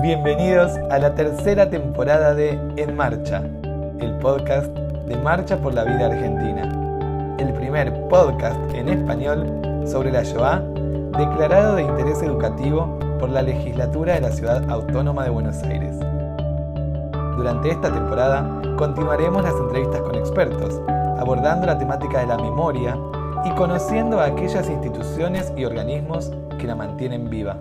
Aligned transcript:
Bienvenidos 0.00 0.72
a 0.90 0.98
la 0.98 1.14
tercera 1.14 1.68
temporada 1.68 2.34
de 2.34 2.58
En 2.76 2.96
Marcha, 2.96 3.42
el 4.00 4.16
podcast 4.18 4.66
de 5.06 5.16
Marcha 5.16 5.58
por 5.58 5.74
la 5.74 5.84
Vida 5.84 6.06
Argentina, 6.06 7.36
el 7.38 7.52
primer 7.52 7.92
podcast 8.08 8.58
en 8.74 8.88
español 8.88 9.46
sobre 9.86 10.10
la 10.10 10.22
Shoah 10.22 10.60
declarado 11.16 11.76
de 11.76 11.82
interés 11.82 12.22
educativo 12.22 12.98
por 13.20 13.28
la 13.28 13.42
legislatura 13.42 14.14
de 14.14 14.22
la 14.22 14.32
Ciudad 14.32 14.68
Autónoma 14.70 15.22
de 15.24 15.30
Buenos 15.30 15.62
Aires. 15.62 15.94
Durante 17.36 17.70
esta 17.70 17.92
temporada 17.92 18.44
continuaremos 18.76 19.44
las 19.44 19.54
entrevistas 19.54 20.00
con 20.00 20.16
expertos, 20.16 20.80
abordando 21.18 21.66
la 21.66 21.78
temática 21.78 22.20
de 22.20 22.26
la 22.26 22.38
memoria 22.38 22.96
y 23.44 23.50
conociendo 23.50 24.18
a 24.20 24.24
aquellas 24.24 24.68
instituciones 24.68 25.52
y 25.56 25.64
organismos 25.64 26.32
que 26.58 26.66
la 26.66 26.74
mantienen 26.74 27.30
viva. 27.30 27.56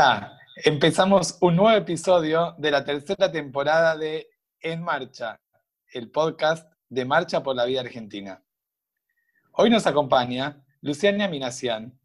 Hola, 0.00 0.38
empezamos 0.64 1.38
un 1.40 1.56
nuevo 1.56 1.76
episodio 1.76 2.54
de 2.56 2.70
la 2.70 2.84
tercera 2.84 3.32
temporada 3.32 3.96
de 3.96 4.30
En 4.60 4.80
Marcha, 4.80 5.40
el 5.92 6.12
podcast 6.12 6.70
de 6.88 7.04
Marcha 7.04 7.42
por 7.42 7.56
la 7.56 7.64
Vida 7.64 7.80
Argentina. 7.80 8.40
Hoy 9.50 9.70
nos 9.70 9.88
acompaña 9.88 10.64
Luciana 10.82 11.26
Minacián, 11.26 11.98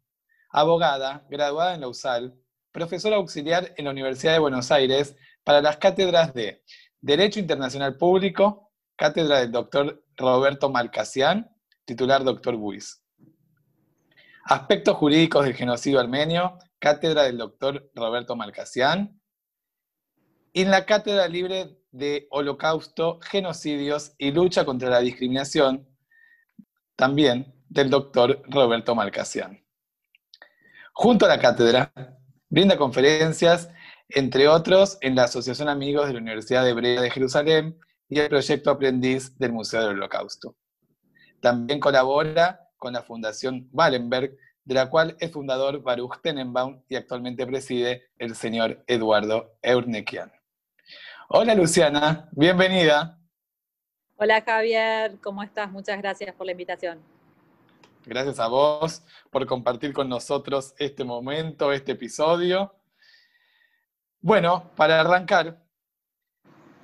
abogada, 0.50 1.24
graduada 1.30 1.76
en 1.76 1.82
la 1.82 1.86
USAL, 1.86 2.34
profesora 2.72 3.14
auxiliar 3.14 3.72
en 3.76 3.84
la 3.84 3.92
Universidad 3.92 4.32
de 4.32 4.40
Buenos 4.40 4.72
Aires 4.72 5.14
para 5.44 5.62
las 5.62 5.76
cátedras 5.76 6.34
de 6.34 6.64
Derecho 7.00 7.38
Internacional 7.38 7.96
Público, 7.96 8.72
cátedra 8.96 9.38
del 9.38 9.52
doctor 9.52 10.04
Roberto 10.16 10.68
Malcasian, 10.68 11.48
titular 11.84 12.24
doctor 12.24 12.56
Buis. 12.56 13.04
Aspectos 14.46 14.96
jurídicos 14.96 15.44
del 15.44 15.54
genocidio 15.54 16.00
armenio, 16.00 16.58
cátedra 16.78 17.24
del 17.24 17.38
doctor 17.38 17.90
Roberto 17.94 18.36
Malcasian, 18.36 19.20
y 20.52 20.62
en 20.62 20.70
la 20.70 20.86
cátedra 20.86 21.26
libre 21.26 21.78
de 21.90 22.28
Holocausto, 22.30 23.18
Genocidios 23.22 24.14
y 24.18 24.30
Lucha 24.30 24.64
contra 24.64 24.88
la 24.88 25.00
Discriminación, 25.00 25.88
también 26.96 27.54
del 27.68 27.90
doctor 27.90 28.42
Roberto 28.48 28.94
Malcasian. 28.94 29.64
Junto 30.92 31.26
a 31.26 31.28
la 31.28 31.40
cátedra, 31.40 31.92
brinda 32.48 32.76
conferencias, 32.76 33.68
entre 34.08 34.46
otros, 34.46 34.96
en 35.00 35.16
la 35.16 35.24
Asociación 35.24 35.68
Amigos 35.68 36.06
de 36.06 36.12
la 36.12 36.20
Universidad 36.20 36.68
Hebrea 36.68 37.00
de 37.00 37.10
Jerusalén 37.10 37.80
y 38.08 38.20
el 38.20 38.28
proyecto 38.28 38.70
Aprendiz 38.70 39.36
del 39.38 39.52
Museo 39.52 39.80
del 39.80 39.96
Holocausto. 39.96 40.54
También 41.40 41.80
colabora 41.80 42.60
con 42.76 42.92
la 42.92 43.02
Fundación 43.02 43.68
Wallenberg 43.72 44.36
de 44.64 44.74
la 44.74 44.88
cual 44.88 45.16
es 45.20 45.30
fundador 45.30 45.82
Baruch 45.82 46.20
Tenenbaum 46.22 46.82
y 46.88 46.96
actualmente 46.96 47.46
preside 47.46 48.08
el 48.18 48.34
señor 48.34 48.82
Eduardo 48.86 49.56
Eurnequian. 49.62 50.32
Hola 51.28 51.54
Luciana, 51.54 52.28
bienvenida. 52.32 53.18
Hola 54.16 54.42
Javier, 54.42 55.18
¿cómo 55.22 55.42
estás? 55.42 55.70
Muchas 55.70 55.98
gracias 55.98 56.34
por 56.34 56.46
la 56.46 56.52
invitación. 56.52 57.02
Gracias 58.06 58.38
a 58.38 58.48
vos 58.48 59.02
por 59.30 59.46
compartir 59.46 59.92
con 59.92 60.08
nosotros 60.08 60.74
este 60.78 61.04
momento, 61.04 61.72
este 61.72 61.92
episodio. 61.92 62.74
Bueno, 64.20 64.70
para 64.76 65.00
arrancar, 65.00 65.62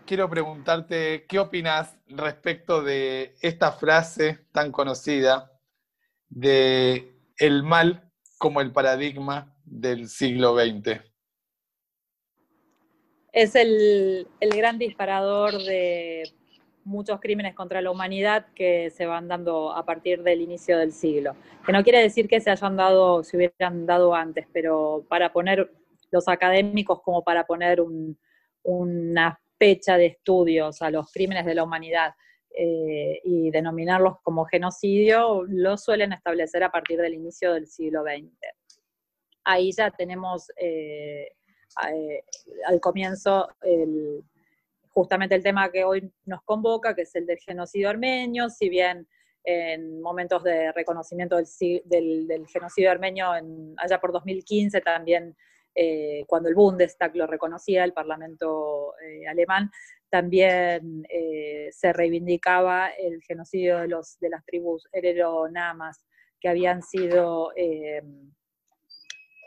quiero 0.07 0.29
preguntarte 0.29 1.27
qué 1.27 1.39
opinas 1.39 1.97
respecto 2.09 2.83
de 2.83 3.37
esta 3.41 3.73
frase 3.73 4.47
tan 4.53 4.73
conocida 4.73 5.53
de 6.29 7.20
el 7.41 7.63
mal 7.63 8.13
como 8.39 8.61
el 8.61 8.71
paradigma 8.71 9.57
del 9.65 10.09
siglo 10.09 10.55
XX? 10.55 11.01
Es 13.33 13.55
el, 13.55 14.29
gran 14.41 14.79
disparador 14.79 15.53
de 15.63 16.31
muchos 16.85 17.21
crímenes 17.21 17.55
contra 17.55 17.81
la 17.81 17.91
humanidad 17.91 18.47
que 18.55 18.91
se 18.91 19.07
van 19.07 19.29
dando 19.29 19.73
a 19.73 19.85
partir 19.85 20.23
del 20.23 20.43
inicio 20.43 20.79
del 20.79 20.93
siglo. 20.93 21.35
Que 21.65 21.73
no 21.73 21.83
quiere 21.83 22.01
decir 22.01 22.29
que 22.29 22.41
se 22.41 22.51
hayan 22.51 22.77
dado, 22.77 23.23
se 23.25 23.37
hubieran 23.37 23.87
dado 23.87 24.15
antes, 24.15 24.47
pero 24.53 25.07
para 25.09 25.33
poner 25.33 25.73
los 26.11 26.29
académicos 26.29 27.01
como 27.03 27.23
para 27.23 27.47
poner 27.47 27.83
una 28.63 29.41
fecha 29.59 29.97
de 29.97 30.07
estudios 30.07 30.83
a 30.83 30.91
los 30.91 31.11
crímenes 31.13 31.47
de 31.47 31.55
la 31.55 31.65
humanidad 31.65 32.15
eh, 32.53 33.21
y 33.23 33.51
denominarlos 33.51 34.21
como 34.23 34.45
genocidio, 34.45 35.45
lo 35.47 35.77
suelen 35.77 36.13
establecer 36.13 36.65
a 36.65 36.71
partir 36.71 37.01
del 37.01 37.15
inicio 37.15 37.55
del 37.55 37.69
siglo 37.69 38.03
XX. 38.03 38.29
Ahí 39.45 39.71
ya 39.73 39.91
tenemos 39.93 40.51
eh, 40.57 41.29
eh, 41.93 42.25
al 42.67 42.81
comienzo 42.81 43.49
justamente 44.89 45.37
el 45.37 45.45
tema 45.45 45.71
que 45.71 45.85
hoy 45.85 46.13
nos 46.25 46.43
convoca, 46.43 46.95
que 46.95 47.03
es 47.03 47.15
el 47.15 47.25
del 47.25 47.39
genocidio 47.39 47.89
armenio, 47.89 48.51
si 48.51 48.69
bien 48.69 49.07
en 49.45 50.03
momentos 50.03 50.43
de 50.43 50.73
reconocimiento 50.73 51.37
del, 51.37 52.47
genocidio 52.53 52.91
armenio 52.91 53.31
allá 53.79 54.01
por 54.01 54.13
2015 54.13 54.81
también 54.81 55.37
cuando 56.27 56.49
el 56.49 56.55
Bundestag 56.55 57.17
lo 57.17 57.27
reconocía, 57.27 57.85
el 57.85 57.95
Parlamento 57.95 58.93
alemán, 59.27 59.71
también 60.11 61.07
eh, 61.09 61.69
se 61.73 61.93
reivindicaba 61.93 62.89
el 62.89 63.23
genocidio 63.23 63.79
de, 63.79 63.89
los, 63.89 64.19
de 64.19 64.29
las 64.29 64.45
tribus 64.45 64.89
herero-namas 64.93 66.05
que 66.41 66.49
habían 66.49 66.83
sido 66.83 67.53
eh, 67.57 68.03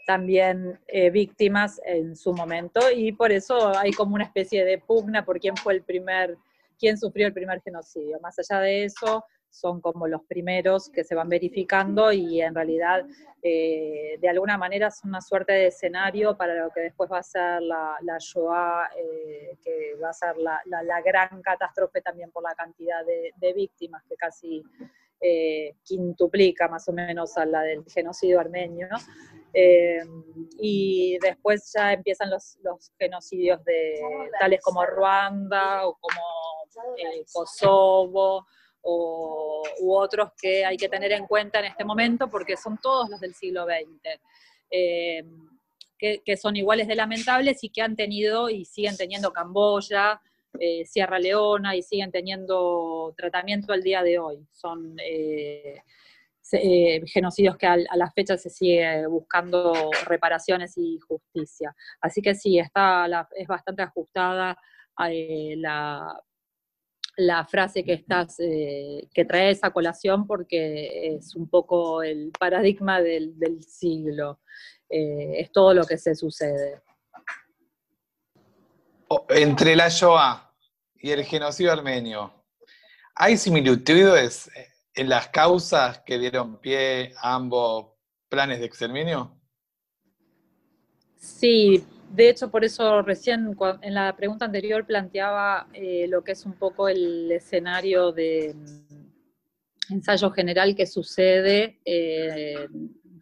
también 0.06 0.80
eh, 0.88 1.10
víctimas 1.10 1.82
en 1.86 2.16
su 2.16 2.34
momento 2.34 2.80
y 2.92 3.12
por 3.12 3.32
eso 3.32 3.78
hay 3.78 3.92
como 3.92 4.16
una 4.16 4.26
especie 4.26 4.64
de 4.66 4.78
pugna 4.78 5.26
por 5.26 5.40
quién 5.40 5.56
fue 5.58 5.74
el 5.74 5.84
primer, 5.84 6.38
quién 6.80 6.98
sufrió 6.98 7.28
el 7.28 7.34
primer 7.34 7.62
genocidio. 7.62 8.20
Más 8.22 8.38
allá 8.40 8.62
de 8.62 8.86
eso, 8.86 9.26
son 9.54 9.82
como 9.82 10.08
los 10.08 10.24
primeros 10.24 10.90
que 10.90 11.04
se 11.04 11.14
van 11.14 11.30
verificando 11.30 12.12
y 12.12 12.42
en 12.42 12.56
realidad 12.56 13.06
eh, 13.42 14.18
de 14.20 14.30
alguna 14.30 14.58
manera 14.58 14.88
es 14.88 15.02
una 15.04 15.22
suerte 15.22 15.54
de 15.54 15.68
escenario 15.68 16.36
para 16.36 16.56
lo 16.56 16.72
que 16.72 16.82
después 16.82 17.12
va 17.12 17.20
a 17.20 17.24
ser 17.24 17.62
la, 17.62 18.18
Shoah, 18.20 18.90
eh, 18.98 19.56
que 19.64 19.96
va 20.02 20.10
a 20.10 20.14
ser 20.14 20.36
la, 20.38 21.02
gran 21.02 21.40
catástrofe 21.44 22.02
también 22.02 22.32
por 22.32 22.42
la 22.42 22.56
cantidad 22.56 23.06
de, 23.06 23.54
víctimas 23.54 24.02
que 24.10 24.16
casi 24.16 24.64
eh, 25.22 25.76
quintuplica 25.84 26.68
más 26.68 26.90
o 26.90 26.92
menos 26.92 27.38
a 27.38 27.46
la 27.46 27.62
del 27.62 27.86
genocidio 27.86 28.40
armenio. 28.40 28.88
y 30.60 31.20
después 31.22 31.72
ya 31.76 31.94
empiezan 31.94 32.32
los, 32.32 32.58
los 32.64 32.92
genocidios 32.98 33.64
de 33.66 34.02
tales 34.40 34.62
como 34.64 34.84
Ruanda 34.84 35.88
o 35.88 35.96
como 36.02 36.22
Kosovo 37.32 38.48
o, 38.84 39.64
u 39.80 39.94
otros 39.94 40.32
que 40.40 40.66
hay 40.66 40.78
que 40.78 40.90
tener 40.90 41.12
en 41.12 41.26
cuenta 41.26 41.60
en 41.60 41.66
este 41.66 41.84
momento 41.84 42.30
porque 42.30 42.58
son 42.58 42.78
todos 42.82 43.10
los 43.10 43.20
del 43.20 43.34
siglo 43.34 43.66
XX, 43.66 44.20
eh, 44.70 45.24
que, 45.98 46.36
son 46.36 46.58
iguales 46.58 46.88
de 46.88 46.96
lamentables 46.96 47.64
y 47.64 47.70
que 47.70 47.82
han 47.82 47.96
tenido 47.96 48.50
y 48.50 48.66
siguen 48.66 48.98
teniendo 48.98 49.32
Camboya, 49.32 50.22
eh, 50.60 50.86
Sierra 50.86 51.18
Leona 51.18 51.78
y 51.78 51.82
siguen 51.82 52.12
teniendo 52.12 53.14
tratamiento 53.16 53.72
al 53.72 53.82
día 53.82 54.04
de 54.04 54.20
hoy. 54.20 54.46
Son 54.52 54.98
eh, 55.00 55.82
genocidios 57.06 57.56
que 57.56 57.68
a, 57.68 57.78
la 57.78 58.12
fecha 58.12 58.38
se 58.38 58.50
sigue 58.50 59.08
buscando 59.08 59.92
reparaciones 60.06 60.78
y 60.78 61.00
justicia. 61.00 61.74
Así 62.02 62.22
que 62.22 62.36
sí, 62.36 62.60
está 62.60 63.08
es 63.38 63.48
bastante 63.48 63.84
ajustada 63.84 64.58
la 64.98 66.22
la 67.16 67.46
frase 67.46 67.84
que 67.84 67.94
estás, 67.94 68.40
eh, 68.40 69.08
que 69.14 69.26
trae 69.26 69.52
esa 69.52 69.72
colación 69.72 70.26
porque 70.26 71.16
es 71.16 71.36
un 71.36 71.48
poco 71.48 72.02
el 72.02 72.32
paradigma 72.38 73.02
del, 73.02 73.36
siglo, 73.68 74.40
eh, 74.90 75.36
es 75.38 75.52
todo 75.52 75.74
lo 75.74 75.86
que 75.86 75.98
se 75.98 76.16
sucede. 76.16 76.82
Entre 79.30 79.76
la 79.76 79.90
Shoah 79.90 80.52
y 80.96 81.12
el 81.12 81.24
genocidio 81.24 81.72
armenio, 81.72 82.34
¿hay 83.16 83.38
similitudes 83.38 84.50
en 84.96 85.10
las 85.10 85.28
causas 85.28 86.00
que 86.00 86.18
dieron 86.18 86.60
pie 86.60 87.14
a 87.22 87.36
ambos 87.36 87.94
planes 88.28 88.60
de 88.60 88.66
exterminio? 88.66 89.40
Sí, 91.18 91.86
de 92.14 92.30
hecho, 92.30 92.52
por 92.52 92.64
eso 92.64 93.02
recién 93.02 93.58
en 93.82 93.94
la 93.96 94.16
pregunta 94.16 94.46
anterior 94.46 94.86
planteaba 94.86 95.68
eh, 95.74 96.06
lo 96.08 96.24
que 96.24 96.34
es 96.34 96.46
un 96.46 96.54
poco 96.54 96.88
el 96.88 97.32
escenario 97.32 98.12
de 98.12 98.54
mm, 98.54 99.94
ensayo 99.94 100.30
general 100.30 100.76
que 100.76 100.86
sucede 100.86 101.80
eh, 101.84 102.68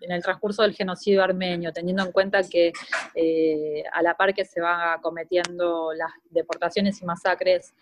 en 0.02 0.12
el 0.12 0.22
transcurso 0.22 0.64
del 0.64 0.74
genocidio 0.74 1.24
armenio, 1.24 1.72
teniendo 1.72 2.04
en 2.04 2.12
cuenta 2.12 2.44
que 2.44 2.74
eh, 3.16 3.84
a 3.94 4.02
la 4.02 4.18
par 4.18 4.34
que 4.34 4.44
se 4.44 4.60
van 4.60 5.00
cometiendo 5.00 5.94
las 5.94 6.12
deportaciones 6.30 7.02
y 7.02 7.06
masacres 7.06 7.74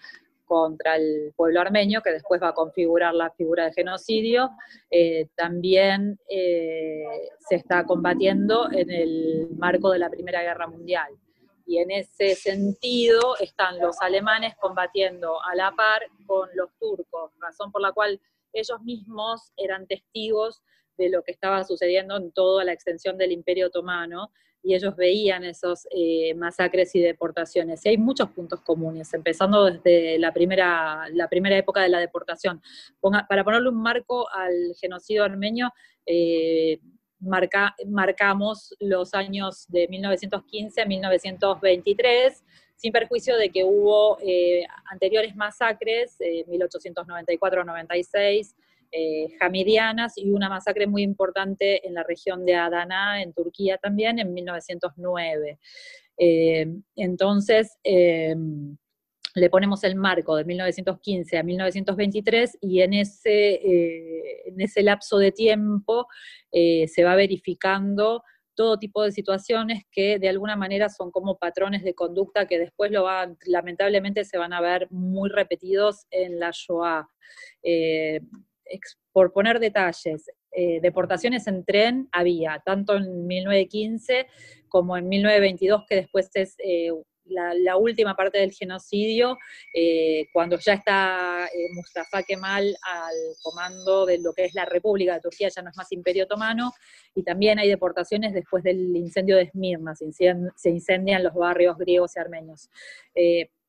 contra 0.49 0.95
el 0.95 1.31
pueblo 1.35 1.61
armenio, 1.61 2.01
que 2.01 2.11
después 2.11 2.41
va 2.41 2.49
a 2.49 2.53
configurar 2.53 3.13
la 3.13 3.29
figura 3.29 3.65
de 3.65 3.73
genocidio, 3.73 4.49
eh, 4.89 5.27
también 5.35 6.19
eh, 6.27 7.03
se 7.47 7.55
está 7.55 7.85
combatiendo 7.85 8.67
en 8.71 8.89
el 8.89 9.47
marco 9.55 9.91
de 9.91 9.99
la 9.99 10.09
Primera 10.09 10.41
Guerra 10.41 10.65
Mundial. 10.65 11.13
Y 11.67 11.77
en 11.77 11.91
ese 11.91 12.33
sentido 12.33 13.35
están 13.39 13.77
los 13.77 14.01
alemanes 14.01 14.55
combatiendo 14.59 15.37
a 15.45 15.53
la 15.53 15.71
par 15.75 16.01
con 16.25 16.49
los 16.55 16.71
turcos, 16.79 17.31
razón 17.39 17.71
por 17.71 17.83
la 17.83 17.91
cual 17.91 18.19
ellos 18.51 18.81
mismos 18.81 19.53
eran 19.55 19.85
testigos 19.85 20.63
de 20.97 21.09
lo 21.11 21.21
que 21.21 21.31
estaba 21.31 21.63
sucediendo 21.63 22.17
en 22.17 22.31
toda 22.31 22.63
la 22.63 22.73
extensión 22.73 23.19
del 23.19 23.33
Imperio 23.33 23.67
Otomano, 23.67 24.31
y 24.69 24.75
ellos 24.75 24.95
veían 24.95 25.43
esos 25.43 25.87
eh, 25.89 26.35
masacres 26.35 26.93
y 26.93 26.99
deportaciones. 26.99 27.83
Y 27.83 27.89
hay 27.89 27.97
muchos 27.97 28.29
puntos 28.29 28.61
comunes, 28.61 29.11
empezando 29.15 29.65
desde 29.65 30.19
la 30.19 30.31
primera, 30.31 31.09
la 31.11 31.27
primera 31.27 31.57
época 31.57 31.81
de 31.81 31.89
la 31.89 31.97
deportación. 31.97 32.61
para 33.27 33.43
ponerle 33.43 33.69
un 33.69 33.81
marco 33.81 34.29
al 34.31 34.75
genocidio 34.79 35.23
armenio, 35.23 35.73
eh, 36.05 36.79
marcamos 37.19 38.75
los 38.79 39.15
años 39.15 39.65
de 39.69 39.87
1915 39.87 40.81
a 40.81 40.85
1923, 40.85 42.43
sin 42.75 42.91
perjuicio 42.91 43.37
de 43.37 43.49
que 43.49 43.63
hubo 43.63 44.19
eh, 44.21 44.67
anteriores 44.91 45.35
masacres, 45.35 46.15
1894-96, 46.19 48.53
eh, 48.91 49.27
hamidianas 49.39 50.17
y 50.17 50.31
una 50.31 50.49
masacre 50.49 50.87
muy 50.87 51.03
importante 51.03 51.85
en 51.87 51.93
la 51.93 52.03
región 52.03 52.43
de 52.43 52.55
Adana, 52.55 53.21
en 53.21 53.33
Turquía 53.33 53.77
también, 53.77 54.17
en 54.17 54.33
1909. 54.33 55.59
Eh, 56.17 56.67
entonces, 56.95 57.77
eh, 57.83 58.35
le 59.35 59.49
ponemos 59.51 59.83
el 59.83 59.95
marco 59.95 60.35
de 60.35 60.43
1915 60.43 61.37
a 61.37 61.43
1923 61.43 62.57
y 62.61 62.81
en 62.81 62.93
ese, 62.95 64.47
en 64.47 64.59
ese 64.59 64.81
lapso 64.81 65.19
de 65.19 65.31
tiempo 65.31 66.07
se 66.51 67.03
va 67.03 67.15
verificando 67.15 68.23
todo 68.55 68.79
tipo 68.79 69.03
de 69.03 69.11
situaciones 69.11 69.83
que 69.91 70.17
de 70.17 70.29
alguna 70.29 70.55
manera 70.55 70.89
son 70.89 71.11
como 71.11 71.37
patrones 71.37 71.83
de 71.83 71.93
conducta 71.93 72.47
que 72.47 72.57
después 72.57 72.91
lo 72.91 73.03
van, 73.03 73.37
lamentablemente 73.45 74.25
se 74.25 74.39
van 74.39 74.51
a 74.51 74.61
ver 74.61 74.87
muy 74.89 75.29
repetidos 75.29 76.07
en 76.09 76.39
la 76.39 76.49
Shoah 76.51 77.07
por 79.11 79.33
poner 79.33 79.59
detalles, 79.59 80.29
eh, 80.51 80.79
deportaciones 80.81 81.45
en 81.47 81.63
tren 81.63 82.09
había, 82.11 82.61
tanto 82.65 82.95
en 82.95 83.27
1915 83.27 84.27
como 84.67 84.97
en 84.97 85.07
1922, 85.07 85.83
que 85.87 85.95
después 85.95 86.29
es 86.33 86.55
eh, 86.59 86.91
la, 87.25 87.77
última 87.77 88.15
parte 88.15 88.39
del 88.39 88.51
genocidio, 88.51 89.37
eh, 89.75 90.25
cuando 90.33 90.57
ya 90.57 90.73
está 90.73 91.47
Mustafa 91.75 92.23
Kemal 92.23 92.75
al 92.81 93.15
comando 93.43 94.07
de 94.07 94.17
lo 94.17 94.33
que 94.33 94.45
es 94.45 94.55
la 94.55 94.65
República 94.65 95.13
de 95.13 95.21
Turquía, 95.21 95.49
ya 95.49 95.61
no 95.61 95.69
es 95.69 95.77
más 95.77 95.91
Imperio 95.91 96.23
Otomano, 96.23 96.73
y 97.13 97.23
también 97.23 97.59
hay 97.59 97.69
deportaciones 97.69 98.33
después 98.33 98.63
del 98.63 98.95
incendio 98.95 99.35
de 99.35 99.43
Esmirna, 99.43 99.93
se 99.95 100.69
incendian 100.69 101.23
los 101.23 101.35
barrios 101.35 101.77
griegos 101.77 102.15
y 102.15 102.19
armenios. 102.19 102.69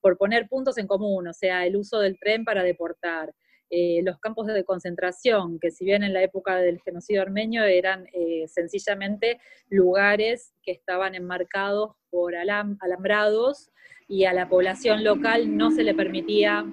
por 0.00 0.16
poner 0.16 0.48
puntos 0.48 0.78
en 0.78 0.86
común, 0.86 1.28
o 1.28 1.34
sea, 1.34 1.66
el 1.66 1.76
uso 1.76 1.98
del 1.98 2.18
tren 2.18 2.44
para 2.44 2.62
deportar, 2.62 3.34
eh, 3.70 4.00
los 4.02 4.18
campos 4.18 4.48
de 4.48 4.64
concentración, 4.64 5.60
que 5.60 5.70
si 5.70 5.84
bien 5.84 6.02
en 6.02 6.12
la 6.12 6.22
época 6.24 6.56
del 6.56 6.80
genocidio 6.80 7.22
armenio 7.22 7.64
eran 7.64 8.08
eh, 8.12 8.48
sencillamente 8.48 9.38
lugares 9.68 10.52
que 10.64 10.72
estaban 10.72 11.14
enmarcados 11.14 11.92
por 12.10 12.34
alambrados 12.34 13.70
y 14.08 14.24
a 14.24 14.32
la 14.32 14.48
población 14.48 15.04
local 15.04 15.56
no 15.56 15.70
se 15.70 15.84
le 15.84 15.94
permitía 15.94 16.66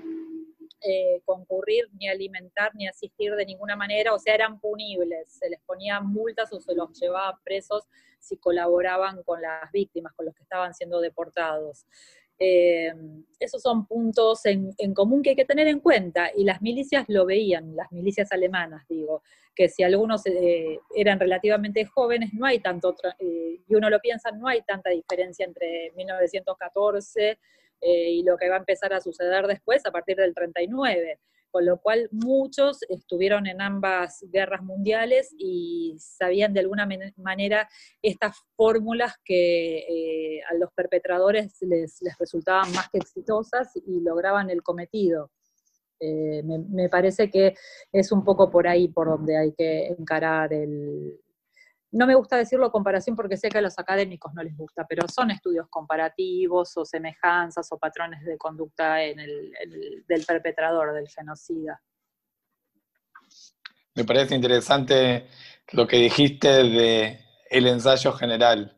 eh, 0.82 1.22
concurrir, 1.26 1.88
ni 2.00 2.08
alimentar, 2.08 2.72
ni 2.74 2.88
asistir 2.88 3.36
de 3.36 3.46
ninguna 3.46 3.76
manera, 3.76 4.14
o 4.14 4.20
sea, 4.20 4.34
eran 4.34 4.60
punibles, 4.60 5.32
se 5.32 5.50
les 5.50 5.60
ponían 5.62 6.08
multas 6.08 6.52
o 6.52 6.60
se 6.60 6.74
los 6.74 7.00
llevaba 7.00 7.40
presos 7.44 7.84
si 8.20 8.38
colaboraban 8.38 9.22
con 9.24 9.42
las 9.42 9.72
víctimas, 9.72 10.14
con 10.14 10.26
los 10.26 10.36
que 10.36 10.44
estaban 10.44 10.74
siendo 10.74 11.00
deportados. 11.00 11.86
Eh, 12.40 12.94
esos 13.40 13.62
son 13.62 13.86
puntos 13.86 14.46
en, 14.46 14.74
común 14.94 15.22
que 15.24 15.32
hay 15.32 15.36
que 15.36 15.46
tener 15.46 15.68
en 15.68 15.80
cuenta 15.80 16.32
y 16.36 16.44
las 16.44 16.62
milicias 16.62 17.06
lo 17.08 17.26
veían, 17.26 17.76
las 17.76 17.92
milicias 17.92 18.32
alemanas, 18.32 18.86
digo, 18.88 19.24
que 19.56 19.70
si 19.70 19.84
algunos 19.84 20.26
eh, 20.26 20.80
eran 20.96 21.20
relativamente 21.20 21.86
jóvenes, 21.86 22.32
no 22.34 22.46
hay 22.46 22.60
tanto, 22.60 22.96
eh, 23.20 23.60
y 23.68 23.76
uno 23.76 23.90
lo 23.90 24.00
piensa, 24.00 24.32
no 24.32 24.48
hay 24.48 24.62
tanta 24.62 24.90
diferencia 24.90 25.46
entre 25.46 25.92
1914 25.96 27.40
y 27.80 28.24
lo 28.24 28.38
que 28.38 28.50
va 28.50 28.56
a 28.56 28.60
empezar 28.60 28.92
a 28.92 29.00
suceder 29.00 29.46
después 29.46 29.86
a 29.86 29.92
partir 29.92 30.18
del 30.18 30.34
39 30.34 31.20
con 31.52 31.66
lo 31.66 31.80
cual 31.80 32.10
muchos 32.12 32.80
estuvieron 32.90 33.48
en 33.48 33.62
ambas 33.62 34.26
guerras 34.32 34.62
mundiales 34.64 35.34
y 35.38 35.96
sabían 36.00 36.54
de 36.54 36.62
alguna 36.62 36.88
manera 37.16 37.68
estas 38.02 38.38
fórmulas 38.56 39.14
que 39.24 39.78
eh, 39.80 40.42
a 40.50 40.54
los 40.56 40.72
perpetradores 40.74 41.58
les, 41.62 42.00
resultaban 42.20 42.72
más 42.74 42.90
que 42.90 43.00
exitosas 43.00 43.76
y 43.76 44.02
lograban 44.02 44.50
el 44.50 44.64
cometido. 44.64 45.32
Eh, 46.00 46.44
me, 46.44 46.90
parece 46.90 47.30
que 47.30 47.56
es 47.92 48.12
un 48.12 48.24
poco 48.24 48.52
por 48.52 48.68
ahí 48.68 48.88
por 48.88 49.08
donde 49.08 49.36
hay 49.36 49.54
que 49.54 49.88
encarar 49.88 50.54
el, 50.54 51.20
no 51.92 52.06
me 52.06 52.16
gusta 52.16 52.38
decirlo 52.38 52.72
comparación 52.72 53.16
porque 53.16 53.38
sé 53.38 53.50
que 53.50 53.60
a 53.60 53.62
los 53.62 53.80
académicos 53.80 54.34
no 54.34 54.44
les 54.44 54.56
gusta, 54.56 54.86
pero 54.88 55.08
son 55.08 55.32
estudios 55.32 55.68
comparativos 55.70 56.76
o 56.76 56.86
semejanzas 56.86 57.72
o 57.72 57.78
patrones 57.78 58.24
de 58.26 58.38
conducta 58.38 59.04
en 59.04 59.20
el, 59.20 59.54
del 60.08 60.26
perpetrador 60.26 60.94
del 60.94 61.08
genocida. 61.08 61.82
Me 63.96 64.04
parece 64.04 64.36
interesante 64.36 65.28
lo 65.72 65.88
que 65.88 65.98
dijiste 65.98 66.48
de 66.50 67.20
el 67.50 67.68
ensayo 67.68 68.12
general, 68.12 68.78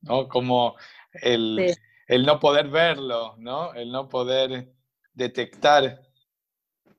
¿no? 0.00 0.28
Como 0.28 0.76
el, 1.12 1.76
no 2.24 2.40
poder 2.40 2.68
verlo, 2.68 3.34
¿no? 3.36 3.74
El 3.74 3.92
no 3.92 4.08
poder 4.08 4.72
detectar 5.12 6.02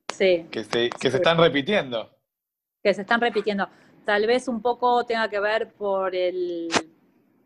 que, 0.08 0.64
se, 0.64 0.90
que 0.90 1.12
se 1.12 1.18
están 1.18 1.38
repitiendo. 1.38 2.16
Que 2.84 2.94
se 2.94 3.02
están 3.02 3.20
repitiendo 3.20 3.68
tal 4.08 4.26
vez 4.26 4.48
un 4.48 4.62
poco 4.62 5.06
tenga 5.06 5.30
que 5.30 5.42
ver 5.42 5.74
por 5.74 6.16
el 6.16 6.70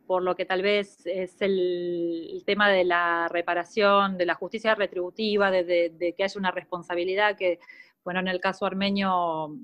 por 0.06 0.22
lo 0.22 0.36
que 0.36 0.46
tal 0.46 0.62
vez 0.62 1.02
es 1.06 1.42
el, 1.42 2.44
tema 2.46 2.70
de 2.70 2.84
la 2.84 3.28
reparación, 3.30 4.16
de 4.16 4.28
la 4.28 4.36
justicia 4.36 4.76
retributiva, 4.76 5.50
de, 5.50 6.14
que 6.16 6.24
haya 6.24 6.38
una 6.38 6.52
responsabilidad 6.52 7.36
que, 7.36 7.60
bueno, 8.04 8.20
en 8.20 8.28
el 8.28 8.40
caso 8.40 8.66
armenio 8.66 9.56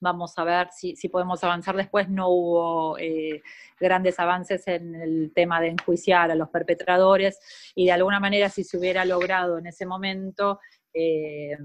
vamos 0.00 0.36
a 0.36 0.44
ver 0.44 0.68
si, 0.72 1.08
podemos 1.08 1.42
avanzar. 1.42 1.74
Después, 1.76 2.10
no 2.10 2.28
hubo 2.28 2.98
eh, 2.98 3.42
grandes 3.80 4.18
avances 4.18 4.66
en 4.66 4.96
el 4.96 5.32
tema 5.34 5.58
de 5.60 5.68
enjuiciar 5.68 6.30
a 6.32 6.34
los 6.34 6.50
perpetradores 6.50 7.38
y 7.74 7.86
de 7.86 7.92
alguna 7.92 8.20
manera 8.20 8.50
si 8.50 8.62
se 8.62 8.76
hubiera 8.76 9.06
logrado 9.06 9.56
en 9.56 9.68
ese 9.68 9.86
momento... 9.86 10.60
Eh, 10.92 11.56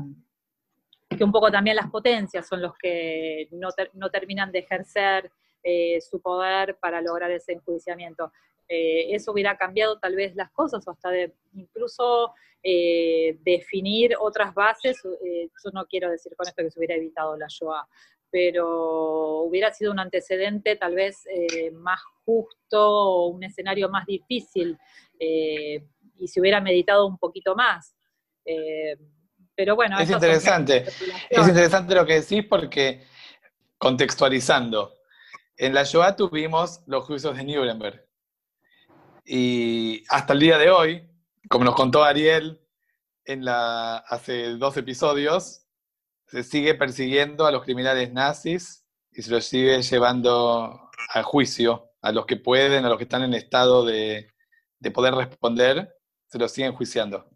que 1.19 1.25
un 1.25 1.33
poco 1.33 1.51
también 1.51 1.75
las 1.75 1.91
potencias 1.91 2.47
son 2.47 2.61
los 2.61 2.73
que 2.77 3.49
no, 3.51 4.09
terminan 4.09 4.53
de 4.53 4.59
ejercer 4.59 5.29
eh, 5.61 5.99
su 5.99 6.21
poder 6.21 6.77
para 6.77 7.01
lograr 7.01 7.29
ese 7.29 7.51
enjuiciamiento. 7.51 8.31
Eh, 8.69 9.13
eso 9.13 9.33
hubiera 9.33 9.57
cambiado 9.57 9.99
tal 9.99 10.15
vez 10.15 10.33
las 10.35 10.49
cosas 10.51 10.87
o 10.87 10.91
hasta 10.91 11.09
de 11.09 11.33
incluso 11.55 12.33
eh, 12.63 13.37
definir 13.41 14.15
otras 14.17 14.53
bases. 14.53 15.01
yo 15.03 15.71
no 15.73 15.85
quiero 15.87 16.09
decir 16.09 16.33
con 16.37 16.47
esto 16.47 16.63
que 16.63 16.71
se 16.71 16.79
hubiera 16.79 16.95
evitado 16.95 17.35
la 17.35 17.47
Shoah, 17.49 17.85
pero 18.31 19.39
hubiera 19.41 19.73
sido 19.73 19.91
un 19.91 19.99
antecedente 19.99 20.77
tal 20.77 20.95
vez 20.95 21.25
más 21.73 21.99
justo 22.23 23.25
un 23.25 23.43
escenario 23.43 23.89
más 23.89 24.05
difícil 24.05 24.77
y 25.19 26.27
se 26.27 26.39
hubiera 26.39 26.61
meditado 26.61 27.05
un 27.05 27.17
poquito 27.17 27.55
más. 27.55 27.93
Pero 29.59 29.75
bueno, 29.75 29.99
es 29.99 30.09
interesante. 30.09 30.85
Es 31.29 31.45
interesante 31.45 31.93
lo 31.93 32.05
que 32.05 32.21
decís 32.21 32.45
porque, 32.49 33.05
contextualizando, 33.77 34.95
en 35.57 35.73
la 35.73 35.83
Shoah 35.83 36.15
tuvimos 36.15 36.79
los 36.85 37.03
juicios 37.03 37.35
de 37.35 37.43
Nuremberg. 37.43 38.07
Y 39.25 40.05
hasta 40.07 40.31
el 40.31 40.39
día 40.39 40.57
de 40.57 40.69
hoy, 40.69 41.09
como 41.49 41.65
nos 41.65 41.75
contó 41.75 42.05
Ariel 42.05 42.61
en 43.25 43.43
la, 43.43 43.97
hace 43.97 44.55
dos 44.55 44.77
episodios, 44.77 45.65
se 46.27 46.43
sigue 46.43 46.73
persiguiendo 46.75 47.45
a 47.45 47.51
los 47.51 47.65
criminales 47.65 48.13
nazis 48.13 48.85
y 49.11 49.23
se 49.23 49.29
los 49.29 49.43
sigue 49.43 49.81
llevando 49.81 50.89
a 51.13 51.23
juicio, 51.23 51.91
a 52.01 52.13
los 52.13 52.25
que 52.25 52.37
pueden, 52.37 52.85
a 52.85 52.87
los 52.87 52.97
que 52.97 53.03
están 53.03 53.23
en 53.23 53.33
estado 53.33 53.83
de, 53.83 54.31
de 54.79 54.91
poder 54.91 55.15
responder, 55.15 55.97
se 56.27 56.39
los 56.39 56.49
siguen 56.49 56.71
juiciando. 56.71 57.28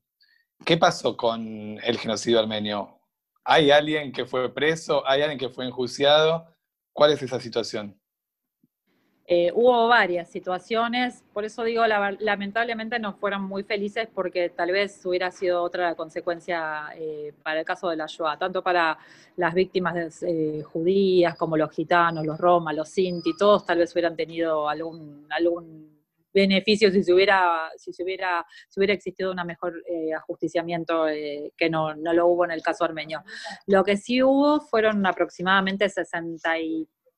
¿Qué 0.66 0.78
pasó 0.78 1.18
con 1.18 1.78
el 1.84 1.98
genocidio 1.98 2.40
armenio? 2.40 2.98
¿Hay 3.44 3.70
alguien 3.70 4.14
que 4.14 4.26
fue 4.26 4.54
preso? 4.54 5.06
¿Hay 5.06 5.22
alguien 5.22 5.38
que 5.38 5.50
fue 5.50 5.66
enjuiciado? 5.66 6.48
¿Cuál 6.94 7.12
es 7.12 7.22
esa 7.22 7.40
situación? 7.40 8.00
Eh, 9.26 9.52
hubo 9.54 9.88
varias 9.88 10.30
situaciones, 10.30 11.24
por 11.34 11.46
eso 11.46 11.64
digo, 11.64 11.84
lamentablemente 12.20 13.00
no 13.00 13.14
fueron 13.14 13.44
muy 13.44 13.64
felices 13.64 14.10
porque 14.14 14.50
tal 14.50 14.72
vez 14.72 15.06
hubiera 15.06 15.32
sido 15.32 15.64
otra 15.64 15.96
consecuencia 15.96 16.90
eh, 16.96 17.34
para 17.42 17.62
el 17.62 17.66
caso 17.66 17.90
de 17.90 17.96
la 17.96 18.06
Shoah, 18.06 18.38
tanto 18.38 18.62
para 18.62 18.98
las 19.38 19.54
víctimas 19.54 20.24
eh, 20.24 20.62
judías 20.64 21.38
como 21.38 21.56
los 21.56 21.72
gitanos, 21.72 22.26
los 22.26 22.38
romas, 22.38 22.76
los 22.76 22.90
sinti, 22.90 23.36
todos 23.38 23.66
tal 23.66 23.78
vez 23.78 23.94
hubieran 23.94 24.16
tenido 24.18 24.68
algún, 24.68 25.26
algún 25.30 25.93
beneficio 26.34 26.92
si 26.92 27.04
se 27.04 27.14
hubiera, 27.14 27.70
si 27.78 27.94
se 27.94 28.04
hubiera, 28.04 28.46
si 28.70 28.80
hubiera 28.80 28.94
existido 28.94 29.32
un 29.32 29.46
mejor 29.46 29.74
ajusticiamiento 30.16 31.06
que 31.58 31.70
no, 31.70 31.96
no, 31.96 32.14
lo 32.14 32.28
hubo 32.28 32.46
en 32.46 32.52
el 32.52 32.62
caso 32.62 32.86
armenio. 32.86 33.24
Lo 33.68 33.84
que 33.84 33.98
sí 33.98 34.24
hubo 34.24 34.62
fueron 34.62 35.06
aproximadamente 35.06 35.90
60 35.90 36.56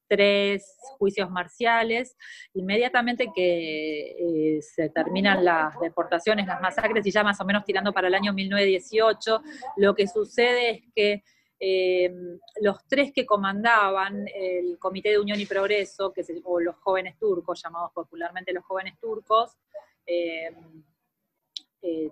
tres 0.08 0.78
juicios 0.98 1.30
marciales, 1.30 2.16
inmediatamente 2.54 3.32
que 3.34 4.12
eh, 4.12 4.62
se 4.62 4.90
terminan 4.90 5.44
las 5.44 5.80
deportaciones, 5.80 6.48
las 6.48 6.62
masacres, 6.62 7.06
y 7.06 7.12
ya 7.12 7.24
más 7.24 7.40
o 7.42 7.46
menos 7.46 7.64
tirando 7.66 7.94
para 7.94 8.08
el 8.08 8.16
año 8.16 8.34
1918, 8.34 9.42
lo 9.78 9.96
que 9.96 10.08
sucede 10.08 10.70
es 10.70 10.82
que 10.96 11.24
eh, 11.68 12.14
los 12.62 12.86
tres 12.88 13.12
que 13.12 13.26
comandaban 13.26 14.28
el 14.28 14.78
Comité 14.78 15.10
de 15.10 15.20
Unión 15.20 15.40
y 15.40 15.48
Progreso, 15.48 16.14
que 16.14 16.24
o 16.44 16.60
los 16.60 16.76
jóvenes 16.76 17.18
turcos, 17.18 17.64
llamados 17.64 17.92
popularmente 17.92 18.54
los 18.54 18.64
jóvenes 18.64 19.00
turcos, 19.00 19.58
eh, 20.06 20.52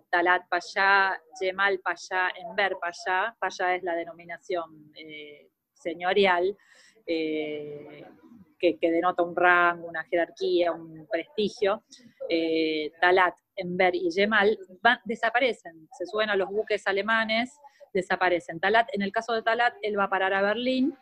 Talat 0.09 0.47
Payá, 0.49 1.21
Yemal 1.39 1.79
Payá, 1.79 2.31
Enver 2.35 2.77
Payá, 2.81 3.35
Payá 3.39 3.75
es 3.75 3.83
la 3.83 3.95
denominación 3.95 4.91
señorial, 5.71 6.57
eh, 7.05 8.05
que, 8.59 8.77
denota 8.79 9.23
un 9.23 9.35
rango, 9.35 9.87
una 9.87 10.05
jerarquía, 10.05 10.71
un 10.71 11.05
prestigio, 11.11 11.83
eh, 12.29 12.91
Talat, 13.01 13.35
Enver 13.57 13.93
y 13.93 14.09
Yemal, 14.09 14.57
desaparecen, 15.03 15.89
se 15.91 16.05
suben 16.05 16.29
a 16.29 16.35
los 16.37 16.49
buques 16.49 16.87
alemanes, 16.87 17.51
desaparecen. 17.93 18.59
Talat, 18.59 18.89
en 18.93 19.01
el 19.01 19.11
caso 19.11 19.33
de 19.33 19.43
Talat, 19.43 19.75
él 19.81 19.97
va 19.97 20.05
a 20.05 20.09
parar 20.09 20.33
a 20.33 20.41
Berlín, 20.41 20.97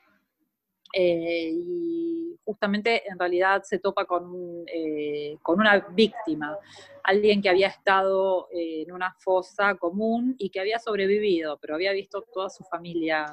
eh, 0.93 1.51
y 1.53 2.38
justamente 2.43 3.10
en 3.10 3.17
realidad 3.17 3.62
se 3.63 3.79
topa 3.79 4.05
con, 4.05 4.65
eh, 4.67 5.38
con 5.41 5.60
una 5.60 5.79
víctima, 5.79 6.57
alguien 7.03 7.41
que 7.41 7.50
había 7.50 7.67
estado 7.67 8.50
eh, 8.51 8.83
en 8.86 8.91
una 8.91 9.13
fosa 9.19 9.75
común 9.75 10.36
y 10.38 10.50
que 10.50 10.60
había 10.60 10.79
sobrevivido, 10.79 11.57
pero 11.60 11.75
había 11.75 11.93
visto 11.93 12.24
toda 12.33 12.50
su 12.50 12.63
familia 12.65 13.25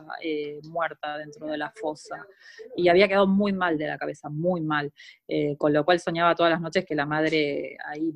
muerta 0.64 1.18
dentro 1.18 1.46
de 1.46 1.58
la 1.58 1.72
fosa 1.72 2.24
y 2.76 2.88
había 2.88 3.08
quedado 3.08 3.26
muy 3.26 3.52
mal 3.52 3.76
de 3.76 3.88
la 3.88 3.98
cabeza, 3.98 4.28
muy 4.28 4.60
mal, 4.60 4.92
con 5.56 5.72
lo 5.72 5.84
cual 5.84 6.00
soñaba 6.00 6.34
todas 6.34 6.52
las 6.52 6.60
noches 6.60 6.84
que 6.84 6.94
la 6.94 7.06
madre 7.06 7.76
ahí 7.84 8.12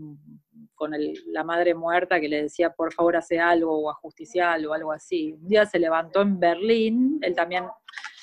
con 0.83 0.91
la 1.27 1.45
madre 1.45 1.77
muerta 1.77 2.21
que 2.21 2.29
le 2.29 2.43
decía 2.43 2.71
por 2.71 2.93
favor 2.93 3.15
hace 3.15 3.39
algo 3.39 3.79
o 3.79 3.89
ajusticia 3.89 4.57
o 4.69 4.73
algo 4.73 4.91
así. 4.91 5.33
Un 5.33 5.47
día 5.47 5.65
se 5.65 5.79
levantó 5.79 6.23
en 6.23 6.41
Berlín, 6.41 7.21
él 7.23 7.37
también 7.37 7.67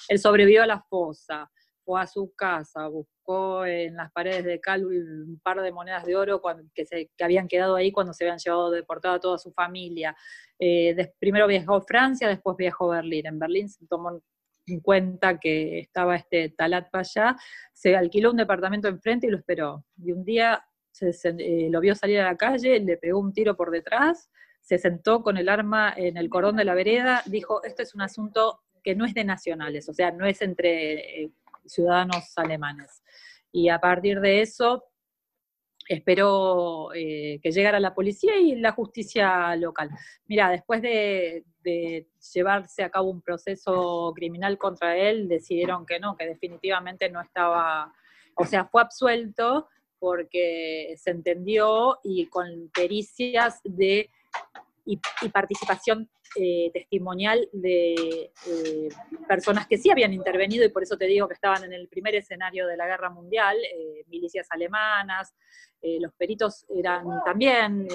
él 0.09 0.19
sobrevivió 0.19 0.63
a 0.63 0.67
la 0.67 0.81
fosa, 0.81 1.49
fue 1.85 2.01
a 2.01 2.05
su 2.05 2.33
casa, 2.35 2.89
buscó 2.89 3.65
en 3.65 3.95
las 3.95 4.11
paredes 4.11 4.43
de 4.43 4.59
cal 4.59 4.85
un 4.85 5.39
par 5.41 5.61
de 5.61 5.71
monedas 5.71 6.03
de 6.03 6.17
oro 6.17 6.41
que, 6.75 6.83
se, 6.83 7.09
habían 7.21 7.47
quedado 7.47 7.77
ahí 7.77 7.93
cuando 7.93 8.11
se 8.11 8.25
habían 8.25 8.39
llevado 8.39 8.71
deportado 8.71 9.15
a 9.15 9.19
toda 9.21 9.37
su 9.37 9.53
familia. 9.53 10.13
Eh, 10.59 11.13
primero 11.17 11.47
viajó 11.47 11.75
a 11.75 11.81
Francia, 11.81 12.27
después 12.27 12.57
viajó 12.57 12.91
a 12.91 12.97
Berlín. 12.97 13.25
En 13.25 13.39
Berlín 13.39 13.69
se 13.69 13.87
tomó 13.87 14.19
en 14.67 14.79
cuenta 14.81 15.39
que 15.39 15.79
estaba 15.79 16.17
este 16.17 16.49
Talat 16.49 16.89
Payá, 16.91 17.37
se 17.71 17.95
alquiló 17.95 18.31
un 18.31 18.37
departamento 18.37 18.89
enfrente 18.89 19.27
y 19.27 19.29
lo 19.29 19.37
esperó. 19.37 19.85
Y 20.03 20.11
un 20.11 20.25
día 20.25 20.61
eh, 21.01 21.67
lo 21.69 21.79
vio 21.79 21.95
salir 21.95 22.19
a 22.19 22.25
la 22.25 22.37
calle, 22.37 22.79
le 22.79 22.97
pegó 22.97 23.19
un 23.19 23.33
tiro 23.33 23.55
por 23.55 23.71
detrás, 23.71 24.29
se 24.61 24.77
sentó 24.77 25.21
con 25.23 25.37
el 25.37 25.49
arma 25.49 25.93
en 25.95 26.17
el 26.17 26.29
cordón 26.29 26.57
de 26.57 26.65
la 26.65 26.75
vereda, 26.75 27.23
dijo, 27.25 27.63
esto 27.63 27.81
es 27.81 27.95
un 27.95 28.01
asunto 28.01 28.61
que 28.83 28.95
no 28.95 29.05
es 29.05 29.13
de 29.13 29.23
nacionales, 29.23 29.89
o 29.89 29.93
sea, 29.93 30.11
no 30.11 30.25
es 30.25 30.41
entre 30.41 31.23
eh, 31.23 31.31
ciudadanos 31.65 32.37
alemanes. 32.37 33.03
Y 33.51 33.69
a 33.69 33.79
partir 33.79 34.19
de 34.19 34.41
eso, 34.41 34.89
esperó 35.89 36.93
eh, 36.93 37.39
que 37.41 37.51
llegara 37.51 37.79
la 37.79 37.95
policía 37.95 38.37
y 38.37 38.55
la 38.55 38.71
justicia 38.71 39.55
local. 39.55 39.89
Mira, 40.27 40.51
después 40.51 40.81
de, 40.81 41.43
llevarse 42.33 42.83
a 42.83 42.89
cabo 42.89 43.09
un 43.09 43.21
proceso 43.21 44.11
criminal 44.15 44.57
contra 44.57 44.95
él, 44.97 45.27
decidieron 45.27 45.85
que 45.85 45.99
no, 45.99 46.15
que 46.15 46.25
definitivamente 46.25 47.09
no 47.09 47.21
estaba, 47.21 47.93
o 48.35 48.45
sea, 48.45 48.65
fue 48.65 48.81
absuelto 48.81 49.67
porque 49.99 50.95
se 50.97 51.11
entendió 51.11 51.99
y 52.03 52.27
con 52.27 52.69
pericias 52.73 53.59
de 53.63 54.09
y, 54.85 54.99
participación 55.29 56.09
eh, 56.35 56.71
testimonial 56.73 57.47
de 57.51 58.31
eh, 58.47 58.89
personas 59.27 59.67
que 59.67 59.77
sí 59.77 59.91
habían 59.91 60.13
intervenido 60.13 60.65
y 60.65 60.69
por 60.69 60.83
eso 60.83 60.97
te 60.97 61.05
digo 61.05 61.27
que 61.27 61.33
estaban 61.33 61.63
en 61.63 61.73
el 61.73 61.87
primer 61.87 62.15
escenario 62.15 62.65
de 62.65 62.77
la 62.77 62.87
guerra 62.87 63.09
mundial, 63.09 63.57
eh, 63.57 64.03
milicias 64.07 64.47
alemanas, 64.51 65.35
los 65.81 66.13
peritos 66.15 66.65
eran 66.67 67.05
también 67.23 67.87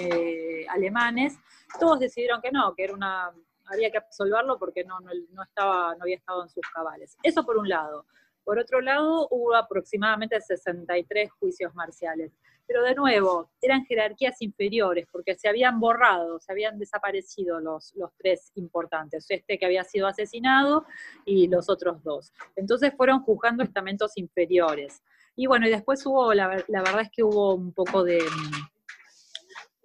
alemanes, 0.71 1.35
todos 1.79 2.01
decidieron 2.01 2.41
que 2.41 2.51
no, 2.51 2.75
que 2.75 2.85
era 2.85 2.95
una 2.95 3.31
había 3.67 3.91
que 3.91 3.99
absolverlo 3.99 4.59
porque 4.59 4.85
no, 4.85 4.99
no, 5.01 5.43
estaba, 5.43 5.95
no 5.95 6.03
había 6.03 6.17
estado 6.17 6.43
en 6.43 6.49
sus 6.49 6.67
cabales. 6.75 7.17
Eso 7.23 7.45
por 7.45 7.57
un 7.57 7.69
lado. 7.69 8.07
Por 8.45 8.59
otro 8.59 8.81
lado, 8.81 9.27
hubo 9.31 9.55
aproximadamente 9.55 10.41
63 10.41 11.31
juicios 11.33 11.75
marciales. 11.75 12.33
Pero 12.67 12.83
de 12.83 12.95
nuevo, 12.95 13.51
eran 13.61 13.85
jerarquías 13.85 14.41
inferiores 14.41 15.07
porque 15.11 15.35
se 15.35 15.49
habían 15.49 15.81
borrado, 15.81 16.41
se 16.41 16.53
habían 16.53 16.79
desaparecido 16.79 17.61
los, 17.61 17.95
los 17.95 18.11
tres 18.17 18.53
importantes, 18.55 19.27
este 19.29 19.59
que 19.59 19.67
había 19.67 19.85
sido 19.85 20.07
asesinado 20.07 20.85
y 21.27 21.49
los 21.49 21.69
otros 21.69 22.03
dos. 22.03 22.33
Entonces 22.57 22.93
fueron 22.97 23.21
juzgando 23.21 23.63
estamentos 23.63 24.17
inferiores. 24.17 25.03
Y 25.37 25.47
bueno, 25.47 25.67
y 25.67 25.71
después 25.71 26.05
hubo, 26.07 26.33
la, 26.33 26.65
la 26.69 26.83
verdad 26.83 27.03
es 27.03 27.11
que 27.11 27.23
hubo 27.23 27.55
un 27.55 27.73
poco 27.73 28.05
de 28.05 28.21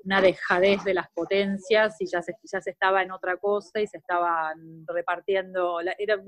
una 0.10 0.22
dejadez 0.22 0.84
de 0.84 0.96
las 0.96 1.08
potencias 1.12 1.96
y 2.02 2.08
ya 2.08 2.20
se, 2.24 2.34
ya 2.44 2.60
se 2.60 2.72
estaba 2.72 3.04
en 3.04 3.12
otra 3.12 3.38
cosa 3.38 3.80
y 3.80 3.86
se 3.86 3.98
estaban 3.98 4.84
repartiendo, 4.88 5.78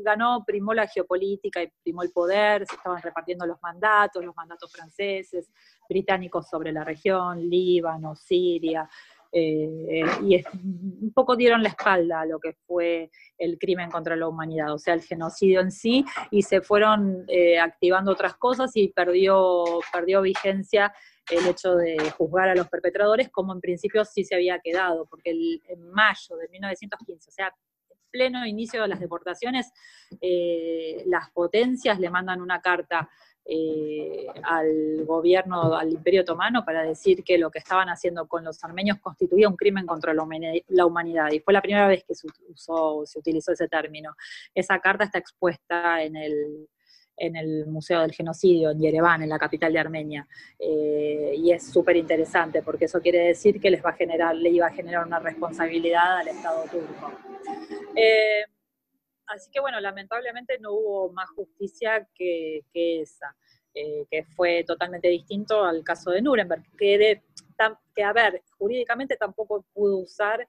ganó, 0.05 0.43
primó 0.45 0.75
la 0.75 0.85
geopolítica 0.85 1.63
y 1.63 1.71
primó 1.81 2.03
el 2.03 2.11
poder, 2.11 2.67
se 2.67 2.75
estaban 2.75 3.01
repartiendo 3.01 3.47
los 3.47 3.57
mandatos, 3.59 4.23
los 4.23 4.35
mandatos 4.35 4.71
franceses, 4.71 5.49
británicos 5.89 6.47
sobre 6.47 6.71
la 6.71 6.83
región, 6.83 7.49
Líbano, 7.49 8.15
Siria, 8.15 8.87
eh, 9.33 10.03
y 10.27 10.43
un 10.53 11.11
poco 11.15 11.35
dieron 11.35 11.63
la 11.63 11.69
espalda 11.69 12.21
a 12.21 12.25
lo 12.25 12.39
que 12.39 12.53
fue 12.67 13.09
el 13.37 13.57
crimen 13.57 13.89
contra 13.89 14.15
la 14.15 14.27
humanidad, 14.27 14.73
o 14.73 14.77
sea, 14.77 14.93
el 14.93 15.01
genocidio 15.01 15.61
en 15.61 15.71
sí, 15.71 16.05
y 16.29 16.43
se 16.43 16.61
fueron 16.61 17.23
eh, 17.29 17.57
activando 17.57 18.11
otras 18.11 18.35
cosas 18.35 18.71
y 18.75 18.89
perdió, 18.89 19.63
perdió 19.91 20.21
vigencia 20.21 20.93
el 21.29 21.47
hecho 21.47 21.75
de 21.75 22.11
juzgar 22.11 22.49
a 22.49 22.55
los 22.55 22.67
perpetradores, 22.67 23.29
como 23.29 23.53
en 23.53 23.61
principio 23.61 24.03
sí 24.05 24.23
se 24.23 24.35
había 24.35 24.59
quedado, 24.59 25.05
porque 25.05 25.31
en 25.31 25.91
mayo 25.91 26.35
de 26.37 26.47
1915, 26.49 27.29
o 27.29 27.33
sea, 27.33 27.47
en 27.47 27.97
pleno 28.09 28.45
inicio 28.45 28.81
de 28.81 28.87
las 28.87 28.99
deportaciones, 28.99 29.71
eh, 30.19 31.03
las 31.05 31.29
potencias 31.31 31.99
le 31.99 32.09
mandan 32.09 32.41
una 32.41 32.61
carta 32.61 33.09
eh, 33.45 34.27
al 34.43 35.03
gobierno, 35.05 35.75
al 35.75 35.91
Imperio 35.91 36.21
Otomano, 36.21 36.63
para 36.63 36.83
decir 36.83 37.23
que 37.23 37.37
lo 37.37 37.49
que 37.49 37.59
estaban 37.59 37.89
haciendo 37.89 38.27
con 38.27 38.43
los 38.43 38.63
armenios 38.63 38.99
constituía 38.99 39.49
un 39.49 39.55
crimen 39.55 39.85
contra 39.85 40.13
la 40.13 40.23
humanidad. 40.85 41.31
Y 41.31 41.39
fue 41.39 41.53
la 41.53 41.61
primera 41.61 41.87
vez 41.87 42.03
que 42.03 42.13
se, 42.13 42.27
usó, 42.49 43.03
se 43.05 43.19
utilizó 43.19 43.51
ese 43.51 43.67
término. 43.67 44.15
Esa 44.53 44.79
carta 44.79 45.05
está 45.05 45.17
expuesta 45.17 46.03
en 46.03 46.15
el 46.15 46.69
en 47.21 47.35
el 47.35 47.67
Museo 47.67 48.01
del 48.01 48.13
Genocidio, 48.13 48.71
en 48.71 48.79
Yerevan, 48.79 49.21
en 49.21 49.29
la 49.29 49.37
capital 49.37 49.71
de 49.71 49.79
Armenia. 49.79 50.27
Eh, 50.57 51.35
y 51.37 51.51
es 51.51 51.71
súper 51.71 51.95
interesante 51.95 52.63
porque 52.63 52.85
eso 52.85 52.99
quiere 52.99 53.19
decir 53.19 53.61
que 53.61 53.69
les 53.69 53.85
va 53.85 53.91
a 53.91 53.93
generar, 53.93 54.35
le 54.35 54.49
iba 54.49 54.65
a 54.65 54.73
generar 54.73 55.05
una 55.05 55.19
responsabilidad 55.19 56.17
al 56.17 56.29
Estado 56.29 56.63
turco. 56.63 57.11
Eh, 57.95 58.43
así 59.27 59.51
que 59.51 59.59
bueno, 59.59 59.79
lamentablemente 59.79 60.57
no 60.59 60.73
hubo 60.73 61.11
más 61.13 61.29
justicia 61.29 62.07
que, 62.15 62.63
esa, 62.73 63.35
eh, 63.75 64.05
que 64.09 64.23
fue 64.23 64.63
totalmente 64.65 65.07
distinto 65.07 65.63
al 65.63 65.83
caso 65.83 66.09
de 66.09 66.23
Nuremberg, 66.23 66.63
que, 66.75 67.21
que 67.95 68.03
a 68.03 68.13
ver, 68.13 68.41
jurídicamente 68.57 69.15
tampoco 69.15 69.63
pudo 69.73 69.97
usar... 69.99 70.47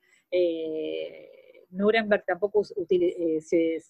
Nuremberg 1.70 2.24
tampoco 2.26 2.64
se, 2.64 2.74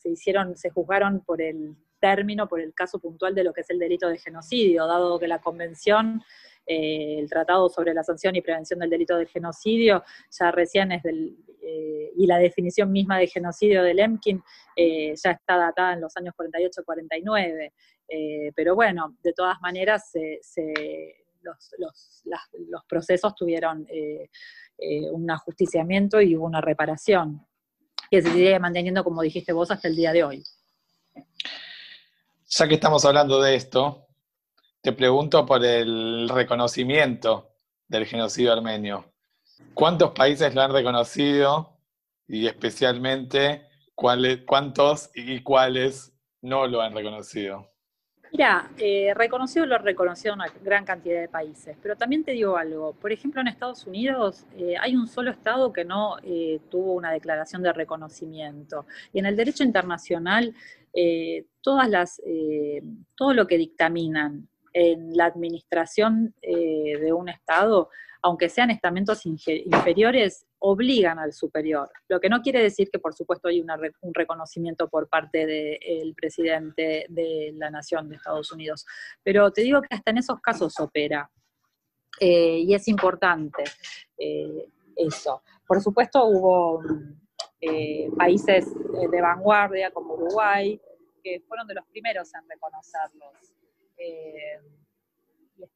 hicieron, 0.05 0.57
se 0.57 0.71
juzgaron 0.71 1.21
por 1.25 1.43
el 1.43 1.77
término 2.03 2.49
por 2.49 2.61
el 2.61 2.75
caso 2.75 2.99
puntual 2.99 3.33
de 3.35 3.45
lo 3.45 3.53
que 3.53 3.61
es 3.61 3.71
el 3.71 3.79
delito 3.79 4.09
de 4.09 4.19
genocidio, 4.19 4.87
dado 4.89 5.21
que 5.21 5.29
la 5.29 5.41
convención 5.41 6.21
eh, 6.67 7.19
el 7.19 7.31
Tratado 7.31 7.69
sobre 7.69 7.95
la 7.95 8.03
Sanción 8.03 8.35
y 8.37 8.43
Prevención 8.43 8.81
del 8.81 8.91
Delito 8.91 9.17
del 9.17 9.29
Genocidio, 9.29 10.03
ya 10.31 10.51
recién 10.51 10.93
es 10.93 11.03
del, 11.03 11.37
eh, 11.63 12.13
y 12.17 12.27
la 12.27 12.39
definición 12.39 12.91
misma 12.91 13.19
de 13.19 13.27
genocidio 13.27 13.83
del 13.83 13.99
EMKIN 13.99 14.43
ya 14.77 15.31
está 15.31 15.57
datada 15.57 15.95
en 15.95 16.01
los 16.01 16.17
años 16.17 16.35
48-49. 16.37 17.73
pero 18.55 18.75
bueno, 18.75 19.17
de 19.23 19.33
todas 19.33 19.61
maneras, 19.61 20.13
los, 21.43 22.85
procesos 22.89 23.35
tuvieron 23.35 23.87
un 25.13 25.31
ajusticiamiento 25.31 26.21
y 26.21 26.37
una 26.37 26.61
reparación 26.61 27.47
que 28.11 28.23
se 28.23 28.31
sigue 28.31 28.59
manteniendo, 28.59 29.03
como 29.03 29.23
dijiste 29.23 29.53
vos, 29.53 29.71
hasta 29.71 29.89
el 29.89 29.97
día 29.97 30.13
de 30.13 30.23
hoy. 30.23 30.43
Ya 32.55 32.69
que 32.69 32.75
estamos 32.75 33.03
hablando 33.07 33.41
de 33.41 33.55
esto, 33.55 34.09
te 34.83 34.93
pregunto 34.93 35.47
por 35.47 35.65
el 35.65 36.29
reconocimiento 36.29 37.55
del 37.89 38.05
genocidio 38.05 38.53
armenio. 38.53 39.11
¿Cuántos 39.73 40.11
países 40.11 40.55
lo 40.55 40.61
han 40.61 40.71
reconocido 40.71 41.79
y 42.29 42.47
especialmente 42.47 43.69
cuántos 43.95 45.11
y 45.15 45.43
cuáles 45.43 46.13
no 46.43 46.67
lo 46.67 46.83
han 46.83 46.95
reconocido? 46.95 47.73
Mira, 48.33 48.71
eh, 48.77 49.13
reconocido 49.15 49.65
lo 49.65 49.75
ha 49.75 49.79
reconocido 49.79 50.35
una 50.35 50.47
gran 50.63 50.85
cantidad 50.85 51.21
de 51.21 51.29
países, 51.29 51.77
pero 51.83 51.97
también 51.97 52.23
te 52.25 52.33
digo 52.33 52.59
algo. 52.59 52.93
Por 52.95 53.13
ejemplo, 53.13 53.41
en 53.41 53.49
Estados 53.49 53.87
Unidos 53.87 54.45
eh, 54.57 54.75
hay 54.79 54.95
un 54.95 55.07
solo 55.07 55.31
estado 55.31 55.73
que 55.73 55.85
no 55.85 56.17
eh, 56.23 56.61
tuvo 56.71 56.93
una 56.95 57.13
declaración 57.13 57.63
de 57.63 57.73
reconocimiento. 57.73 58.87
Y 59.13 59.19
en 59.19 59.27
el 59.27 59.37
derecho 59.37 59.65
internacional, 59.65 60.55
todas 61.61 61.89
las, 61.89 62.21
todo 63.17 63.35
lo 63.35 63.47
que 63.47 63.59
dictaminan 63.59 64.49
en 64.73 65.17
la 65.17 65.27
administración 65.27 66.35
de 66.43 67.13
un 67.13 67.29
estado 67.29 67.89
aunque 68.23 68.49
sean 68.49 68.71
estamentos 68.71 69.27
inferiores, 69.27 70.47
obligan 70.61 71.19
al 71.19 71.33
superior. 71.33 71.91
Lo 72.09 72.21
que 72.21 72.29
no 72.29 72.41
quiere 72.41 72.63
decir 72.63 72.89
que, 72.91 73.01
por 73.01 73.15
supuesto, 73.15 73.49
hay 73.49 73.61
un 73.61 74.15
reconocimiento 74.15 74.89
por 74.89 75.09
parte 75.09 75.45
del 75.45 76.15
presidente 76.15 77.07
de 77.09 77.53
la 77.57 77.71
nación 77.71 78.09
de 78.09 78.17
Estados 78.17 78.53
Unidos. 78.53 78.87
Pero 79.25 79.51
te 79.51 79.63
digo 79.63 79.83
que 79.83 79.95
hasta 79.95 80.13
en 80.13 80.19
esos 80.19 80.41
casos 80.41 80.79
opera. 80.79 81.29
Eh, 82.21 82.59
y 82.59 82.75
es 82.75 82.87
importante 82.87 83.65
eh, 84.17 84.69
eso. 84.95 85.43
Por 85.67 85.81
supuesto, 85.81 86.25
hubo 86.27 86.81
eh, 87.63 88.11
países 88.19 88.67
de 89.11 89.21
vanguardia 89.21 89.91
como 89.91 90.15
Uruguay, 90.15 90.79
que 91.23 91.41
fueron 91.49 91.67
de 91.67 91.75
los 91.75 91.87
primeros 91.87 92.35
en 92.35 92.49
reconocerlos. 92.49 93.55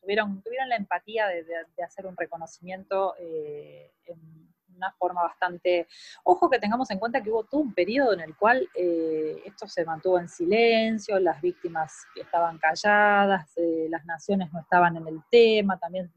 Tuvieron 0.02 0.42
la 0.68 0.76
empatía 0.76 1.28
de, 1.28 1.82
hacer 1.84 2.06
un 2.06 2.16
reconocimiento 2.16 3.14
eh, 3.18 3.92
en 4.06 4.46
una 4.76 4.92
forma 4.92 5.22
bastante... 5.22 5.88
Ojo 6.24 6.50
que 6.50 6.58
tengamos 6.58 6.90
en 6.90 6.98
cuenta 6.98 7.22
que 7.22 7.30
hubo 7.30 7.44
todo 7.44 7.60
un 7.60 7.74
periodo 7.74 8.12
en 8.12 8.20
el 8.20 8.36
cual 8.36 8.68
eh, 8.74 9.42
esto 9.44 9.66
se 9.66 9.84
mantuvo 9.84 10.18
en 10.18 10.28
silencio, 10.28 11.18
las 11.18 11.40
víctimas 11.40 12.04
estaban 12.14 12.58
calladas, 12.58 13.50
eh, 13.56 13.86
las 13.90 14.04
naciones 14.04 14.52
no 14.52 14.60
estaban 14.60 14.96
en 14.96 15.06
el 15.06 15.20
tema, 15.30 15.78
también 15.78 16.12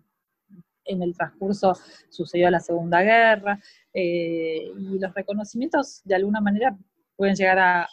en 0.89 1.01
el 1.01 1.15
transcurso 1.15 1.73
sucedió 2.09 2.49
la 2.49 2.59
Segunda 2.59 3.01
Guerra, 3.01 3.59
y 3.93 4.99
los 4.99 5.13
reconocimientos 5.13 6.01
de 6.03 6.15
alguna 6.15 6.41
manera 6.41 6.77
pueden 7.15 7.35
llegar 7.35 7.59
a 7.59 7.87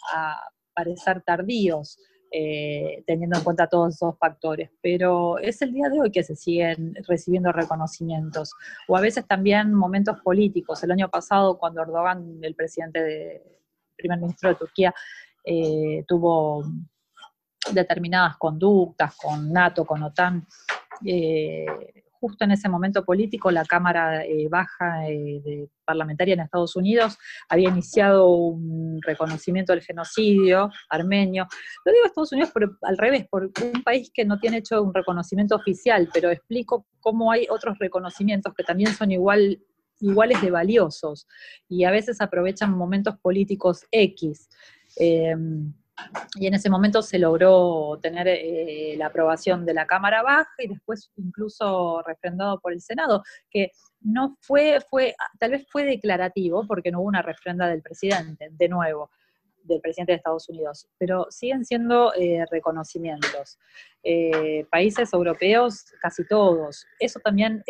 parecer 0.74 1.22
tardíos. 1.22 1.98
Eh, 2.32 3.04
teniendo 3.06 3.38
en 3.38 3.44
cuenta 3.44 3.68
todos 3.68 3.94
esos 3.94 4.18
factores. 4.18 4.70
Pero 4.82 5.38
es 5.38 5.62
el 5.62 5.72
día 5.72 5.88
de 5.88 6.00
hoy 6.00 6.10
que 6.10 6.24
se 6.24 6.34
siguen 6.34 6.94
recibiendo 7.06 7.52
reconocimientos, 7.52 8.52
o 8.88 8.96
a 8.96 9.00
veces 9.00 9.26
también 9.26 9.72
momentos 9.72 10.20
políticos. 10.20 10.82
El 10.82 10.90
año 10.90 11.08
pasado, 11.08 11.56
cuando 11.56 11.82
Erdogan, 11.82 12.40
el 12.42 12.54
presidente, 12.54 13.02
de, 13.02 13.60
primer 13.96 14.18
ministro 14.18 14.48
de 14.50 14.56
Turquía, 14.56 14.94
eh, 15.44 16.04
tuvo 16.08 16.64
determinadas 17.72 18.36
conductas 18.36 19.16
con 19.16 19.52
NATO, 19.52 19.84
con 19.86 20.02
OTAN, 20.02 20.46
eh, 21.06 21.64
justo 22.20 22.44
en 22.44 22.52
ese 22.52 22.68
momento 22.68 23.04
político 23.04 23.50
la 23.50 23.64
Cámara 23.64 24.24
eh, 24.24 24.48
Baja 24.48 25.08
eh, 25.08 25.68
Parlamentaria 25.84 26.34
en 26.34 26.40
Estados 26.40 26.76
Unidos 26.76 27.18
había 27.48 27.68
iniciado 27.68 28.28
un 28.28 29.00
reconocimiento 29.02 29.72
del 29.72 29.82
genocidio 29.82 30.70
armenio. 30.88 31.46
Lo 31.84 31.92
digo 31.92 32.04
Estados 32.06 32.32
Unidos 32.32 32.52
al 32.82 32.98
revés, 32.98 33.26
por 33.28 33.44
un 33.44 33.82
país 33.82 34.10
que 34.12 34.24
no 34.24 34.38
tiene 34.38 34.58
hecho 34.58 34.82
un 34.82 34.94
reconocimiento 34.94 35.54
oficial, 35.56 36.08
pero 36.12 36.30
explico 36.30 36.86
cómo 37.00 37.30
hay 37.30 37.46
otros 37.50 37.78
reconocimientos 37.78 38.52
que 38.54 38.64
también 38.64 38.92
son 38.94 39.10
igual, 39.10 39.60
iguales 40.00 40.40
de 40.42 40.50
valiosos 40.50 41.26
y 41.68 41.84
a 41.84 41.90
veces 41.90 42.20
aprovechan 42.20 42.76
momentos 42.76 43.16
políticos 43.18 43.84
X. 43.90 44.48
Em, 44.96 45.72
y 46.38 46.46
en 46.46 46.54
ese 46.54 46.70
momento 46.70 47.02
se 47.02 47.18
logró 47.18 47.98
tener 48.02 48.28
eh, 48.28 48.94
la 48.98 49.06
aprobación 49.06 49.64
de 49.64 49.74
la 49.74 49.86
Cámara 49.86 50.22
Baja 50.22 50.50
y 50.58 50.68
después 50.68 51.10
incluso 51.16 52.02
refrendado 52.06 52.60
por 52.60 52.72
el 52.72 52.80
Senado, 52.80 53.22
que 53.50 53.72
no 54.00 54.36
fue, 54.40 54.80
fue, 54.88 55.14
tal 55.38 55.52
vez 55.52 55.66
fue 55.70 55.84
declarativo 55.84 56.66
porque 56.66 56.90
no 56.90 57.00
hubo 57.00 57.08
una 57.08 57.22
refrenda 57.22 57.66
del 57.68 57.82
presidente, 57.82 58.48
de 58.50 58.68
nuevo, 58.68 59.10
del 59.62 59.80
presidente 59.80 60.12
de 60.12 60.16
Estados 60.16 60.48
Unidos, 60.48 60.86
pero 60.98 61.26
siguen 61.30 61.64
siendo 61.64 62.12
eh, 62.14 62.44
reconocimientos. 62.50 63.58
Eh, 64.02 64.64
países 64.70 65.12
europeos, 65.12 65.86
casi 66.00 66.24
todos. 66.26 66.86
Eso 67.00 67.18
también 67.20 67.64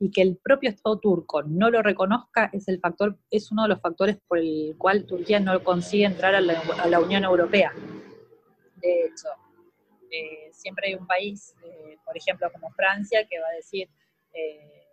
y 0.00 0.10
que 0.10 0.22
el 0.22 0.38
propio 0.42 0.70
Estado 0.70 0.98
turco 0.98 1.42
no 1.42 1.70
lo 1.70 1.82
reconozca 1.82 2.48
es 2.54 2.66
el 2.68 2.80
factor, 2.80 3.18
es 3.30 3.52
uno 3.52 3.64
de 3.64 3.68
los 3.68 3.80
factores 3.80 4.16
por 4.26 4.38
el 4.38 4.74
cual 4.78 5.04
Turquía 5.04 5.38
no 5.38 5.62
consigue 5.62 6.06
entrar 6.06 6.34
a 6.34 6.40
la, 6.40 7.00
Unión 7.00 7.22
Europea. 7.22 7.72
De 8.76 9.04
hecho, 9.04 9.28
eh, 10.10 10.48
siempre 10.52 10.88
hay 10.88 10.94
un 10.94 11.06
país, 11.06 11.54
eh, 11.62 11.98
por 12.04 12.16
ejemplo, 12.16 12.50
como 12.50 12.70
Francia, 12.70 13.26
que 13.28 13.38
va 13.40 13.48
a 13.48 13.56
decir, 13.56 13.90
eh, 14.32 14.86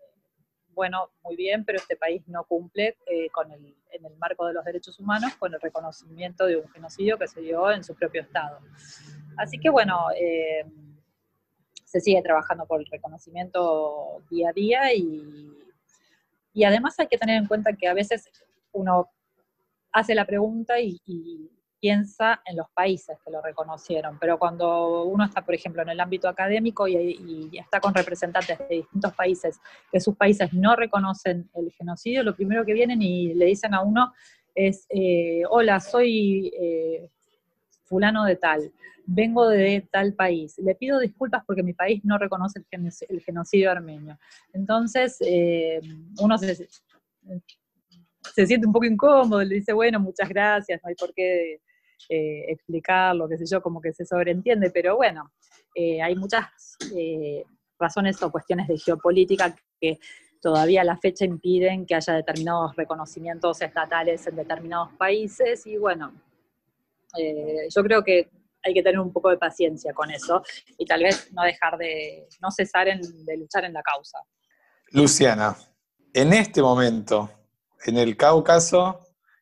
bueno, 0.74 1.10
muy 1.24 1.38
bien, 1.38 1.64
pero 1.64 1.78
este 1.78 1.96
país 1.96 2.22
no 2.28 2.44
cumple 2.44 2.98
con 3.32 3.50
el, 3.52 3.76
en 3.92 4.06
el 4.06 4.16
marco 4.18 4.46
de 4.46 4.54
los 4.54 4.66
derechos 4.66 5.00
humanos 5.00 5.36
con 5.38 5.54
el 5.54 5.62
reconocimiento 5.62 6.46
de 6.46 6.58
un 6.58 6.68
genocidio 6.70 7.18
que 7.18 7.28
se 7.28 7.40
dio 7.40 7.72
en 7.72 7.84
su 7.84 7.96
propio 7.96 8.22
Estado. 8.22 8.60
Así 9.38 9.58
que 9.58 9.70
bueno, 9.70 10.08
se 11.88 12.02
sigue 12.02 12.22
trabajando 12.22 12.66
por 12.66 12.82
el 12.82 12.86
reconocimiento 12.92 14.22
día 14.30 14.50
a 14.50 14.54
día 14.54 14.94
y, 14.94 15.54
y 16.52 16.64
además 16.66 17.00
hay 17.00 17.08
que 17.08 17.18
tener 17.18 17.38
en 17.38 17.48
cuenta 17.48 17.72
que 17.74 17.88
a 17.88 17.94
veces 17.94 18.30
uno 18.74 19.10
hace 19.94 20.14
la 20.14 20.26
pregunta 20.26 20.80
y, 20.80 21.00
piensa 21.80 22.42
en 22.46 22.58
los 22.58 22.66
países 22.72 23.20
que 23.24 23.30
lo 23.30 23.40
reconocieron, 23.40 24.18
pero 24.18 24.40
cuando 24.40 25.04
uno 25.04 25.24
está, 25.24 25.46
por 25.46 25.54
ejemplo, 25.54 25.84
en 25.84 25.90
el 25.90 26.00
ámbito 26.00 26.28
académico 26.28 26.88
y, 26.88 27.52
está 27.54 27.80
con 27.80 27.94
representantes 27.94 28.58
de 28.58 28.78
distintos 28.78 29.14
países, 29.14 29.60
que 29.92 30.00
sus 30.00 30.16
países 30.16 30.52
no 30.54 30.76
reconocen 30.76 31.48
el 31.54 31.72
genocidio, 31.74 32.24
lo 32.24 32.36
primero 32.36 32.66
que 32.66 32.74
vienen 32.74 33.04
y 33.04 33.36
le 33.36 33.46
dicen 33.46 33.76
a 33.76 33.82
uno 33.84 34.12
es, 34.56 34.88
eh, 34.90 35.44
hola, 35.52 35.80
soy 35.80 36.52
eh, 36.60 37.12
fulano 37.88 38.26
de 38.26 38.36
tal, 38.36 38.72
vengo 39.06 39.48
de 39.48 39.88
tal 39.92 40.14
país, 40.14 40.58
le 40.60 40.76
pido 40.76 41.00
disculpas 41.00 41.44
porque 41.46 41.64
mi 41.64 41.74
país 41.74 42.04
no 42.04 42.18
reconoce 42.18 42.62
el, 42.72 43.22
genocidio 43.22 43.72
armenio. 43.72 44.20
Entonces, 44.54 45.18
eh, 45.22 45.80
uno 46.20 46.38
se, 46.38 46.68
siente 48.46 48.68
un 48.68 48.74
poco 48.74 48.86
incómodo, 48.86 49.42
le 49.44 49.56
dice, 49.56 49.74
bueno, 49.74 50.00
muchas 50.00 50.28
gracias, 50.28 50.82
no 50.84 50.90
hay 50.90 50.96
por 50.96 51.14
qué 51.14 51.62
eh, 52.10 52.46
explicarlo, 52.50 53.30
qué 53.30 53.38
sé 53.38 53.46
yo, 53.46 53.62
como 53.62 53.80
que 53.82 53.94
se 53.94 54.06
sobreentiende, 54.06 54.70
pero 54.72 54.98
bueno, 54.98 55.32
eh, 55.74 56.02
hay 56.02 56.16
muchas 56.16 56.46
razones 57.80 58.22
o 58.22 58.32
cuestiones 58.32 58.68
de 58.68 58.78
geopolítica 58.78 59.56
que 59.80 60.00
todavía 60.42 60.82
a 60.82 60.84
la 60.84 60.98
fecha 60.98 61.26
impiden 61.26 61.86
que 61.86 61.96
haya 61.96 62.14
determinados 62.14 62.76
reconocimientos 62.76 63.62
estatales 63.62 64.28
en 64.28 64.36
determinados 64.36 64.92
países 64.94 65.66
y 65.66 65.78
bueno, 65.78 66.14
eh, 67.18 67.68
yo 67.74 67.84
creo 67.84 68.04
que 68.04 68.30
hay 68.64 68.74
que 68.74 68.84
tener 68.84 69.00
un 69.00 69.14
poco 69.14 69.30
de 69.30 69.38
paciencia 69.38 69.94
con 69.94 70.12
eso 70.12 70.44
y 70.78 70.86
tal 70.86 71.04
vez 71.04 71.32
no 71.32 71.44
dejar 71.44 71.78
de, 71.78 72.28
no 72.42 72.52
cesar 72.52 72.88
de 72.88 73.38
luchar 73.38 73.66
en 73.66 73.74
la 73.74 73.82
causa. 73.82 74.20
Luciana, 74.92 75.56
en 76.14 76.34
este 76.34 76.62
momento, 76.62 77.30
en 77.86 77.98
el 77.98 78.18
Cáucaso, 78.18 79.00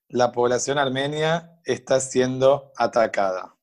la 0.09 0.31
población 0.31 0.77
armenia 0.77 1.59
está 1.63 1.99
siendo 1.99 2.71
atacada. 2.77 3.55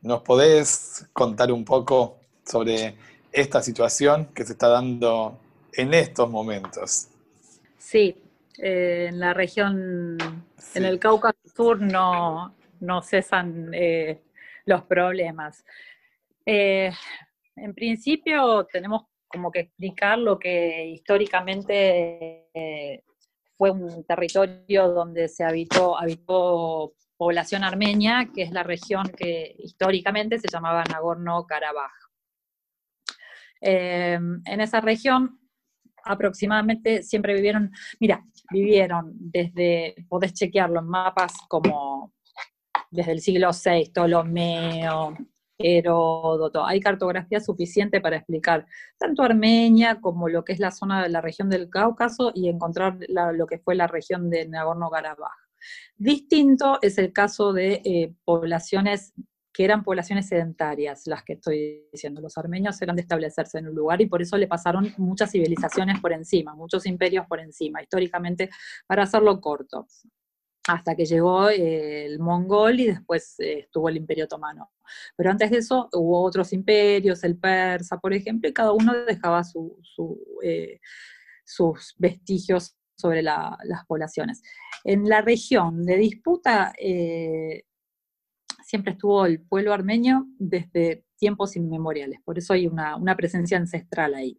¿Nos 0.00 0.22
podés 0.22 1.06
contar 1.12 1.50
un 1.50 1.64
poco 1.64 2.20
sobre 2.44 2.96
esta 3.32 3.62
situación 3.62 4.26
que 4.34 4.44
se 4.44 4.52
está 4.52 4.68
dando 4.68 5.38
en 5.72 5.92
estos 5.94 6.30
momentos? 6.30 7.08
Sí, 7.78 8.22
eh, 8.58 9.06
en 9.08 9.18
la 9.18 9.34
región, 9.34 10.18
en 10.74 10.84
el 10.84 10.98
Cáucaso 10.98 11.38
Sur 11.54 11.80
no, 11.80 12.54
no 12.80 13.02
cesan 13.02 13.70
eh, 13.72 14.22
los 14.64 14.82
problemas. 14.84 15.64
Eh, 16.44 16.90
en 17.56 17.74
principio 17.74 18.66
tenemos 18.70 19.06
como 19.28 19.50
que 19.50 19.60
explicar 19.60 20.18
lo 20.18 20.38
que 20.38 20.86
históricamente 20.86 22.48
eh, 22.54 23.04
fue 23.56 23.70
un 23.70 24.04
territorio 24.04 24.88
donde 24.88 25.28
se 25.28 25.44
habitó, 25.44 25.98
habitó 25.98 26.94
población 27.16 27.64
armenia, 27.64 28.30
que 28.34 28.42
es 28.42 28.52
la 28.52 28.62
región 28.62 29.08
que 29.08 29.54
históricamente 29.58 30.38
se 30.38 30.48
llamaba 30.48 30.84
Nagorno-Karabaj. 30.84 31.92
En 33.60 34.60
esa 34.60 34.80
región 34.80 35.40
aproximadamente 36.04 37.02
siempre 37.02 37.34
vivieron, 37.34 37.70
mira, 38.00 38.24
vivieron 38.50 39.12
desde, 39.14 39.94
podés 40.08 40.32
chequearlo 40.32 40.80
en 40.80 40.86
mapas 40.86 41.34
como 41.48 42.14
desde 42.90 43.12
el 43.12 43.20
siglo 43.20 43.50
VI, 43.52 43.90
Ptolomeo, 43.90 45.16
Heródoto. 45.58 46.64
Hay 46.64 46.80
cartografía 46.80 47.40
suficiente 47.40 48.00
para 48.00 48.16
explicar 48.16 48.66
tanto 48.96 49.22
Armenia 49.22 50.00
como 50.00 50.28
lo 50.28 50.44
que 50.44 50.52
es 50.52 50.60
la 50.60 50.70
zona 50.70 51.02
de 51.02 51.08
la 51.08 51.20
región 51.20 51.50
del 51.50 51.68
Cáucaso 51.68 52.32
y 52.34 52.48
encontrar 52.48 52.98
lo 53.08 53.46
que 53.46 53.58
fue 53.58 53.74
la 53.74 53.88
región 53.88 54.30
de 54.30 54.48
Nagorno-Karabaj. 54.48 55.32
Distinto 55.96 56.78
es 56.80 56.98
el 56.98 57.12
caso 57.12 57.52
de 57.52 57.82
eh, 57.84 58.14
poblaciones 58.24 59.12
que 59.52 59.64
eran 59.64 59.82
poblaciones 59.82 60.28
sedentarias, 60.28 61.08
las 61.08 61.24
que 61.24 61.32
estoy 61.32 61.88
diciendo. 61.90 62.20
Los 62.20 62.38
armenios 62.38 62.80
eran 62.80 62.94
de 62.94 63.02
establecerse 63.02 63.58
en 63.58 63.66
un 63.66 63.74
lugar 63.74 64.00
y 64.00 64.06
por 64.06 64.22
eso 64.22 64.36
le 64.36 64.46
pasaron 64.46 64.94
muchas 64.98 65.32
civilizaciones 65.32 66.00
por 66.00 66.12
encima, 66.12 66.54
muchos 66.54 66.86
imperios 66.86 67.26
por 67.26 67.40
encima, 67.40 67.82
históricamente, 67.82 68.50
para 68.86 69.02
hacerlo 69.02 69.40
corto 69.40 69.88
hasta 70.68 70.94
que 70.94 71.06
llegó 71.06 71.48
eh, 71.48 72.04
el 72.04 72.18
mongol 72.18 72.78
y 72.78 72.86
después 72.88 73.40
eh, 73.40 73.60
estuvo 73.60 73.88
el 73.88 73.96
imperio 73.96 74.26
otomano. 74.26 74.70
Pero 75.16 75.30
antes 75.30 75.50
de 75.50 75.58
eso 75.58 75.88
hubo 75.94 76.22
otros 76.22 76.52
imperios, 76.52 77.24
el 77.24 77.38
persa, 77.38 77.98
por 77.98 78.12
ejemplo, 78.12 78.50
y 78.50 78.52
cada 78.52 78.72
uno 78.72 78.92
dejaba 79.06 79.42
eh, 80.42 80.78
sus 81.42 81.94
vestigios 81.96 82.76
sobre 82.96 83.22
las 83.22 83.86
poblaciones. 83.86 84.42
En 84.84 85.08
la 85.08 85.22
región 85.22 85.86
de 85.86 85.96
disputa 85.96 86.72
siempre 88.64 88.92
estuvo 88.92 89.24
el 89.24 89.40
pueblo 89.40 89.72
armenio 89.72 90.26
desde 90.38 91.04
tiempos 91.16 91.56
inmemoriales, 91.56 92.20
por 92.24 92.38
eso 92.38 92.52
hay 92.52 92.66
una, 92.66 93.16
presencia 93.16 93.56
ancestral 93.56 94.14
ahí. 94.14 94.38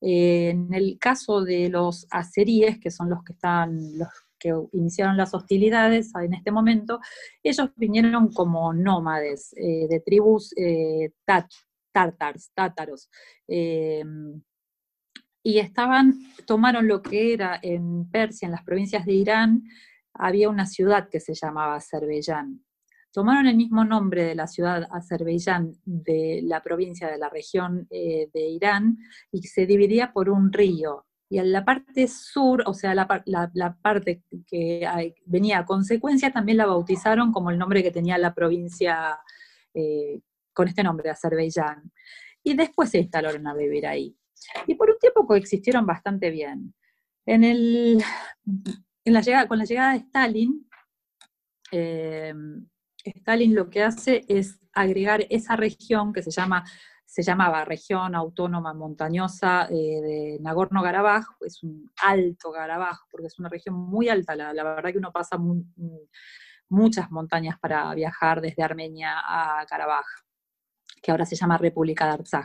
en 0.00 0.72
el 0.72 0.98
caso 0.98 1.44
de 1.44 1.68
los 1.68 2.06
azeríes, 2.10 2.80
que 2.80 2.90
son 2.90 3.10
los 3.10 3.22
que 3.22 3.34
están, 3.34 3.98
los 3.98 4.08
que 4.40 4.52
iniciaron 4.72 5.16
las 5.16 5.34
hostilidades 5.34 6.12
en 6.16 6.34
este 6.34 6.50
momento, 6.50 6.98
ellos 7.42 7.70
vinieron 7.76 8.32
como 8.32 8.72
nómades 8.72 9.52
eh, 9.56 9.86
de 9.88 10.00
tribus 10.00 10.52
eh, 10.56 11.12
tártars, 11.92 12.50
tátaros. 12.54 13.08
Eh, 13.46 14.02
y 15.42 15.58
estaban, 15.58 16.14
tomaron 16.46 16.88
lo 16.88 17.00
que 17.00 17.32
era 17.32 17.58
en 17.62 18.10
Persia, 18.10 18.46
en 18.46 18.52
las 18.52 18.64
provincias 18.64 19.06
de 19.06 19.12
Irán, 19.12 19.62
había 20.14 20.50
una 20.50 20.66
ciudad 20.66 21.08
que 21.08 21.20
se 21.20 21.34
llamaba 21.34 21.76
Azerbaiyán. 21.76 22.64
Tomaron 23.12 23.46
el 23.46 23.56
mismo 23.56 23.84
nombre 23.84 24.22
de 24.22 24.34
la 24.34 24.46
ciudad 24.46 24.86
Azerbaiyán 24.90 25.72
de 25.84 26.40
la 26.44 26.62
provincia 26.62 27.08
de 27.08 27.18
la 27.18 27.28
región 27.28 27.88
de 27.90 28.30
Irán 28.34 28.98
y 29.32 29.42
se 29.42 29.66
dividía 29.66 30.12
por 30.12 30.30
un 30.30 30.52
río, 30.52 31.06
y 31.30 31.38
en 31.38 31.52
la 31.52 31.64
parte 31.64 32.08
sur, 32.08 32.64
o 32.66 32.74
sea, 32.74 32.92
la, 32.92 33.76
parte 33.80 34.24
que 34.48 34.84
venía 35.26 35.60
a 35.60 35.64
consecuencia, 35.64 36.32
también 36.32 36.58
la 36.58 36.66
bautizaron 36.66 37.30
como 37.30 37.50
el 37.50 37.58
nombre 37.58 37.84
que 37.84 37.92
tenía 37.92 38.18
la 38.18 38.34
provincia 38.34 39.16
eh, 39.72 40.20
con 40.52 40.66
este 40.66 40.82
nombre, 40.82 41.08
Azerbaiyán. 41.08 41.92
Y 42.42 42.54
después 42.54 42.90
se 42.90 42.98
instalaron 42.98 43.46
a 43.46 43.54
vivir 43.54 43.86
ahí. 43.86 44.16
Y 44.66 44.74
por 44.74 44.90
un 44.90 44.98
tiempo 44.98 45.24
coexistieron 45.24 45.86
bastante 45.86 46.30
bien. 46.30 46.74
En 47.24 47.44
el, 47.44 48.02
en 49.04 49.12
la 49.12 49.20
llegada, 49.20 49.46
con 49.46 49.58
la 49.58 49.64
llegada 49.64 49.92
de 49.92 49.98
Stalin, 49.98 50.68
eh, 51.70 52.34
Stalin 53.04 53.54
lo 53.54 53.70
que 53.70 53.84
hace 53.84 54.24
es 54.26 54.58
agregar 54.72 55.24
esa 55.30 55.54
región 55.54 56.12
que 56.12 56.24
se 56.24 56.32
llama 56.32 56.64
se 57.10 57.24
llamaba 57.24 57.64
Región 57.64 58.14
Autónoma 58.14 58.72
Montañosa 58.72 59.66
eh, 59.68 60.00
de 60.00 60.38
Nagorno-Karabaj, 60.40 61.24
es 61.40 61.60
un 61.64 61.90
alto 62.04 62.52
Karabaj, 62.52 63.00
porque 63.10 63.26
es 63.26 63.36
una 63.40 63.48
región 63.48 63.74
muy 63.74 64.08
alta, 64.08 64.36
la, 64.36 64.52
verdad 64.62 64.92
que 64.92 64.98
uno 64.98 65.10
pasa 65.10 65.36
muchas 66.68 67.10
montañas 67.10 67.58
para 67.58 67.92
viajar 67.94 68.40
desde 68.40 68.62
Armenia 68.62 69.16
a 69.24 69.66
Karabaj 69.66 70.06
que 71.02 71.10
ahora 71.10 71.24
se 71.24 71.34
llama 71.34 71.56
República 71.56 72.04
de 72.04 72.12
Artsaj. 72.12 72.44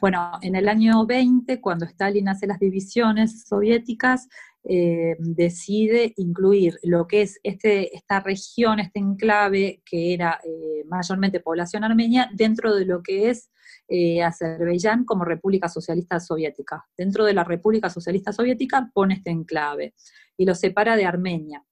Bueno, 0.00 0.38
en 0.40 0.56
el 0.56 0.66
año 0.66 1.04
20, 1.04 1.60
cuando 1.60 1.84
Stalin 1.84 2.26
hace 2.28 2.46
las 2.46 2.58
divisiones 2.58 3.44
soviéticas, 3.46 4.28
eh, 4.64 5.16
decide 5.18 6.14
incluir 6.16 6.78
lo 6.84 7.06
que 7.08 7.22
es 7.22 7.40
este, 7.42 7.96
esta 7.96 8.20
región, 8.20 8.78
este 8.78 9.00
enclave, 9.00 9.82
que 9.84 10.14
era 10.14 10.40
eh, 10.44 10.84
mayormente 10.86 11.40
población 11.40 11.82
armenia, 11.82 12.30
dentro 12.32 12.74
de 12.74 12.84
lo 12.84 13.02
que 13.02 13.30
es 13.30 13.50
eh, 13.88 14.22
Azerbaiyán 14.22 15.04
como 15.04 15.24
República 15.24 15.68
Socialista 15.68 16.20
Soviética. 16.20 16.86
Dentro 16.96 17.24
de 17.24 17.34
la 17.34 17.44
República 17.44 17.90
Socialista 17.90 18.32
Soviética 18.32 18.90
pone 18.94 19.14
este 19.14 19.30
enclave 19.30 19.94
y 20.36 20.44
lo 20.44 20.54
separa 20.54 20.96
de 20.96 21.06
Armenia. 21.06 21.64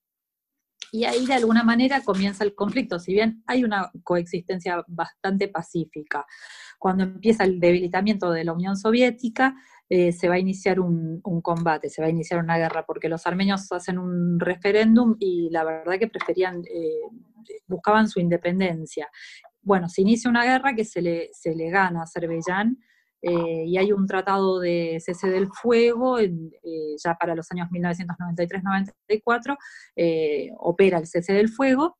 Y 0.92 1.04
ahí 1.04 1.24
de 1.24 1.34
alguna 1.34 1.62
manera 1.62 2.02
comienza 2.02 2.42
el 2.42 2.56
conflicto, 2.56 2.98
si 2.98 3.12
bien 3.12 3.44
hay 3.46 3.62
una 3.62 3.92
coexistencia 4.02 4.84
bastante 4.88 5.46
pacífica. 5.46 6.26
Cuando 6.78 7.04
empieza 7.04 7.44
el 7.44 7.60
debilitamiento 7.60 8.32
de 8.32 8.44
la 8.44 8.52
Unión 8.52 8.76
Soviética, 8.76 9.54
eh, 9.92 10.12
se 10.12 10.28
va 10.28 10.36
a 10.36 10.38
iniciar 10.38 10.80
un, 10.80 11.20
combate, 11.42 11.90
se 11.90 12.00
va 12.00 12.06
a 12.06 12.10
iniciar 12.10 12.42
una 12.42 12.56
guerra, 12.56 12.86
porque 12.86 13.08
los 13.08 13.26
armenios 13.26 13.70
hacen 13.72 13.98
un 13.98 14.38
referéndum 14.38 15.16
y 15.18 15.50
la 15.50 15.64
verdad 15.64 15.98
que 15.98 16.08
preferían, 16.08 16.62
eh, 16.64 17.00
buscaban 17.66 18.08
su 18.08 18.20
independencia. 18.20 19.08
Bueno, 19.60 19.88
se 19.88 20.02
inicia 20.02 20.30
una 20.30 20.44
guerra 20.44 20.74
que 20.74 20.84
se 20.84 21.02
le, 21.02 21.28
se 21.32 21.54
le 21.54 21.70
gana 21.70 22.00
a 22.00 22.02
Azerbaiyán 22.04 22.78
eh, 23.22 23.64
y 23.66 23.76
hay 23.76 23.92
un 23.92 24.06
tratado 24.06 24.60
de 24.60 24.98
cese 25.00 25.28
del 25.28 25.48
fuego 25.48 26.18
ya 26.20 27.14
para 27.16 27.34
los 27.34 27.50
años 27.50 27.68
1993-94, 27.70 29.58
eh, 29.96 30.50
opera 30.58 30.98
el 30.98 31.06
cese 31.06 31.32
del 31.32 31.48
fuego, 31.48 31.98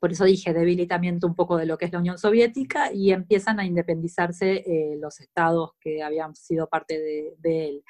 por 0.00 0.12
eso 0.12 0.24
dije 0.24 0.52
debilitamiento 0.52 1.26
un 1.26 1.34
poco 1.34 1.56
de 1.56 1.66
lo 1.66 1.78
que 1.78 1.86
es 1.86 1.92
la 1.92 1.98
Unión 1.98 2.18
Soviética 2.18 2.92
y 2.92 3.12
empiezan 3.12 3.58
a 3.60 3.66
independizarse 3.66 4.64
los 5.00 5.20
estados 5.20 5.72
que 5.80 6.02
habían 6.02 6.34
sido 6.34 6.68
parte 6.68 6.98
de, 6.98 7.68
él. 7.68 7.84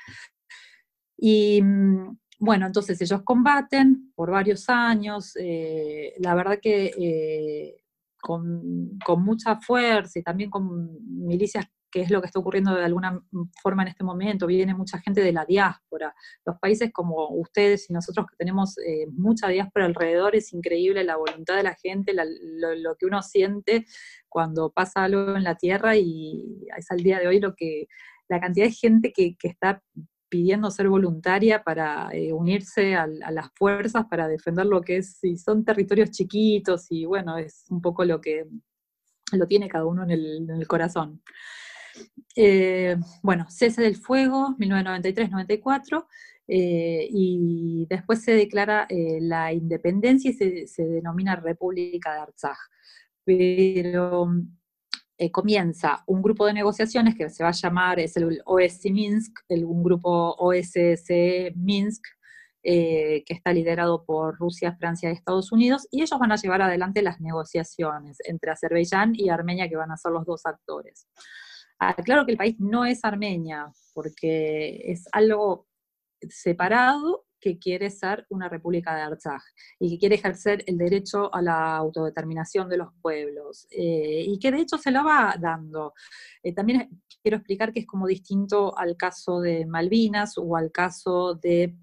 Y 1.17 1.61
mm, 1.63 2.17
bueno, 2.39 2.67
entonces 2.67 3.01
ellos 3.01 3.23
combaten 3.23 4.13
por 4.15 4.31
varios 4.31 4.69
años, 4.69 5.35
la 6.19 6.35
verdad 6.35 6.59
que 6.63 7.75
con, 8.21 8.99
mucha 9.19 9.57
fuerza 9.57 10.19
y 10.19 10.23
también 10.23 10.51
con 10.51 10.99
milicias, 11.27 11.67
que 11.91 12.03
es 12.03 12.11
lo 12.11 12.21
que 12.21 12.27
está 12.27 12.39
ocurriendo 12.39 12.75
de 12.75 12.85
alguna 12.85 13.21
forma 13.63 13.83
en 13.83 13.89
este 13.89 14.05
momento, 14.05 14.47
viene 14.47 14.75
mucha 14.75 14.99
gente 14.99 15.23
de 15.23 15.33
la 15.33 15.45
diáspora. 15.45 16.15
Los 16.45 16.59
países 16.59 16.91
como 16.93 17.29
ustedes 17.31 17.89
y 17.89 17.93
nosotros 17.93 18.27
que 18.27 18.37
tenemos 18.37 18.77
eh, 18.79 19.07
mucha 19.13 19.49
diáspora 19.49 19.87
alrededor, 19.87 20.37
es 20.37 20.53
increíble 20.53 21.05
la 21.05 21.17
voluntad 21.17 21.57
de 21.57 21.63
la 21.63 21.75
gente, 21.75 22.13
lo, 22.15 22.97
que 22.97 23.07
uno 23.07 23.23
siente 23.23 23.87
cuando 24.29 24.71
pasa 24.71 25.05
algo 25.05 25.37
en 25.37 25.45
la 25.45 25.57
tierra 25.57 25.97
y 25.97 26.67
es 26.77 26.91
al 26.91 26.99
día 26.99 27.19
de 27.19 27.29
hoy 27.29 27.41
lo 27.41 27.55
que 27.55 27.87
la 28.29 28.41
cantidad 28.41 28.67
de 28.67 28.73
gente 28.73 29.13
que, 29.13 29.37
está 29.43 29.83
pidiendo 30.29 30.71
ser 30.71 30.89
voluntaria 30.89 31.63
para 31.63 32.11
eh, 32.13 32.35
unirse 32.35 32.95
a, 32.95 33.07
las 33.07 33.49
fuerzas 33.55 34.05
para 34.11 34.29
defender 34.29 34.67
lo 34.67 34.83
que 34.83 34.99
es, 34.99 35.25
y 35.25 35.39
son 35.39 35.65
territorios 35.65 36.11
chiquitos 36.11 36.87
y 36.91 37.07
bueno, 37.07 37.39
es 37.39 37.65
un 37.71 37.81
poco 37.81 38.05
lo 38.05 38.21
que 38.21 38.45
lo 39.33 39.47
tiene 39.47 39.69
cada 39.69 39.87
uno 39.87 40.05
en 40.05 40.11
el, 40.11 40.67
corazón. 40.67 41.23
Eh, 42.37 42.97
bueno, 43.23 43.47
cese 43.49 43.83
del 43.83 43.97
fuego, 43.97 44.55
1993-94, 44.59 46.07
eh, 46.47 47.09
y 47.11 47.87
después 47.91 48.23
se 48.23 48.33
declara 48.33 48.87
la 48.89 49.53
independencia 49.53 50.31
y 50.31 50.67
se, 50.67 50.83
denomina 50.85 51.37
República 51.37 52.15
de 52.15 52.21
Artsaj. 52.21 52.57
Pero 53.25 54.31
eh, 55.21 55.33
comienza 55.33 56.05
un 56.07 56.23
grupo 56.23 56.47
de 56.47 56.53
negociaciones 56.53 57.17
que 57.17 57.29
se 57.29 57.43
va 57.43 57.49
a 57.49 57.53
llamar, 57.53 57.99
el 57.99 58.41
OSC 58.45 58.85
Minsk, 58.93 59.41
el, 59.49 59.65
un 59.65 59.83
grupo 59.83 60.37
OSCE 60.39 61.53
Minsk, 61.57 62.05
eh, 62.63 63.25
que 63.27 63.35
está 63.35 63.53
liderado 63.53 64.05
por 64.05 64.39
Rusia, 64.39 64.77
Francia 64.79 65.11
y 65.11 65.15
Estados 65.15 65.51
Unidos, 65.51 65.89
y 65.91 66.03
ellos 66.03 66.21
van 66.21 66.31
a 66.31 66.37
llevar 66.37 66.63
adelante 66.63 67.03
las 67.03 67.21
negociaciones 67.21 68.19
entre 68.27 68.53
Azerbaiyán 68.53 69.13
y 69.17 69.29
Armenia, 69.29 69.69
que 69.69 69.75
van 69.75 69.91
a 69.91 69.97
ser 69.97 70.13
los 70.13 70.25
dos 70.25 70.47
actores. 70.47 71.09
Ah, 71.81 71.95
claro 71.95 72.27
que 72.27 72.33
el 72.33 72.39
país 72.39 72.57
no 72.59 72.85
es 72.85 73.05
Armenia, 73.05 73.73
porque 73.95 74.83
es 74.91 75.09
algo 75.13 75.69
separado, 76.29 77.27
que 77.41 77.59
quiere 77.59 77.91
ser 77.91 78.27
una 78.31 78.49
república 78.49 78.95
de 78.95 79.03
Artsaj 79.03 79.41
y 79.79 79.91
que 79.91 79.99
quiere 79.99 80.17
ejercer 80.17 80.65
el 80.67 80.77
derecho 80.79 81.33
a 81.35 81.43
la 81.43 81.77
autodeterminación 81.77 82.69
de 82.69 82.79
los 82.79 82.89
pueblos 83.01 83.67
eh, 83.71 84.25
y 84.27 84.39
que 84.39 84.51
de 84.51 84.61
hecho 84.61 84.79
se 84.79 84.91
lo 84.91 85.05
va 85.05 85.37
dando. 85.41 85.95
Eh, 86.43 86.53
también 86.53 87.01
quiero 87.23 87.37
explicar 87.37 87.73
que 87.73 87.81
es 87.81 87.87
como 87.87 88.07
distinto 88.07 88.77
al 88.77 88.97
caso 88.97 89.41
de 89.41 89.67
Malvinas 89.67 90.35
o 90.37 90.57
al 90.57 90.73
caso 90.73 91.35
de 91.35 91.77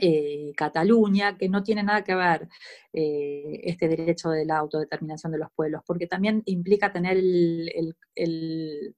eh, 0.00 0.52
Cataluña, 0.56 1.36
que 1.36 1.48
no 1.48 1.62
tiene 1.62 1.82
nada 1.82 2.04
que 2.04 2.14
ver 2.14 2.48
este 2.92 3.88
derecho 3.88 4.30
de 4.30 4.44
la 4.44 4.58
autodeterminación 4.58 5.32
de 5.32 5.38
los 5.38 5.50
pueblos, 5.54 5.82
porque 5.86 6.06
también 6.06 6.42
implica 6.46 6.92
tener 6.92 7.16
el 7.16 8.94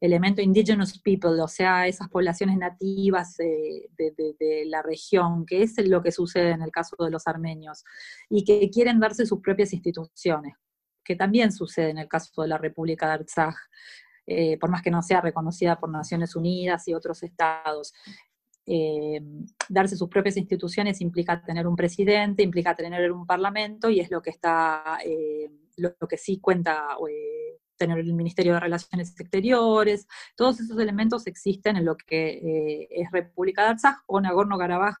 elemento 0.00 0.40
indigenous 0.40 0.98
people, 1.00 1.40
o 1.40 1.48
sea, 1.48 1.86
esas 1.86 2.08
poblaciones 2.08 2.56
nativas 2.56 3.38
eh, 3.40 3.88
de, 3.96 4.64
la 4.66 4.82
región, 4.82 5.44
que 5.44 5.62
es 5.62 5.74
lo 5.86 6.02
que 6.02 6.12
sucede 6.12 6.50
en 6.50 6.62
el 6.62 6.70
caso 6.70 6.96
de 7.04 7.10
los 7.10 7.26
armenios, 7.26 7.84
y 8.30 8.44
que 8.44 8.70
quieren 8.70 9.00
darse 9.00 9.26
sus 9.26 9.40
propias 9.40 9.72
instituciones, 9.72 10.54
que 11.02 11.16
también 11.16 11.50
sucede 11.50 11.90
en 11.90 11.98
el 11.98 12.08
caso 12.08 12.42
de 12.42 12.48
la 12.48 12.58
República 12.58 13.06
de 13.06 13.12
Artsaj, 13.12 13.54
eh, 14.26 14.58
por 14.58 14.70
más 14.70 14.82
que 14.82 14.90
no 14.90 15.02
sea 15.02 15.20
reconocida 15.20 15.80
por 15.80 15.90
Naciones 15.90 16.36
Unidas 16.36 16.86
y 16.86 16.94
otros 16.94 17.22
estados. 17.22 17.94
Eh, 18.66 19.20
darse 19.70 19.96
sus 19.96 20.08
propias 20.10 20.36
instituciones 20.36 21.00
implica 21.00 21.42
tener 21.42 21.66
un 21.66 21.74
presidente, 21.74 22.42
implica 22.42 22.76
tener 22.76 23.10
un 23.10 23.26
parlamento, 23.26 23.88
y 23.88 24.00
es 24.00 24.10
lo 24.10 24.20
que 24.20 24.30
está, 24.30 24.98
lo, 25.76 25.94
que 26.06 26.18
sí 26.18 26.38
cuenta 26.38 26.96
tener 27.78 27.98
el 27.98 28.12
Ministerio 28.12 28.54
de 28.54 28.60
Relaciones 28.60 29.18
Exteriores, 29.18 30.06
todos 30.36 30.60
esos 30.60 30.78
elementos 30.78 31.26
existen 31.26 31.76
en 31.76 31.84
lo 31.84 31.96
que 31.96 32.28
eh, 32.28 32.88
es 32.90 33.10
República 33.10 33.62
de 33.62 33.68
Artsaj 33.70 33.96
o 34.06 34.20
Nagorno-Karabaj, 34.20 34.96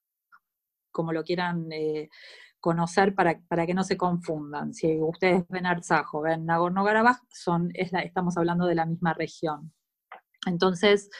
como 0.90 1.12
lo 1.12 1.22
quieran 1.24 1.70
eh, 1.70 2.08
conocer 2.60 3.14
para, 3.14 3.38
para, 3.48 3.66
que 3.66 3.74
no 3.74 3.84
se 3.84 3.96
confundan. 3.96 4.72
Si 4.72 4.98
ustedes 5.00 5.44
ven 5.48 5.66
Artsaj 5.66 6.14
o 6.14 6.22
ven 6.22 6.46
Nagorno-Karabaj, 6.46 7.18
estamos 7.74 8.36
hablando 8.38 8.66
de 8.66 8.74
la 8.74 8.86
misma 8.86 9.12
región. 9.12 9.72
Entonces, 10.46 11.10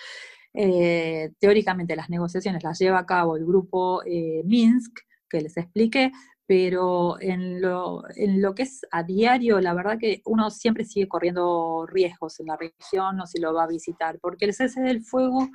eh, 0.55 1.33
teóricamente 1.39 1.97
las 1.97 2.09
negociaciones 2.09 2.63
las 2.63 2.79
lleva 2.79 3.01
a 3.01 3.07
cabo 3.07 3.37
el 3.37 3.45
grupo 3.45 4.03
Minsk, 4.45 5.01
que 5.29 5.43
les 5.43 5.57
expliqué, 5.57 6.13
pero 6.49 7.21
en 7.21 7.61
lo, 7.61 8.05
en 8.17 8.41
lo 8.41 8.55
que 8.55 8.63
es 8.63 8.81
a 8.91 9.03
diario, 9.03 9.61
la 9.61 9.75
verdad 9.75 9.99
que 9.99 10.23
uno 10.25 10.51
siempre 10.51 10.87
sigue 10.87 11.07
corriendo 11.07 11.85
riesgos 11.87 12.41
en 12.41 12.47
la 12.47 12.57
región 12.57 13.21
o 13.21 13.27
si 13.27 13.39
lo 13.39 13.53
va 13.53 13.65
a 13.65 13.69
visitar, 13.69 14.19
porque 14.19 14.47
el 14.47 14.55
cese 14.55 14.81
del 14.81 15.03
fuego 15.03 15.51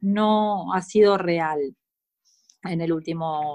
no 0.00 0.72
ha 0.72 0.80
sido 0.80 1.18
real 1.18 1.76
en 2.62 2.80
el 2.80 2.94
último 2.94 3.52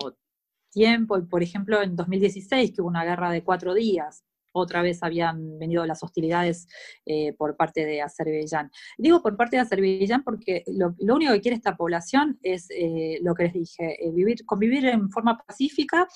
tiempo. 0.69 1.19
Por 1.27 1.41
ejemplo, 1.41 1.82
en 1.82 1.95
2016, 1.95 2.73
que 2.75 2.82
hubo 2.84 2.89
una 2.89 3.06
guerra 3.06 3.32
de 3.32 3.43
cuatro 3.43 3.73
días, 3.73 4.23
otra 4.51 4.84
vez 4.84 5.01
habían 5.01 5.58
venido 5.58 5.84
las 5.88 6.03
hostilidades 6.03 6.67
eh, 7.08 7.34
por 7.34 7.58
parte 7.58 7.88
de 7.88 8.03
Azerbaiyán. 8.03 8.69
Digo 8.99 9.23
por 9.23 9.36
parte 9.36 9.56
de 9.56 9.63
Azerbaiyán 9.63 10.23
porque 10.23 10.63
lo, 10.67 10.93
único 11.15 11.34
que 11.34 11.41
quiere 11.41 11.58
esta 11.58 11.75
población 11.75 12.38
es 12.43 12.67
eh, 12.69 13.17
lo 13.23 13.34
que 13.34 13.45
les 13.45 13.53
dije, 13.53 14.06
eh, 14.06 14.12
vivir, 14.12 14.45
convivir 14.45 14.86
en 14.86 15.10
forma 15.10 15.39
pacífica 15.39 16.08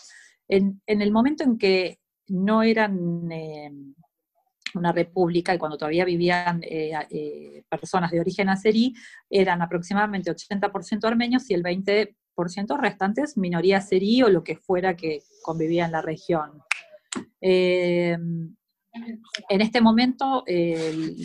en, 0.48 0.82
el 0.86 1.12
momento 1.12 1.44
en 1.44 1.58
que 1.58 2.00
no 2.28 2.64
eran 2.64 3.32
eh, 3.32 3.72
una 4.76 4.92
república 4.92 5.54
y 5.54 5.58
cuando 5.58 5.78
todavía 5.78 6.06
vivían 6.06 6.62
eh, 6.64 6.92
eh, 7.10 7.64
personas 7.70 8.12
de 8.12 8.20
origen 8.20 8.50
azerí, 8.50 8.94
eran 9.30 9.62
aproximadamente 9.62 10.32
80% 10.32 11.06
armenios 11.06 11.50
y 11.50 11.54
el 11.54 11.64
20% 11.64 12.16
restantes 12.80 13.38
minoría 13.38 13.78
azerí 13.78 14.24
o 14.24 14.30
lo 14.30 14.44
que 14.44 14.58
fuera 14.58 14.96
que 14.96 15.22
convivía 15.42 15.86
en 15.86 15.92
la 15.92 16.02
región. 16.02 16.62
en 17.42 18.58
este 19.50 19.82
momento 19.82 20.44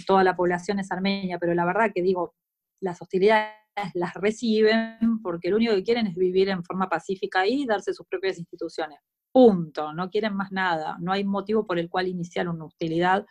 toda 0.07 0.25
la 0.25 0.37
población 0.37 0.79
es 0.79 0.91
armenia, 0.93 1.39
pero 1.39 1.55
la 1.55 1.65
verdad 1.65 1.91
que 1.95 2.03
digo, 2.03 2.35
las 2.81 3.01
hostilidades 3.01 3.62
las 3.95 4.15
reciben 4.15 5.21
porque 5.23 5.51
lo 5.51 5.57
único 5.57 5.75
que 5.75 5.83
quieren 5.83 6.07
es 6.07 6.15
vivir 6.15 6.49
en 6.49 6.65
forma 6.65 6.89
pacífica 6.89 7.47
y 7.47 7.67
darse 7.67 7.93
sus 7.93 8.07
propias 8.07 8.39
instituciones. 8.39 8.99
Punto, 9.31 9.95
no 9.95 10.11
quieren 10.11 10.35
más 10.35 10.53
nada, 10.53 10.97
no 11.01 11.13
hay 11.13 11.25
motivo 11.25 11.67
por 11.67 11.79
el 11.79 11.89
cual 11.89 12.07
iniciar 12.07 12.49
una 12.49 12.67
hostilidad 12.67 13.25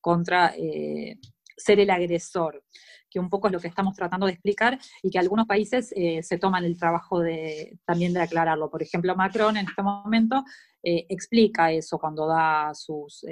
contra 0.00 0.52
eh, 0.56 1.18
ser 1.56 1.80
el 1.80 1.88
agresor, 1.88 2.62
que 3.08 3.18
un 3.18 3.30
poco 3.30 3.48
es 3.48 3.54
lo 3.54 3.60
que 3.60 3.68
estamos 3.68 3.96
tratando 3.96 4.26
de 4.26 4.32
explicar 4.32 4.78
y 5.02 5.08
que 5.08 5.18
algunos 5.18 5.46
países 5.46 5.94
eh, 5.96 6.22
se 6.22 6.36
toman 6.36 6.64
el 6.64 6.76
trabajo 6.76 7.20
de, 7.20 7.78
también 7.86 8.12
de 8.12 8.20
aclararlo. 8.20 8.68
Por 8.68 8.82
ejemplo, 8.82 9.16
Macron 9.16 9.56
en 9.56 9.66
este 9.66 9.82
momento 9.82 10.44
eh, 10.82 11.06
explica 11.08 11.72
eso 11.72 11.98
cuando 11.98 12.26
da 12.26 12.74
sus 12.74 13.24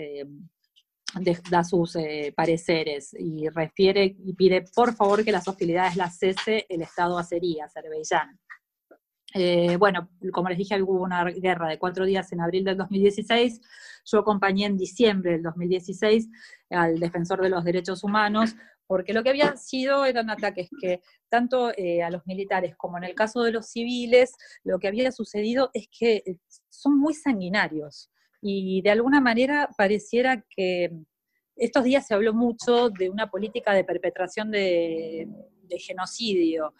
da 1.50 1.64
sus 1.64 1.96
pareceres 2.35 3.14
y 3.18 3.48
refiere 3.48 4.16
y 4.18 4.35
pide 4.35 4.64
por 4.74 4.94
favor 4.94 5.24
que 5.24 5.33
las 5.33 5.46
hostilidades 5.46 5.96
las 5.96 6.18
cese 6.18 6.66
el 6.68 6.83
Estado 6.83 7.18
azerí, 7.18 7.61
Azerbaiyán. 7.61 8.38
Eh, 9.37 9.77
bueno, 9.79 10.09
como 10.33 10.48
les 10.48 10.59
dije, 10.59 10.81
hubo 10.81 11.03
una 11.03 11.24
guerra 11.24 11.68
de 11.68 11.79
cuatro 11.79 12.05
días 12.05 12.33
en 12.33 12.40
abril 12.40 12.64
del 12.64 12.77
2016. 12.77 13.61
Yo 14.05 14.20
acompañé 14.20 14.66
en 14.66 14.77
diciembre 14.77 15.33
del 15.33 15.42
2016 15.42 16.29
al 16.70 17.00
defensor 17.00 17.42
de 17.42 17.50
los 17.50 17.64
derechos 17.64 18.05
humanos, 18.05 18.55
porque 18.87 19.12
lo 19.12 19.24
que 19.24 19.31
había 19.31 19.57
sido 19.57 20.05
eran 20.05 20.31
ataques 20.31 20.68
que 20.81 21.00
tanto 21.29 21.72
eh, 21.77 22.05
a 22.05 22.11
los 22.11 22.24
militares 22.27 22.77
como 22.77 22.96
en 22.96 23.05
el 23.05 23.16
caso 23.16 23.42
de 23.42 23.50
los 23.50 23.66
civiles, 23.66 24.35
lo 24.62 24.79
que 24.79 24.87
había 24.87 25.11
sucedido 25.11 25.70
es 25.74 25.88
que 25.90 26.22
eh, 26.24 26.38
son 26.70 26.96
muy 27.00 27.14
sanguinarios 27.14 28.11
y 28.46 28.83
de 28.83 28.90
alguna 28.90 29.20
manera 29.20 29.70
pareciera 29.76 30.44
que 30.54 30.90
estos 31.57 31.85
días 31.85 32.07
se 32.07 32.14
habló 32.14 32.35
mucho 32.35 32.90
de 32.90 33.09
una 33.09 33.30
política 33.30 33.72
de 33.72 33.85
perpetración 33.85 34.50
de 34.50 35.26
genocidio. 35.78 36.74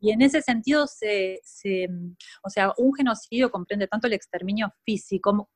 Y 0.00 0.12
en 0.12 0.22
ese 0.22 0.42
sentido, 0.42 0.86
se, 0.86 1.40
o 2.42 2.50
sea, 2.50 2.72
un 2.78 2.94
genocidio 2.94 3.50
comprende 3.50 3.88
tanto 3.88 4.06
el 4.06 4.12
exterminio 4.12 4.72
físico, 4.84 5.48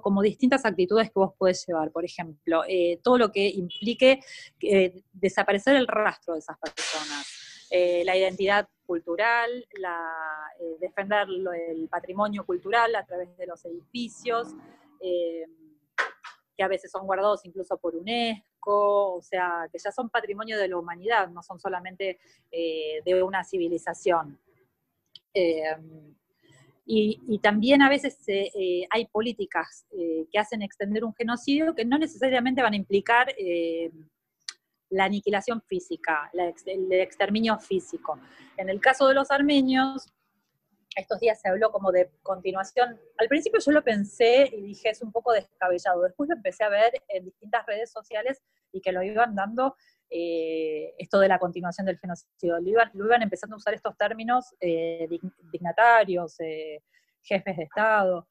como 0.00 0.22
distintas 0.22 0.64
actitudes 0.64 1.08
que 1.08 1.18
vos 1.18 1.32
podés 1.36 1.64
llevar. 1.66 1.90
Por 1.90 2.04
ejemplo, 2.04 2.62
eh, 2.68 3.00
todo 3.02 3.18
lo 3.18 3.32
que 3.32 3.48
implique 3.48 4.20
eh, 4.62 5.02
desaparecer 5.12 5.76
el 5.76 5.86
rastro 5.86 6.34
de 6.34 6.40
esas 6.40 6.56
personas. 6.58 7.26
Eh, 7.70 8.02
la 8.04 8.16
identidad 8.16 8.68
cultural, 8.88 9.50
la, 9.78 10.50
defender 10.80 11.28
el 11.28 11.88
patrimonio 11.88 12.44
cultural 12.44 12.96
a 12.96 13.04
través 13.04 13.36
de 13.36 13.46
los 13.46 13.62
edificios, 13.66 14.48
que 14.98 16.64
a 16.64 16.68
veces 16.68 16.90
son 16.90 17.06
guardados 17.06 17.44
incluso 17.44 17.76
por 17.76 17.94
UNESCO 17.94 18.48
o 18.70 19.22
sea, 19.22 19.68
que 19.72 19.78
ya 19.78 19.90
son 19.90 20.10
patrimonio 20.10 20.58
de 20.58 20.68
la 20.68 20.76
humanidad, 20.76 21.28
no 21.28 21.42
son 21.42 21.58
solamente 21.58 22.18
eh, 22.50 23.00
de 23.04 23.22
una 23.22 23.44
civilización. 23.44 24.38
Eh, 25.34 25.76
y, 26.90 27.38
también 27.42 27.82
a 27.82 27.90
veces 27.90 28.18
eh, 28.26 28.86
hay 28.90 29.06
políticas 29.06 29.84
que 29.90 30.38
hacen 30.38 30.62
extender 30.62 31.04
un 31.04 31.14
genocidio 31.14 31.74
que 31.74 31.84
no 31.84 31.98
necesariamente 31.98 32.62
van 32.62 32.72
a 32.72 32.76
implicar 32.76 33.34
la 34.90 35.04
aniquilación 35.04 35.62
física, 35.62 36.30
el 36.32 36.92
exterminio 36.92 37.58
físico. 37.58 38.18
En 38.56 38.68
el 38.68 38.80
caso 38.80 39.06
de 39.08 39.14
los 39.14 39.30
armenios, 39.30 40.12
estos 40.96 41.20
días 41.20 41.40
se 41.40 41.48
habló 41.48 41.70
como 41.70 41.92
de 41.92 42.10
continuación. 42.22 42.98
Al 43.18 43.28
principio 43.28 43.60
yo 43.64 43.72
lo 43.72 43.84
pensé 43.84 44.50
y 44.52 44.62
dije 44.62 44.90
es 44.90 45.02
un 45.02 45.12
poco 45.12 45.32
descabellado. 45.32 46.02
Después 46.02 46.28
lo 46.28 46.36
empecé 46.36 46.64
a 46.64 46.68
ver 46.68 46.92
en 47.08 47.24
distintas 47.24 47.64
redes 47.66 47.90
sociales 47.90 48.42
y 48.72 48.80
que 48.80 48.92
lo 48.92 49.02
iban 49.02 49.34
dando 49.34 49.76
eh, 50.10 50.94
esto 50.98 51.20
de 51.20 51.28
la 51.28 51.38
continuación 51.38 51.86
del 51.86 51.98
genocidio. 51.98 52.58
Lo 52.60 53.06
iban, 53.06 53.22
empezando 53.22 53.54
a 53.54 53.58
usar 53.58 53.74
estos 53.74 53.96
términos 53.96 54.54
eh, 54.60 55.06
dignatarios, 55.52 56.40
eh, 56.40 56.82
jefes 57.22 57.56
de 57.56 57.62
Estado. 57.64 58.26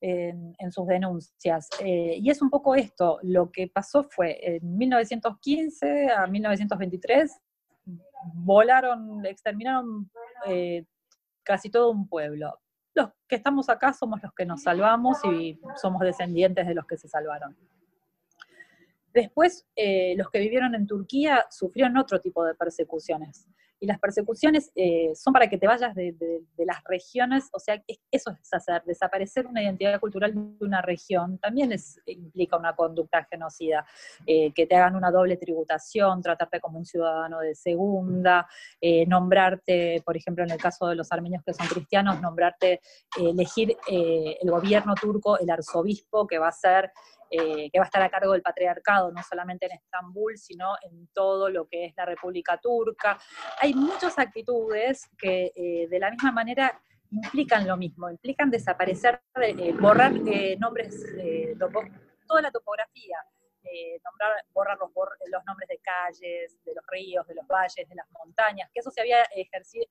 En, 0.00 0.70
sus 0.70 0.86
denuncias. 0.86 1.68
y 1.82 2.28
es 2.28 2.42
un 2.42 2.50
poco 2.50 2.74
esto, 2.74 3.18
lo 3.22 3.50
que 3.50 3.68
pasó 3.68 4.04
fue 4.04 4.56
en 4.56 4.76
1915 4.76 6.10
a 6.10 6.26
1923, 6.26 7.40
volaron, 8.34 9.24
exterminaron 9.24 10.10
casi 11.42 11.70
todo 11.70 11.90
un 11.90 12.08
pueblo. 12.08 12.58
Los 12.94 13.10
que 13.28 13.36
estamos 13.36 13.68
acá 13.68 13.92
somos 13.92 14.22
los 14.22 14.32
que 14.34 14.46
nos 14.46 14.62
salvamos 14.62 15.18
y 15.24 15.58
somos 15.80 16.00
descendientes 16.00 16.66
de 16.66 16.74
los 16.74 16.86
que 16.86 16.96
se 16.96 17.08
salvaron. 17.08 17.56
Después, 19.12 19.66
eh, 19.76 20.14
los 20.16 20.28
que 20.28 20.40
vivieron 20.40 20.74
en 20.74 20.86
Turquía 20.86 21.46
sufrieron 21.48 21.96
otro 21.96 22.20
tipo 22.20 22.44
de 22.44 22.54
persecuciones. 22.54 23.48
Y 23.84 23.86
las 23.86 24.00
persecuciones 24.00 24.72
eh, 24.74 25.12
son 25.14 25.34
para 25.34 25.46
que 25.46 25.58
te 25.58 25.66
vayas 25.66 25.94
de, 25.94 26.14
las 26.56 26.82
regiones, 26.84 27.50
o 27.52 27.58
sea, 27.58 27.74
eso 28.10 28.30
es 28.30 28.54
hacer, 28.54 28.82
desaparecer 28.86 29.46
una 29.46 29.62
identidad 29.62 30.00
cultural 30.00 30.32
de 30.32 30.64
una 30.64 30.80
región, 30.80 31.36
también 31.36 31.70
es, 31.70 32.00
implica 32.06 32.56
una 32.56 32.74
conducta 32.74 33.26
genocida, 33.30 33.84
eh, 34.26 34.52
que 34.54 34.66
te 34.66 34.74
hagan 34.74 34.96
una 34.96 35.10
doble 35.10 35.36
tributación, 35.36 36.22
tratarte 36.22 36.60
como 36.60 36.78
un 36.78 36.86
ciudadano 36.86 37.40
de 37.40 37.54
segunda, 37.54 38.48
eh, 38.80 39.04
nombrarte, 39.04 40.00
por 40.02 40.16
ejemplo, 40.16 40.44
en 40.44 40.52
el 40.52 40.58
caso 40.58 40.86
de 40.86 40.94
los 40.94 41.12
armenios 41.12 41.42
que 41.44 41.52
son 41.52 41.66
cristianos, 41.66 42.22
nombrarte, 42.22 42.80
elegir 43.18 43.76
el 43.86 44.50
gobierno 44.50 44.94
turco, 44.94 45.38
el 45.38 45.50
arzobispo 45.50 46.26
que 46.26 46.38
va 46.38 46.48
a 46.48 46.52
ser 46.52 46.90
eh, 47.30 47.70
que 47.70 47.78
va 47.78 47.84
a 47.84 47.86
estar 47.86 48.02
a 48.02 48.10
cargo 48.10 48.32
del 48.32 48.42
patriarcado, 48.42 49.10
no 49.10 49.22
solamente 49.22 49.66
en 49.66 49.72
Estambul, 49.72 50.36
sino 50.36 50.74
en 50.82 51.08
todo 51.08 51.48
lo 51.48 51.66
que 51.66 51.86
es 51.86 51.94
la 51.96 52.06
República 52.06 52.58
Turca. 52.58 53.18
Hay 53.60 53.74
muchas 53.74 54.18
actitudes 54.18 55.08
que 55.18 55.52
eh, 55.54 55.88
de 55.88 55.98
la 55.98 56.10
misma 56.10 56.32
manera 56.32 56.80
implican 57.10 57.66
lo 57.66 57.76
mismo, 57.76 58.10
implican 58.10 58.50
desaparecer, 58.50 59.22
eh, 59.40 59.72
borrar 59.72 60.12
nombres, 60.58 61.04
toda 62.26 62.42
la 62.42 62.50
topografía, 62.50 63.16
borrar 64.52 64.78
los, 64.78 64.90
los, 65.30 65.44
nombres 65.44 65.68
de 65.68 65.78
calles, 65.78 66.56
de 66.64 66.74
los 66.74 66.84
ríos, 66.88 67.26
de 67.26 67.34
los 67.34 67.46
valles, 67.46 67.88
de 67.88 67.94
las 67.94 68.06
montañas, 68.10 68.68
que 68.72 68.80
eso 68.80 68.90
se 68.90 69.00
había, 69.00 69.24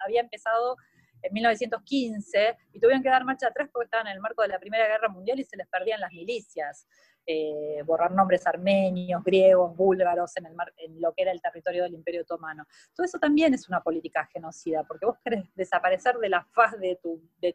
había 0.06 0.22
empezado 0.22 0.76
en 1.24 1.34
1915 1.34 2.58
y 2.74 2.80
tuvieron 2.80 3.02
que 3.02 3.10
dar 3.10 3.24
marcha 3.24 3.48
atrás 3.48 3.70
porque 3.72 3.86
estaban 3.86 4.08
en 4.08 4.14
el 4.14 4.20
marco 4.20 4.42
de 4.42 4.50
la 4.50 4.60
Primera 4.60 4.88
Guerra 4.88 5.10
Mundial 5.10 5.40
y 5.40 5.44
se 5.44 5.58
les 5.58 5.68
perdían 5.68 6.02
las 6.02 6.12
milicias. 6.12 6.86
Eh, 7.26 7.82
borrar 7.86 8.12
nombres 8.12 8.46
armenios, 8.46 9.24
griegos, 9.24 9.74
búlgaros 9.78 10.36
en, 10.36 10.46
el 10.46 10.54
en, 10.76 11.00
lo 11.00 11.14
que 11.14 11.22
era 11.22 11.32
el 11.32 11.42
territorio 11.42 11.84
del 11.84 11.94
Imperio 11.94 12.24
Otomano. 12.24 12.66
Todo 12.94 13.06
eso 13.06 13.18
también 13.18 13.54
es 13.54 13.70
una 13.70 13.82
política 13.82 14.28
genocida, 14.32 14.84
porque 14.84 15.06
vos 15.06 15.16
querés 15.24 15.46
desaparecer 15.56 16.18
de 16.18 16.28
la 16.28 16.44
faz 16.52 16.78
de, 16.80 17.00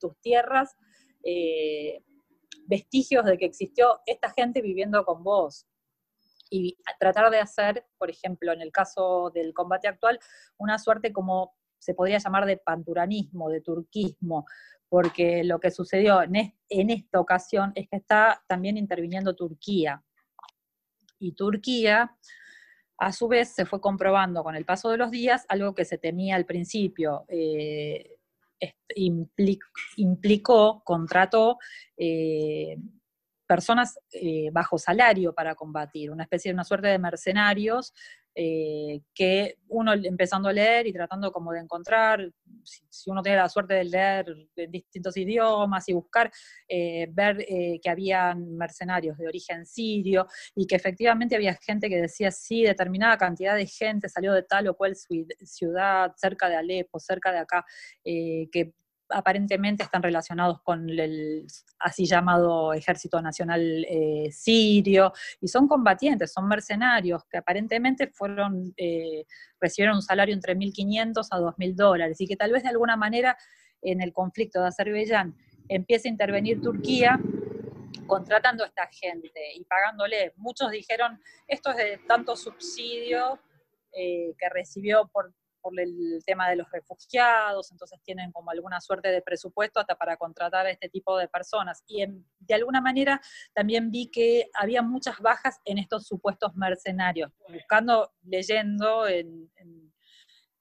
tus 0.00 0.20
tierras 0.20 0.74
eh, 1.22 2.02
vestigios 2.66 3.26
de 3.26 3.36
que 3.36 3.44
existió 3.44 4.00
esta 4.06 4.30
gente 4.30 4.62
viviendo 4.62 5.04
con 5.04 5.22
vos. 5.22 5.66
Y 6.50 6.78
tratar 6.98 7.30
de 7.30 7.38
hacer, 7.38 7.84
por 7.98 8.08
ejemplo, 8.08 8.52
en 8.52 8.62
el 8.62 8.72
caso 8.72 9.30
del 9.34 9.52
combate 9.52 9.86
actual, 9.86 10.18
una 10.56 10.78
suerte 10.78 11.12
como 11.12 11.54
se 11.78 11.92
podría 11.92 12.18
llamar 12.18 12.46
de 12.46 12.56
panturanismo, 12.56 13.50
de 13.50 13.60
turquismo, 13.60 14.46
porque 14.88 15.44
lo 15.44 15.60
que 15.60 15.70
sucedió 15.70 16.22
en, 16.22 16.90
esta 16.90 17.20
ocasión 17.20 17.72
es 17.74 17.88
que 17.88 17.96
está 17.96 18.42
también 18.46 18.76
interviniendo 18.76 19.34
Turquía. 19.34 20.02
Y 21.18 21.32
Turquía, 21.32 22.16
a 22.96 23.12
su 23.12 23.28
vez, 23.28 23.54
se 23.54 23.66
fue 23.66 23.80
comprobando 23.80 24.42
con 24.42 24.56
el 24.56 24.64
paso 24.64 24.90
de 24.90 24.96
los 24.96 25.10
días 25.10 25.44
algo 25.48 25.74
que 25.74 25.84
se 25.84 25.98
temía 25.98 26.36
al 26.36 26.46
principio. 26.46 27.24
Eh, 27.28 28.14
implicó, 29.96 30.82
contrató 30.84 31.58
eh, 31.96 32.76
personas 33.46 33.98
eh, 34.12 34.50
bajo 34.52 34.78
salario 34.78 35.32
para 35.32 35.54
combatir, 35.54 36.10
una 36.10 36.24
especie 36.24 36.50
de 36.50 36.54
una 36.54 36.64
suerte 36.64 36.88
de 36.88 36.98
mercenarios 36.98 37.94
eh, 38.40 39.00
que 39.12 39.56
uno 39.66 39.92
empezando 39.94 40.48
a 40.48 40.52
leer 40.52 40.86
y 40.86 40.92
tratando 40.92 41.32
como 41.32 41.50
de 41.50 41.58
encontrar, 41.58 42.30
si, 42.62 43.10
uno 43.10 43.20
tiene 43.20 43.38
la 43.38 43.48
suerte 43.48 43.74
de 43.74 43.84
leer 43.84 44.26
distintos 44.68 45.16
idiomas 45.16 45.88
y 45.88 45.92
buscar, 45.92 46.30
eh, 46.68 47.08
ver 47.10 47.40
eh, 47.40 47.80
que 47.82 47.90
había 47.90 48.36
mercenarios 48.36 49.18
de 49.18 49.26
origen 49.26 49.66
sirio 49.66 50.28
y 50.54 50.68
que 50.68 50.76
efectivamente 50.76 51.34
había 51.34 51.54
gente 51.54 51.88
que 51.88 52.00
decía, 52.00 52.30
sí, 52.30 52.62
determinada 52.62 53.18
cantidad 53.18 53.56
de 53.56 53.66
gente 53.66 54.08
salió 54.08 54.32
de 54.32 54.44
tal 54.44 54.68
o 54.68 54.76
cual 54.76 54.94
ciudad, 54.94 56.12
cerca 56.16 56.48
de 56.48 56.54
Alepo, 56.54 57.00
cerca 57.00 57.32
de 57.32 57.38
acá, 57.38 57.64
que 58.04 58.72
aparentemente 59.10 59.82
están 59.82 60.02
relacionados 60.02 60.60
con 60.62 60.88
el 60.88 61.46
así 61.78 62.06
llamado 62.06 62.72
Ejército 62.72 63.20
Nacional 63.22 63.84
eh, 63.88 64.30
Sirio, 64.32 65.12
y 65.40 65.48
son 65.48 65.68
combatientes, 65.68 66.32
son 66.32 66.48
mercenarios 66.48 67.24
que 67.30 67.38
aparentemente 67.38 68.08
fueron, 68.08 68.72
eh, 68.76 69.24
recibieron 69.60 69.96
un 69.96 70.02
salario 70.02 70.34
entre 70.34 70.56
1.500 70.56 71.28
a 71.30 71.38
2.000 71.38 71.74
dólares, 71.74 72.20
y 72.20 72.26
que 72.26 72.36
tal 72.36 72.52
vez 72.52 72.62
de 72.62 72.70
alguna 72.70 72.96
manera 72.96 73.36
en 73.82 74.02
el 74.02 74.12
conflicto 74.12 74.60
de 74.60 74.68
Azerbaiyán 74.68 75.36
empiece 75.68 76.08
a 76.08 76.10
intervenir 76.10 76.60
Turquía 76.60 77.20
contratando 78.06 78.64
a 78.64 78.66
esta 78.66 78.88
gente 78.90 79.40
y 79.54 79.64
pagándole. 79.64 80.32
Muchos 80.36 80.70
dijeron, 80.70 81.20
esto 81.46 81.70
es 81.70 81.76
de 81.76 82.00
tanto 82.08 82.34
subsidio 82.36 83.38
eh, 83.92 84.34
que 84.38 84.48
recibió 84.48 85.08
por 85.12 85.32
por 85.60 85.78
el 85.78 86.22
tema 86.24 86.48
de 86.48 86.56
los 86.56 86.70
refugiados, 86.70 87.70
entonces 87.72 88.00
tienen 88.02 88.32
como 88.32 88.50
alguna 88.50 88.80
suerte 88.80 89.08
de 89.08 89.22
presupuesto 89.22 89.80
hasta 89.80 89.96
para 89.96 90.16
contratar 90.16 90.66
a 90.66 90.70
este 90.70 90.88
tipo 90.88 91.16
de 91.18 91.28
personas. 91.28 91.82
Y 91.86 92.04
de 92.38 92.54
alguna 92.54 92.80
manera 92.80 93.20
también 93.54 93.90
vi 93.90 94.10
que 94.10 94.50
había 94.54 94.82
muchas 94.82 95.18
bajas 95.18 95.60
en 95.64 95.78
estos 95.78 96.06
supuestos 96.06 96.54
mercenarios, 96.54 97.32
buscando, 97.48 98.12
leyendo 98.22 99.06
en, 99.06 99.50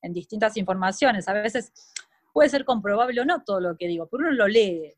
en 0.01 0.13
distintas 0.13 0.57
informaciones. 0.57 1.27
A 1.27 1.33
veces 1.33 1.71
puede 2.33 2.49
ser 2.49 2.65
comprobable 2.65 3.21
o 3.21 3.25
no 3.25 3.43
todo 3.43 3.59
lo 3.59 3.77
que 3.77 3.87
digo, 3.87 4.07
pero 4.07 4.23
uno 4.23 4.31
lo 4.31 4.47
lee. 4.47 4.93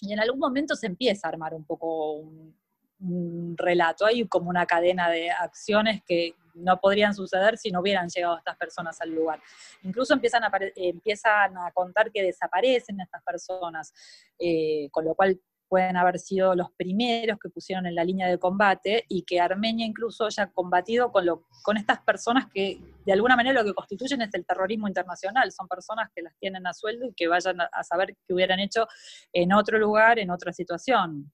Y 0.00 0.12
en 0.12 0.20
algún 0.20 0.40
momento 0.40 0.74
se 0.74 0.86
empieza 0.86 1.26
a 1.26 1.30
armar 1.30 1.54
un 1.54 1.64
poco 1.64 2.12
un, 2.12 2.56
un 3.00 3.56
relato, 3.56 4.06
hay 4.06 4.26
como 4.26 4.50
una 4.50 4.66
cadena 4.66 5.08
de 5.10 5.30
acciones 5.30 6.02
que 6.06 6.34
no 6.54 6.80
podrían 6.80 7.14
suceder 7.14 7.58
si 7.58 7.70
no 7.70 7.80
hubieran 7.80 8.08
llegado 8.08 8.38
estas 8.38 8.56
personas 8.56 9.00
al 9.00 9.10
lugar. 9.10 9.40
Incluso 9.82 10.14
empiezan 10.14 10.44
a, 10.44 10.50
empiezan 10.76 11.56
a 11.58 11.70
contar 11.72 12.10
que 12.10 12.22
desaparecen 12.22 13.00
estas 13.00 13.22
personas, 13.22 13.92
eh, 14.38 14.88
con 14.90 15.04
lo 15.04 15.14
cual 15.14 15.40
pueden 15.68 15.96
haber 15.96 16.18
sido 16.18 16.54
los 16.54 16.70
primeros 16.72 17.38
que 17.40 17.48
pusieron 17.48 17.86
en 17.86 17.94
la 17.94 18.04
línea 18.04 18.28
de 18.28 18.38
combate 18.38 19.04
y 19.08 19.22
que 19.22 19.40
Armenia 19.40 19.86
incluso 19.86 20.26
haya 20.26 20.46
combatido 20.52 21.10
con, 21.10 21.26
lo, 21.26 21.46
con 21.62 21.76
estas 21.76 22.00
personas 22.00 22.46
que 22.52 22.78
de 23.04 23.12
alguna 23.12 23.34
manera 23.34 23.60
lo 23.60 23.66
que 23.66 23.74
constituyen 23.74 24.22
es 24.22 24.32
el 24.34 24.46
terrorismo 24.46 24.86
internacional, 24.86 25.50
son 25.52 25.66
personas 25.66 26.10
que 26.14 26.22
las 26.22 26.36
tienen 26.38 26.66
a 26.66 26.72
sueldo 26.72 27.06
y 27.06 27.14
que 27.14 27.28
vayan 27.28 27.58
a 27.60 27.82
saber 27.82 28.16
qué 28.26 28.34
hubieran 28.34 28.60
hecho 28.60 28.86
en 29.32 29.52
otro 29.52 29.78
lugar, 29.78 30.18
en 30.18 30.30
otra 30.30 30.52
situación 30.52 31.32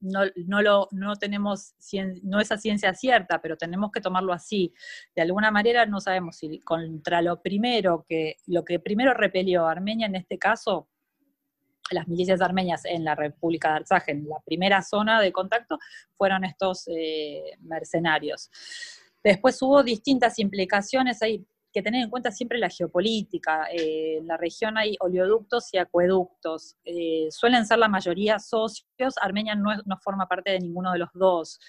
no, 0.00 0.20
no, 0.46 0.62
lo, 0.62 0.88
no 0.90 1.16
tenemos, 1.16 1.74
no 2.22 2.40
esa 2.40 2.56
ciencia 2.56 2.94
cierta, 2.94 3.40
pero 3.40 3.56
tenemos 3.56 3.90
que 3.92 4.00
tomarlo 4.00 4.32
así. 4.32 4.72
De 5.14 5.22
alguna 5.22 5.50
manera 5.50 5.86
no 5.86 6.00
sabemos 6.00 6.36
si 6.36 6.60
contra 6.60 7.22
lo 7.22 7.40
primero 7.42 8.04
que, 8.08 8.36
lo 8.46 8.64
que 8.64 8.80
primero 8.80 9.14
repelió 9.14 9.66
Armenia 9.66 10.06
en 10.06 10.16
este 10.16 10.38
caso, 10.38 10.88
las 11.90 12.06
milicias 12.08 12.40
armenias 12.40 12.84
en 12.84 13.04
la 13.04 13.14
República 13.14 13.70
de 13.70 13.76
Artsaj, 13.76 14.04
en 14.08 14.28
la 14.28 14.40
primera 14.44 14.82
zona 14.82 15.20
de 15.20 15.32
contacto, 15.32 15.78
fueron 16.16 16.44
estos 16.44 16.88
eh, 16.88 17.56
mercenarios. 17.60 18.50
Después 19.22 19.60
hubo 19.60 19.82
distintas 19.82 20.38
implicaciones, 20.38 21.20
ahí 21.22 21.44
que 21.72 21.82
tener 21.82 22.02
en 22.02 22.10
cuenta 22.10 22.30
siempre 22.30 22.58
la 22.58 22.68
geopolítica. 22.68 23.68
Eh, 23.72 24.18
en 24.18 24.26
la 24.26 24.36
región 24.36 24.76
hay 24.76 24.96
oleoductos 25.00 25.72
y 25.72 25.78
acueductos. 25.78 26.76
Eh, 26.84 27.28
suelen 27.30 27.66
ser 27.66 27.78
la 27.78 27.88
mayoría 27.88 28.38
socios. 28.38 29.14
Armenia 29.20 29.54
no, 29.54 29.72
forma 30.02 30.26
parte 30.26 30.50
de 30.50 30.60
ninguno 30.60 30.92
de 30.92 30.98
los 30.98 31.10
dos. 31.14 31.60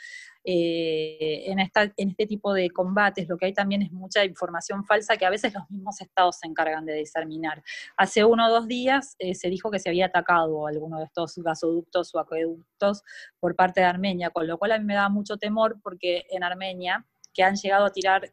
Eh, 0.44 1.52
en, 1.52 1.60
esta, 1.60 1.84
en 1.98 2.10
este 2.10 2.26
tipo 2.26 2.52
de 2.52 2.72
combates 2.72 3.30
lo 3.30 3.38
que 3.38 3.46
hay 3.46 3.54
también 3.54 3.84
es 3.84 3.92
mucha 3.92 4.26
información 4.26 4.84
falsa 4.86 5.16
que 5.16 5.24
a 5.24 5.30
veces 5.30 5.54
los 5.54 5.70
mismos 5.70 6.02
estados 6.02 6.40
se 6.40 6.48
encargan 6.48 6.84
de 6.84 6.96
diseminar. 6.96 7.64
Hace 7.96 8.26
uno 8.26 8.48
o 8.48 8.50
dos 8.50 8.68
días 8.68 9.16
se 9.20 9.50
dijo 9.50 9.70
que 9.70 9.78
se 9.78 9.90
había 9.90 10.08
atacado 10.08 10.66
alguno 10.66 10.98
de 10.98 11.06
estos 11.06 11.38
gasoductos 11.38 12.16
o 12.16 12.20
acueductos 12.20 13.04
por 13.40 13.56
parte 13.56 13.82
de 13.82 13.86
Armenia, 13.86 14.32
con 14.32 14.48
lo 14.48 14.58
cual 14.58 14.72
a 14.72 14.80
mí 14.80 14.86
me 14.86 14.96
da 14.96 15.10
mucho 15.10 15.38
temor 15.38 15.80
porque 15.84 16.26
en 16.32 16.44
Armenia, 16.44 17.06
que 17.36 17.44
han 17.44 17.56
llegado 17.56 17.86
a 17.86 17.92
tirar 17.92 18.28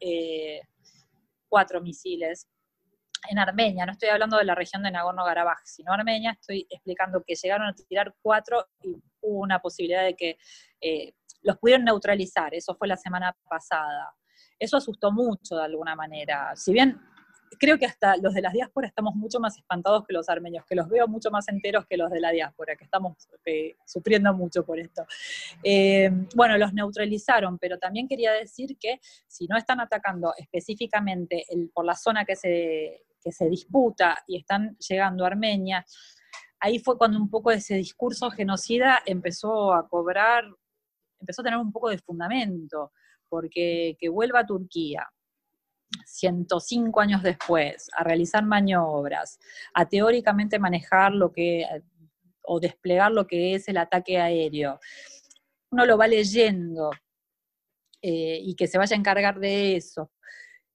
cuatro 1.49 1.81
misiles. 1.81 2.49
En 3.29 3.39
Armenia, 3.39 3.85
no 3.85 3.93
estoy 3.93 4.11
hablando 4.11 4.37
de 4.37 4.45
la 4.45 4.55
región 4.55 4.83
de 4.83 4.93
Nagorno-Karabaj, 4.93 5.59
sino 5.65 5.93
Armenia, 5.93 6.37
estoy 6.41 6.67
explicando 6.71 7.23
que 7.27 7.35
llegaron 7.35 7.67
a 7.67 7.75
tirar 7.75 8.15
cuatro 8.23 8.67
y 8.81 8.95
hubo 9.21 9.41
una 9.41 9.59
posibilidad 9.59 10.05
de 10.05 10.15
que 10.15 10.39
eh, 10.81 11.15
los 11.43 11.59
pudieron 11.59 11.85
neutralizar, 11.85 12.55
eso 12.55 12.75
fue 12.77 12.87
la 12.87 12.97
semana 12.97 13.37
pasada. 13.49 14.15
Eso 14.59 14.77
asustó 14.77 15.11
mucho 15.11 15.57
de 15.57 15.65
alguna 15.65 15.97
manera. 15.97 16.55
Si 16.55 16.73
bien 16.73 17.01
creo 17.59 17.79
que 17.79 17.87
hasta 17.87 18.17
los 18.17 18.35
de 18.35 18.43
la 18.43 18.51
diáspora 18.51 18.87
estamos 18.87 19.15
mucho 19.15 19.41
más 19.41 19.57
espantados 19.57 20.05
que 20.07 20.13
los 20.13 20.29
armenios, 20.29 20.65
que 20.67 20.75
los 20.75 20.89
veo 20.89 21.07
mucho 21.09 21.31
más 21.31 21.49
enteros 21.49 21.87
que 21.87 21.97
los 21.97 22.11
de 22.11 22.21
la 22.21 22.31
diáspora, 22.31 22.77
que 22.77 22.85
estamos 22.85 23.29
eh, 23.45 23.77
sufriendo 23.85 24.35
mucho 24.35 24.65
por 24.65 24.79
esto. 24.79 25.05
Eh, 25.63 26.11
bueno, 26.35 26.59
los 26.59 26.73
neutralizaron, 26.73 27.59
pero 27.59 27.79
también 27.79 28.09
quería 28.09 28.33
decir 28.33 28.77
que 28.79 29.01
si 29.27 29.47
no 29.47 29.57
están 29.57 29.81
atacando 29.81 30.35
específicamente 30.37 31.45
por 31.73 31.85
la 31.85 31.95
zona 31.95 32.25
que 32.25 32.37
se, 32.37 33.05
que 33.23 33.33
se 33.33 33.49
disputa 33.49 34.19
y 34.27 34.39
están 34.39 34.77
llegando 34.79 35.25
a 35.25 35.29
Armenia, 35.29 35.85
ahí 36.61 36.79
fue 36.79 36.99
cuando 36.99 37.19
un 37.19 37.31
poco 37.31 37.51
ese 37.51 37.77
discurso 37.77 38.31
genocida 38.31 39.01
empezó 39.07 39.73
a 39.73 39.89
cobrar, 39.89 40.45
empezó 41.21 41.43
a 41.43 41.45
tener 41.45 41.59
un 41.59 41.73
poco 41.73 41.91
de 41.91 41.99
fundamento, 41.99 42.93
porque 43.29 43.97
que 43.99 44.09
vuelva 44.09 44.41
a 44.41 44.47
Turquía, 44.47 45.09
105 46.07 47.01
años 47.01 47.23
después, 47.23 47.89
a 47.97 48.05
realizar 48.05 48.45
maniobras, 48.45 49.39
a 49.75 49.87
teóricamente 49.87 50.59
manejar 50.59 51.13
lo 51.13 51.33
que, 51.33 51.67
o 52.43 52.61
desplegar 52.61 53.13
lo 53.13 53.27
que 53.27 53.55
es 53.55 53.69
el 53.69 53.77
ataque 53.77 54.19
aéreo, 54.19 54.79
uno 55.71 55.87
lo 55.87 55.99
va 55.99 56.07
leyendo 56.07 56.91
eh, 58.03 58.39
y 58.43 58.55
que 58.55 58.67
se 58.67 58.79
vaya 58.79 58.95
a 58.95 58.99
encargar 58.99 59.39
de 59.39 59.77
eso, 59.77 60.11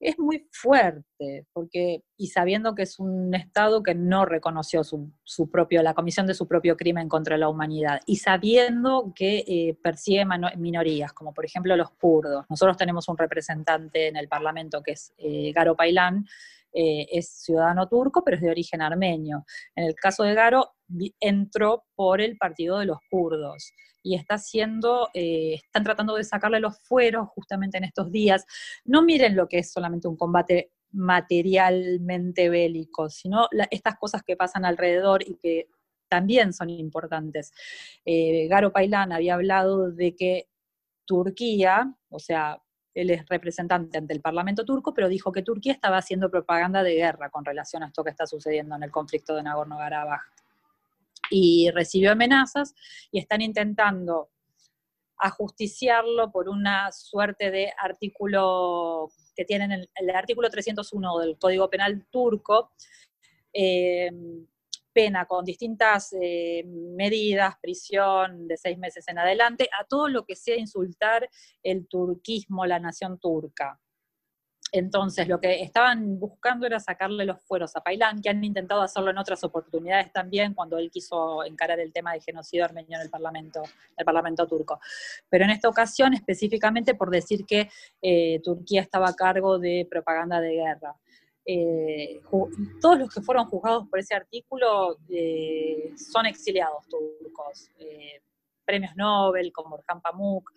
es 0.04 0.20
muy 0.20 0.48
fuerte, 0.52 1.46
porque, 1.54 2.04
y 2.18 2.28
sabiendo 2.28 2.76
que 2.76 2.84
es 2.84 3.00
un 3.00 3.34
Estado 3.34 3.82
que 3.82 3.96
no 3.96 4.26
reconoció 4.26 4.84
su, 4.84 5.12
propio, 5.52 5.82
la 5.82 5.94
comisión 5.94 6.28
de 6.28 6.34
su 6.34 6.48
propio 6.48 6.76
crimen 6.76 7.08
contra 7.08 7.38
la 7.38 7.50
humanidad, 7.50 8.02
y 8.06 8.18
sabiendo 8.18 9.14
que 9.16 9.44
eh, 9.48 9.78
persigue 9.82 10.26
minorías, 10.58 11.14
como 11.14 11.34
por 11.34 11.46
ejemplo 11.46 11.76
los 11.76 11.92
kurdos. 11.92 12.46
Nosotros 12.50 12.78
tenemos 12.78 13.08
un 13.08 13.18
representante 13.18 14.08
en 14.08 14.18
el 14.18 14.28
Parlamento 14.28 14.84
que 14.84 14.92
es 14.92 15.14
eh, 15.18 15.52
Garo 15.54 15.76
Pailán, 15.76 16.26
eh, 16.74 17.08
es 17.12 17.30
ciudadano 17.30 17.88
turco, 17.88 18.24
pero 18.24 18.38
es 18.38 18.44
de 18.44 18.50
origen 18.50 18.82
armenio. 18.82 19.46
En 19.76 19.86
el 19.86 19.96
caso 19.96 20.24
de 20.24 20.34
Garo, 20.34 20.72
entró 21.20 21.86
por 21.96 22.22
el 22.22 22.38
partido 22.38 22.80
de 22.80 22.86
los 22.86 22.98
kurdos 23.10 23.72
y 24.04 24.16
está 24.16 24.36
haciendo, 24.36 25.10
eh, 25.14 25.56
están 25.56 25.84
tratando 25.84 26.16
de 26.16 26.24
sacarle 26.24 26.60
los 26.60 26.78
fueros 26.84 27.30
justamente 27.30 27.78
en 27.78 27.86
estos 27.86 28.12
días. 28.12 28.46
No 28.84 29.02
miren 29.02 29.36
lo 29.36 29.48
que 29.48 29.60
es 29.60 29.72
solamente 29.72 30.08
un 30.08 30.18
combate 30.18 30.72
materialmente 30.92 32.50
bélico, 32.50 33.10
sino 33.10 33.48
estas 33.72 33.98
cosas 33.98 34.22
que 34.24 34.36
pasan 34.36 34.66
alrededor 34.66 35.24
y 35.28 35.36
que 35.38 35.68
también 36.08 36.54
son 36.54 36.70
importantes. 36.70 37.52
Eh, 38.06 38.48
Garo 38.48 38.72
Pailán 38.72 39.12
había 39.12 39.34
hablado 39.34 39.92
de 39.92 40.16
que 40.16 40.48
Turquía, 41.06 41.92
o 42.10 42.20
sea, 42.20 42.62
él 42.94 43.10
es 43.10 43.26
representante 43.28 43.98
ante 43.98 44.14
el 44.14 44.22
Parlamento 44.22 44.66
turco, 44.66 44.94
pero 44.94 45.08
dijo 45.08 45.32
que 45.32 45.42
Turquía 45.42 45.74
estaba 45.74 45.98
haciendo 45.98 46.30
propaganda 46.30 46.84
de 46.84 46.96
guerra 46.96 47.30
con 47.30 47.44
relación 47.44 47.84
a 47.84 47.88
esto 47.88 48.04
que 48.04 48.12
está 48.12 48.28
sucediendo 48.28 48.76
en 48.76 48.84
el 48.84 48.92
conflicto 48.92 49.36
de 49.36 49.44
Nagorno-Karabaj. 49.44 50.22
Y 51.30 51.72
recibió 51.72 52.12
amenazas 52.12 52.76
y 53.12 53.20
están 53.20 53.42
intentando 53.42 54.30
ajusticiarlo 55.18 56.32
por 56.32 56.50
una 56.50 56.92
suerte 56.92 57.50
de 57.50 57.74
artículo 57.82 59.10
que 59.36 59.46
tienen 59.46 59.72
el, 59.72 59.90
el 59.96 60.10
artículo 60.12 60.50
301 60.50 61.20
del 61.20 61.38
Código 61.40 61.70
Penal 61.70 62.06
turco, 62.12 62.72
eh, 63.54 64.12
pena 64.94 65.26
con 65.26 65.44
distintas 65.44 66.16
eh, 66.20 66.64
medidas, 66.66 67.56
prisión 67.62 68.48
de 68.48 68.58
seis 68.58 68.78
meses 68.78 69.08
en 69.08 69.20
adelante, 69.20 69.70
a 69.80 69.84
todo 69.86 70.08
lo 70.08 70.26
que 70.26 70.36
sea 70.36 70.58
insultar 70.58 71.30
el 71.64 71.88
turquismo, 71.88 72.66
la 72.66 72.80
nación 72.80 73.20
turca. 73.20 73.80
Entonces, 74.74 75.28
lo 75.28 75.40
que 75.40 75.62
estaban 75.62 76.20
buscando 76.20 76.66
era 76.66 76.80
sacarle 76.80 77.26
los 77.26 77.40
fueros 77.44 77.76
a 77.76 77.82
Pailán, 77.82 78.24
que 78.24 78.30
han 78.30 78.44
intentado 78.44 78.82
hacerlo 78.82 79.12
en 79.12 79.20
otras 79.20 79.44
oportunidades 79.44 80.12
también, 80.12 80.56
cuando 80.56 80.80
él 80.80 80.90
quiso 80.90 81.44
encarar 81.44 81.80
el 81.80 81.94
tema 81.94 82.12
de 82.14 82.22
genocidio 82.22 82.66
armenio 82.66 82.98
en 82.98 83.04
el 83.04 83.12
Parlamento, 83.12 83.62
el 83.96 84.04
Parlamento 84.04 84.48
turco. 84.48 84.80
Pero 85.30 85.44
en 85.44 85.52
esta 85.52 85.70
ocasión, 85.70 86.16
específicamente 86.16 86.96
por 86.96 87.12
decir 87.12 87.46
que 87.46 87.70
eh, 88.02 88.42
Turquía 88.44 88.82
estaba 88.82 89.10
a 89.10 89.14
cargo 89.14 89.60
de 89.60 89.88
propaganda 89.88 90.42
de 90.42 90.54
guerra. 90.54 90.96
Eh, 91.46 92.22
todos 92.82 93.00
los 93.00 93.14
que 93.14 93.22
fueron 93.22 93.46
juzgados 93.46 93.88
por 93.90 94.00
ese 94.00 94.16
artículo 94.16 94.98
eh, 95.10 95.92
son 95.98 96.26
exiliados 96.26 96.88
turcos, 96.88 97.70
eh, 97.80 98.22
premios 98.64 98.96
Nobel 98.96 99.52
como 99.52 99.76
Orhan 99.76 100.02
Pamuk, 100.02 100.52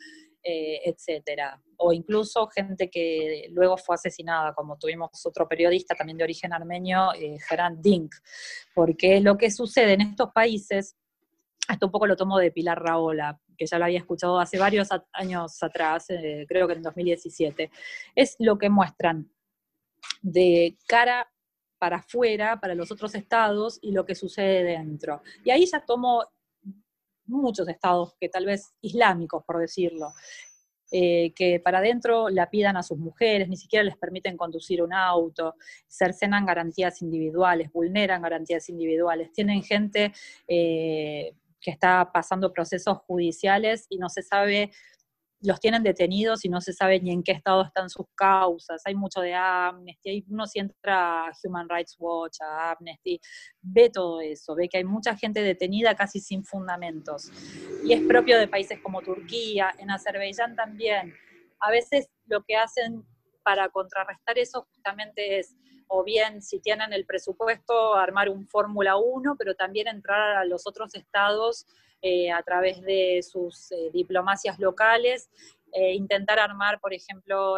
etcétera, 0.49 1.61
o 1.79 1.93
incluso 1.93 2.47
gente 2.47 2.89
que 2.89 3.49
luego 3.51 3.77
fue 3.77 3.97
asesinada, 3.97 4.55
como 4.55 4.79
tuvimos 4.79 5.11
otro 5.27 5.49
periodista 5.49 5.97
también 5.97 6.19
de 6.19 6.23
origen 6.23 6.53
armenio, 6.53 7.09
Geran 7.49 7.83
Dink, 7.83 8.15
porque 8.73 9.21
lo 9.21 9.37
que 9.37 9.51
sucede 9.51 9.95
en 9.95 10.03
estos 10.03 10.31
países, 10.31 10.95
esto 11.69 11.87
un 11.87 11.91
poco 11.91 12.07
lo 12.07 12.15
tomo 12.15 12.39
de 12.39 12.53
Pilar 12.53 12.81
Raola, 12.81 13.41
que 13.59 13.67
ya 13.67 13.77
lo 13.77 13.87
había 13.87 13.99
escuchado 13.99 14.39
hace 14.39 14.57
varios 14.57 14.89
años 15.15 15.61
atrás, 15.65 16.07
creo 16.47 16.69
que 16.69 16.75
en 16.75 16.83
2017, 16.83 17.69
es 18.15 18.37
lo 18.39 18.57
que 18.57 18.71
muestran 18.71 19.29
de 20.23 20.77
cara 20.87 21.29
para 21.79 21.97
afuera, 21.99 22.59
para 22.61 22.75
los 22.75 22.91
otros 22.91 23.15
estados 23.15 23.79
y 23.83 23.93
lo 23.93 24.05
que 24.05 24.15
sucede 24.15 24.65
dentro. 24.65 25.23
Y 25.45 25.51
ahí 25.51 25.67
ya 25.67 25.85
tomo 25.85 26.25
muchos 27.27 27.69
estados, 27.69 28.15
que 28.21 28.29
tal 28.29 28.47
vez 28.47 28.73
islámicos, 28.81 29.45
por 29.45 29.59
decirlo, 29.59 30.13
eh, 30.93 31.33
que 31.35 31.59
para 31.59 31.79
adentro 31.79 32.29
la 32.29 32.49
pidan 32.49 32.77
a 32.77 32.83
sus 32.83 32.99
mujeres, 32.99 33.49
ni 33.49 33.57
siquiera 33.57 33.83
les 33.83 33.97
permiten 33.97 34.37
conducir 34.37 34.83
un 34.83 34.93
auto, 34.93 35.57
cercenan 35.89 36.47
garantías 36.47 37.03
individuales, 37.03 37.73
vulneran 37.73 38.23
garantías 38.23 38.69
individuales, 38.69 39.33
tienen 39.33 39.63
gente 39.63 40.13
eh, 40.47 41.35
que 41.61 41.71
está 41.73 42.11
pasando 42.13 42.53
procesos 42.53 42.99
judiciales 42.99 43.87
y 43.89 43.99
no 43.99 44.09
se 44.09 44.23
sabe 44.23 44.71
los 45.47 45.61
tienen 45.61 45.83
detenidos 45.83 46.45
y 46.45 46.49
no 46.49 46.61
se 46.61 46.73
sabe 46.73 47.01
ni 47.01 47.13
en 47.13 47.23
qué 47.23 47.33
estado 47.33 47.63
están 47.63 47.89
sus 47.89 48.07
causas. 48.17 48.83
Hay 48.85 48.95
mucho 48.95 49.21
de 49.21 49.33
Amnesty, 49.35 50.25
uno 50.29 50.47
si 50.47 50.59
entra 50.59 51.27
a 51.27 51.33
Human 51.45 51.69
Rights 51.69 51.97
Watch, 51.99 52.39
a 52.41 52.73
Amnesty, 52.73 53.21
ve 53.63 53.89
todo 53.89 54.21
eso, 54.21 54.57
ve 54.57 54.69
que 54.69 54.79
hay 54.79 54.85
mucha 54.85 55.17
gente 55.17 55.43
detenida 55.43 55.95
casi 55.95 56.19
sin 56.19 56.45
fundamentos. 56.45 57.31
Y 57.85 57.93
es 57.93 58.03
propio 58.03 58.39
de 58.39 58.49
países 58.49 58.81
como 58.83 59.03
Turquía, 59.03 59.73
en 59.79 59.91
Azerbaiyán 59.91 60.57
también. 60.57 61.15
A 61.61 61.71
veces 61.71 62.09
lo 62.27 62.43
que 62.43 62.57
hacen 62.57 63.07
para 63.45 63.69
contrarrestar 63.69 64.39
eso 64.39 64.67
justamente 64.69 65.39
es 65.39 65.55
o 65.89 66.03
bien 66.03 66.43
si 66.43 66.59
tienen 66.59 66.93
el 66.93 67.07
presupuesto 67.07 67.95
armar 67.95 68.29
un 68.29 68.49
Fórmula 68.49 68.97
1, 68.97 69.37
pero 69.39 69.55
también 69.55 69.87
entrar 69.87 70.39
a 70.39 70.45
los 70.45 70.67
otros 70.67 70.93
estados 70.97 71.67
eh, 72.03 72.31
a 72.31 72.43
través 72.43 72.81
de 72.83 73.21
sus 73.23 73.73
eh, 73.73 73.91
diplomacias 73.93 74.59
locales, 74.59 75.31
eh, 75.73 75.95
intentar 75.95 76.39
armar, 76.39 76.79
por 76.79 76.95
ejemplo, 76.95 77.57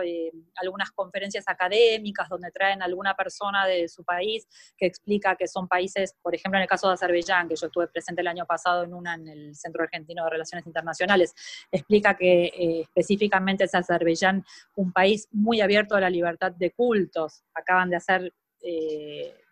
algunas 0.56 0.90
conferencias 0.92 1.44
académicas 1.46 2.28
donde 2.28 2.50
traen 2.50 2.82
alguna 2.82 3.14
persona 3.14 3.66
de 3.66 3.88
su 3.88 4.02
país 4.04 4.48
que 4.76 4.86
explica 4.86 5.36
que 5.36 5.46
son 5.46 5.68
países, 5.68 6.14
por 6.22 6.34
ejemplo, 6.34 6.58
en 6.58 6.62
el 6.62 6.68
caso 6.68 6.88
de 6.88 6.94
Azerbaiyán, 6.94 7.48
que 7.48 7.56
yo 7.56 7.66
estuve 7.66 7.88
presente 7.88 8.22
el 8.22 8.28
año 8.28 8.46
pasado 8.46 8.84
en 8.84 8.94
una 8.94 9.14
en 9.14 9.28
el 9.28 9.54
Centro 9.54 9.82
Argentino 9.82 10.24
de 10.24 10.30
Relaciones 10.30 10.66
Internacionales, 10.66 11.34
explica 11.70 12.16
que 12.16 12.80
específicamente 12.80 13.64
es 13.64 13.74
Azerbaiyán 13.74 14.44
un 14.76 14.92
país 14.92 15.28
muy 15.30 15.60
abierto 15.60 15.94
a 15.94 16.00
la 16.00 16.10
libertad 16.10 16.52
de 16.52 16.70
cultos. 16.72 17.44
Acaban 17.54 17.90
de 17.90 17.96
hacer 17.96 18.32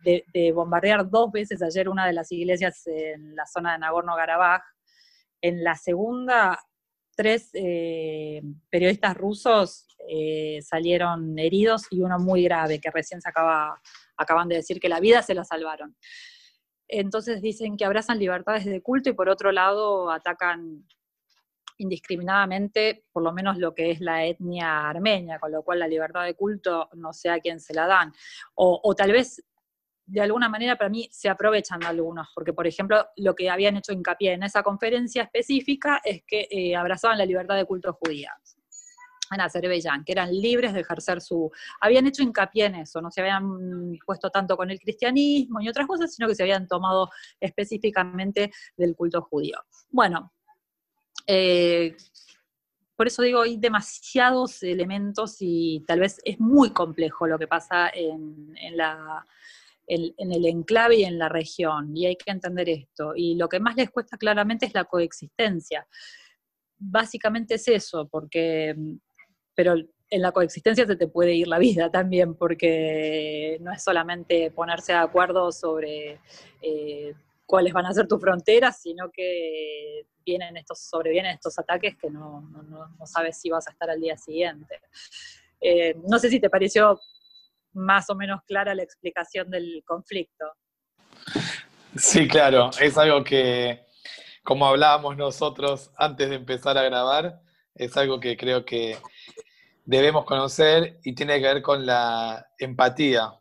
de, 0.07 0.53
bombardear 0.53 1.09
dos 1.09 1.31
veces 1.31 1.63
ayer 1.63 1.89
una 1.89 2.07
de 2.07 2.13
las 2.13 2.31
iglesias 2.33 2.87
en 2.87 3.35
la 3.35 3.47
zona 3.47 3.73
de 3.73 3.79
Nagorno-Karabaj, 3.79 4.63
en 5.41 5.63
la 5.63 5.75
segunda, 5.75 6.59
tres 7.15 7.51
eh, 7.55 8.43
periodistas 8.71 9.17
rusos 9.17 9.87
eh, 10.09 10.61
salieron 10.63 11.39
heridos 11.39 11.87
y 11.91 12.01
uno 12.03 12.19
muy 12.19 12.45
grave, 12.45 12.81
que 12.81 12.91
recién 12.91 13.21
se 13.21 13.29
acaba, 13.29 13.81
acaban 14.17 14.49
de 14.49 14.57
decir 14.57 14.79
que 14.79 14.89
la 14.89 15.01
vida 15.01 15.23
se 15.23 15.35
la 15.35 15.45
salvaron. 15.45 15.97
Entonces 16.89 17.43
dicen 17.43 17.77
que 17.77 17.85
abrazan 17.85 18.19
libertades 18.19 18.65
de 18.65 18.83
culto 18.83 19.11
y 19.11 19.15
por 19.15 19.29
otro 19.29 19.51
lado 19.51 20.11
atacan 20.11 20.87
indiscriminadamente, 21.79 23.05
por 23.13 23.23
lo 23.23 23.33
menos 23.33 23.59
lo 23.59 23.75
que 23.75 23.91
es 23.91 24.01
la 24.01 24.25
etnia 24.25 24.89
armenia, 24.89 25.39
con 25.39 25.53
lo 25.53 25.63
cual 25.63 25.81
la 25.81 25.89
libertad 25.89 26.25
de 26.25 26.35
culto 26.35 26.89
no 26.95 27.13
sé 27.13 27.29
a 27.29 27.41
quién 27.41 27.61
se 27.61 27.75
la 27.75 27.87
dan. 27.87 28.13
O, 28.55 28.81
o 28.83 28.95
tal 28.95 29.13
vez 29.13 29.43
de 30.07 30.21
alguna 30.21 30.49
manera 30.49 30.77
para 30.77 30.89
mí 30.89 31.09
se 31.11 31.29
aprovechan 31.29 31.83
algunos, 31.85 32.29
porque 32.35 32.53
por 32.53 32.67
ejemplo 32.67 33.07
lo 33.17 33.35
que 33.35 33.51
habían 33.51 33.77
hecho 33.77 33.93
hincapié 33.93 34.35
en 34.35 34.45
esa 34.45 34.63
conferencia 34.63 35.25
específica 35.25 36.01
es 36.05 36.23
que 36.25 36.47
eh, 36.51 36.77
abrazaban 36.77 37.19
la 37.19 37.27
libertad 37.27 37.57
de 37.57 37.65
culto 37.65 37.93
judía 37.93 38.33
en 39.33 39.41
Azerbaiyán, 39.41 40.05
que 40.05 40.13
eran 40.13 40.33
libres 40.33 40.73
de 40.73 40.81
ejercer 40.81 41.21
su... 41.21 41.51
Habían 41.81 42.07
hecho 42.07 42.23
hincapié 42.23 42.67
en 42.67 42.77
eso, 42.77 43.01
no 43.01 43.11
se 43.11 43.21
habían 43.21 43.99
puesto 44.07 44.31
tanto 44.31 44.57
con 44.57 44.71
el 44.71 44.79
cristianismo 44.79 45.61
y 45.61 45.69
otras 45.69 45.89
cosas, 45.89 46.15
sino 46.15 46.29
que 46.29 46.37
se 46.37 46.45
habían 46.45 46.69
tomado 46.69 47.11
específicamente 47.41 48.53
del 48.77 48.95
culto 48.95 49.23
judío. 49.23 49.59
Bueno, 49.91 50.33
eh, 51.27 51.97
por 52.95 53.09
eso 53.09 53.23
digo, 53.23 53.41
hay 53.43 53.57
demasiados 53.57 54.63
elementos 54.63 55.39
y 55.41 55.85
tal 55.89 55.99
vez 55.99 56.21
es 56.25 56.39
muy 56.39 56.71
complejo 56.71 57.27
lo 57.27 57.37
que 57.37 57.49
pasa 57.49 57.91
en 57.93 58.55
la 58.77 59.27
en 59.87 60.33
el 60.33 60.47
enclave 60.47 60.97
y 60.97 61.05
en 61.05 61.19
la 61.19 61.29
región, 61.29 61.97
y 61.97 62.07
hay 62.07 62.17
que 62.17 62.31
entender 62.31 62.69
esto. 62.69 63.13
Y 63.15 63.37
lo 63.37 63.49
que 63.49 63.61
más 63.61 63.77
les 63.77 63.91
cuesta 63.91 64.17
claramente 64.17 64.67
es 64.67 64.75
la 64.75 64.85
coexistencia. 64.85 65.87
Básicamente 66.79 67.55
es 67.55 67.69
eso, 67.69 68.09
porque, 68.09 68.75
pero 69.55 69.77
en 70.09 70.23
la 70.23 70.33
coexistencia 70.33 70.87
se 70.87 70.97
te 70.97 71.09
puede 71.09 71.35
ir 71.35 71.49
la 71.49 71.59
vida 71.59 71.91
también, 71.93 72.35
porque 72.35 73.59
no 73.61 73.73
es 73.73 73.83
solamente 73.83 74.51
ponerse 74.51 74.93
de 74.93 74.99
acuerdo 74.99 75.53
sobre 75.53 76.21
eh, 76.63 77.15
cuáles 77.45 77.73
van 77.73 77.87
a 77.87 77.93
ser 77.93 78.07
tus 78.07 78.21
fronteras, 78.21 78.81
sino 78.81 79.11
que 79.11 80.07
vienen 80.25 80.57
estos, 80.57 80.81
sobrevienen 80.81 81.33
estos 81.33 81.59
ataques 81.59 81.97
que 81.97 82.11
no, 82.11 82.49
sabes 83.05 83.39
si 83.39 83.51
vas 83.51 83.67
a 83.69 83.71
estar 83.71 83.89
al 83.89 84.01
día 84.01 84.17
siguiente. 84.17 84.81
Eh, 85.61 85.95
no 86.09 86.19
sé 86.19 86.29
si 86.29 86.41
te 86.41 86.51
pareció 86.51 87.01
más 87.77 88.11
o 88.11 88.15
menos 88.15 88.41
clara 88.47 88.75
la 88.75 88.83
explicación 88.83 89.51
del 89.51 89.83
conflicto. 89.87 90.47
Sí, 91.97 92.27
claro, 92.27 92.71
es 92.81 92.99
algo 92.99 93.23
que, 93.23 93.87
como 94.43 94.67
hablábamos 94.67 95.17
nosotros 95.17 95.91
antes 95.97 96.29
de 96.29 96.37
empezar 96.37 96.77
a 96.77 96.83
grabar, 96.83 97.41
es 97.75 97.97
algo 97.97 98.19
que 98.19 98.37
creo 98.37 98.65
que 98.65 98.99
debemos 99.85 100.25
conocer 100.25 100.99
y 101.05 101.15
tiene 101.15 101.41
que 101.41 101.47
ver 101.47 101.63
con 101.63 101.87
la 101.87 102.47
empatía. 102.59 103.33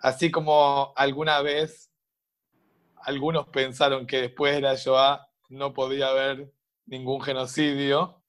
Así 0.00 0.30
como 0.30 0.92
alguna 0.96 1.42
vez 1.42 1.90
algunos 3.02 3.48
pensaron 3.48 4.06
que 4.06 4.22
después 4.22 4.54
de 4.54 4.60
la 4.62 4.74
Shoah 4.74 5.26
no 5.48 5.72
podía 5.72 6.08
haber 6.08 6.52
ningún 6.86 7.20
genocidio, 7.20 8.22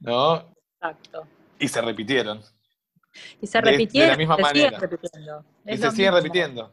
¿no? 0.00 0.54
Exacto. 0.74 1.26
Y 1.58 1.68
se 1.68 1.80
repitieron. 1.80 2.42
Y 3.40 3.46
se 3.46 3.60
repitieron. 3.60 4.16
De, 4.16 4.24
la 4.24 4.34
misma 4.34 4.36
manera. 4.36 4.78
repitiendo. 4.78 5.44
y 5.64 5.76
se 5.76 5.90
siguen 5.90 6.14
repitiendo 6.14 6.72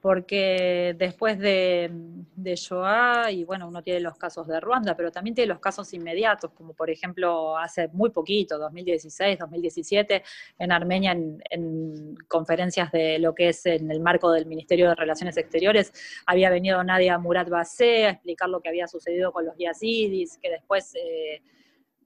porque 0.00 0.94
después 0.96 1.38
de, 1.38 1.90
de, 2.36 2.54
Shoah, 2.56 3.30
y 3.32 3.44
bueno, 3.44 3.66
uno 3.66 3.82
tiene 3.82 4.00
los 4.00 4.16
casos 4.16 4.46
de 4.46 4.60
Ruanda, 4.60 4.96
pero 4.96 5.10
también 5.10 5.34
tiene 5.34 5.48
los 5.48 5.58
casos 5.58 5.92
inmediatos, 5.92 6.52
como 6.52 6.72
por 6.72 6.88
ejemplo 6.88 7.56
hace 7.56 7.88
muy 7.88 8.10
poquito, 8.10 8.58
2016, 8.58 9.38
2017, 9.38 10.22
en 10.58 10.72
Armenia, 10.72 11.12
en, 11.12 12.14
conferencias 12.28 12.92
de 12.92 13.18
lo 13.18 13.34
que 13.34 13.48
es 13.48 13.66
en 13.66 13.90
el 13.90 14.00
marco 14.00 14.30
del 14.30 14.46
Ministerio 14.46 14.88
de 14.88 14.94
Relaciones 14.94 15.36
Exteriores, 15.36 15.92
había 16.26 16.50
venido 16.50 16.82
Nadia 16.84 17.18
Murat 17.18 17.48
Basé 17.48 18.06
a 18.06 18.10
explicar 18.10 18.48
lo 18.48 18.60
que 18.60 18.68
había 18.68 18.86
sucedido 18.86 19.32
con 19.32 19.44
los 19.44 19.56
yazidis, 19.58 20.38
que 20.38 20.50
después... 20.50 20.94
Eh, 20.94 21.42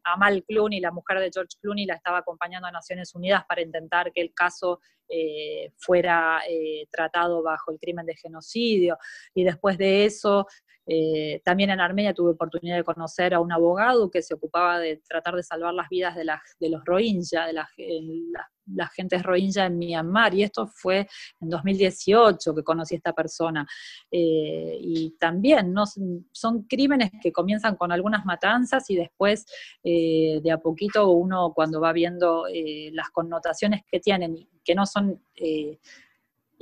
Amal 0.05 0.44
Clooney, 0.44 0.80
la 0.80 0.90
mujer 0.90 1.20
de 1.20 1.30
George 1.32 1.57
Clooney, 1.61 1.86
la 1.86 1.94
estaba 1.94 2.18
acompañando 2.18 2.68
a 2.68 2.72
Naciones 2.72 3.14
Unidas 3.14 3.44
para 3.48 3.62
intentar 3.62 4.12
que 4.12 4.20
el 4.20 4.32
caso 4.34 4.80
eh, 5.09 5.72
fuera 5.76 6.40
eh, 6.48 6.86
tratado 6.90 7.42
bajo 7.42 7.70
el 7.70 7.78
crimen 7.78 8.07
de 8.07 8.16
genocidio. 8.16 8.98
Y 9.34 9.44
después 9.44 9.78
de 9.78 10.05
eso, 10.05 10.46
eh, 10.86 11.40
también 11.44 11.70
en 11.70 11.80
Armenia 11.80 12.14
tuve 12.14 12.32
oportunidad 12.32 12.76
de 12.76 12.84
conocer 12.84 13.34
a 13.34 13.40
un 13.40 13.53
abogado 13.53 14.11
que 14.11 14.22
se 14.22 14.34
ocupaba 14.34 14.78
de 14.78 15.03
tratar 15.09 15.36
de 15.36 15.42
salvar 15.42 15.74
las 15.74 15.88
vidas 15.88 16.16
de, 16.16 16.24
de 16.59 16.68
los 16.68 16.84
Rohingya, 16.84 17.46
de 17.46 17.53
las, 17.53 17.68
las 17.76 18.46
gentes 18.94 19.22
Rohingya 19.22 19.66
en 19.66 19.78
Myanmar, 19.78 20.34
y 20.34 20.42
esto 20.42 20.66
fue 20.66 21.08
en 21.40 21.48
2018 21.48 22.54
que 22.54 22.62
conocí 22.62 22.94
a 22.94 22.98
esta 22.98 23.12
persona. 23.12 23.66
Eh, 24.10 24.78
y 24.80 25.10
también 25.18 25.72
¿no? 25.72 25.84
son 25.86 26.62
crímenes 26.64 27.10
que 27.22 27.32
comienzan 27.32 27.76
con 27.76 27.92
algunas 27.92 28.24
matanzas 28.24 28.88
y 28.90 28.96
después 28.96 29.44
eh, 29.82 30.40
de 30.42 30.50
a 30.50 30.58
poquito 30.58 31.10
uno 31.10 31.52
cuando 31.54 31.80
va 31.80 31.92
viendo 31.92 32.44
las 32.92 33.10
connotaciones 33.10 33.82
que 33.90 34.00
tienen, 34.00 34.48
que 34.64 34.74
no 34.74 34.86
son 34.86 35.20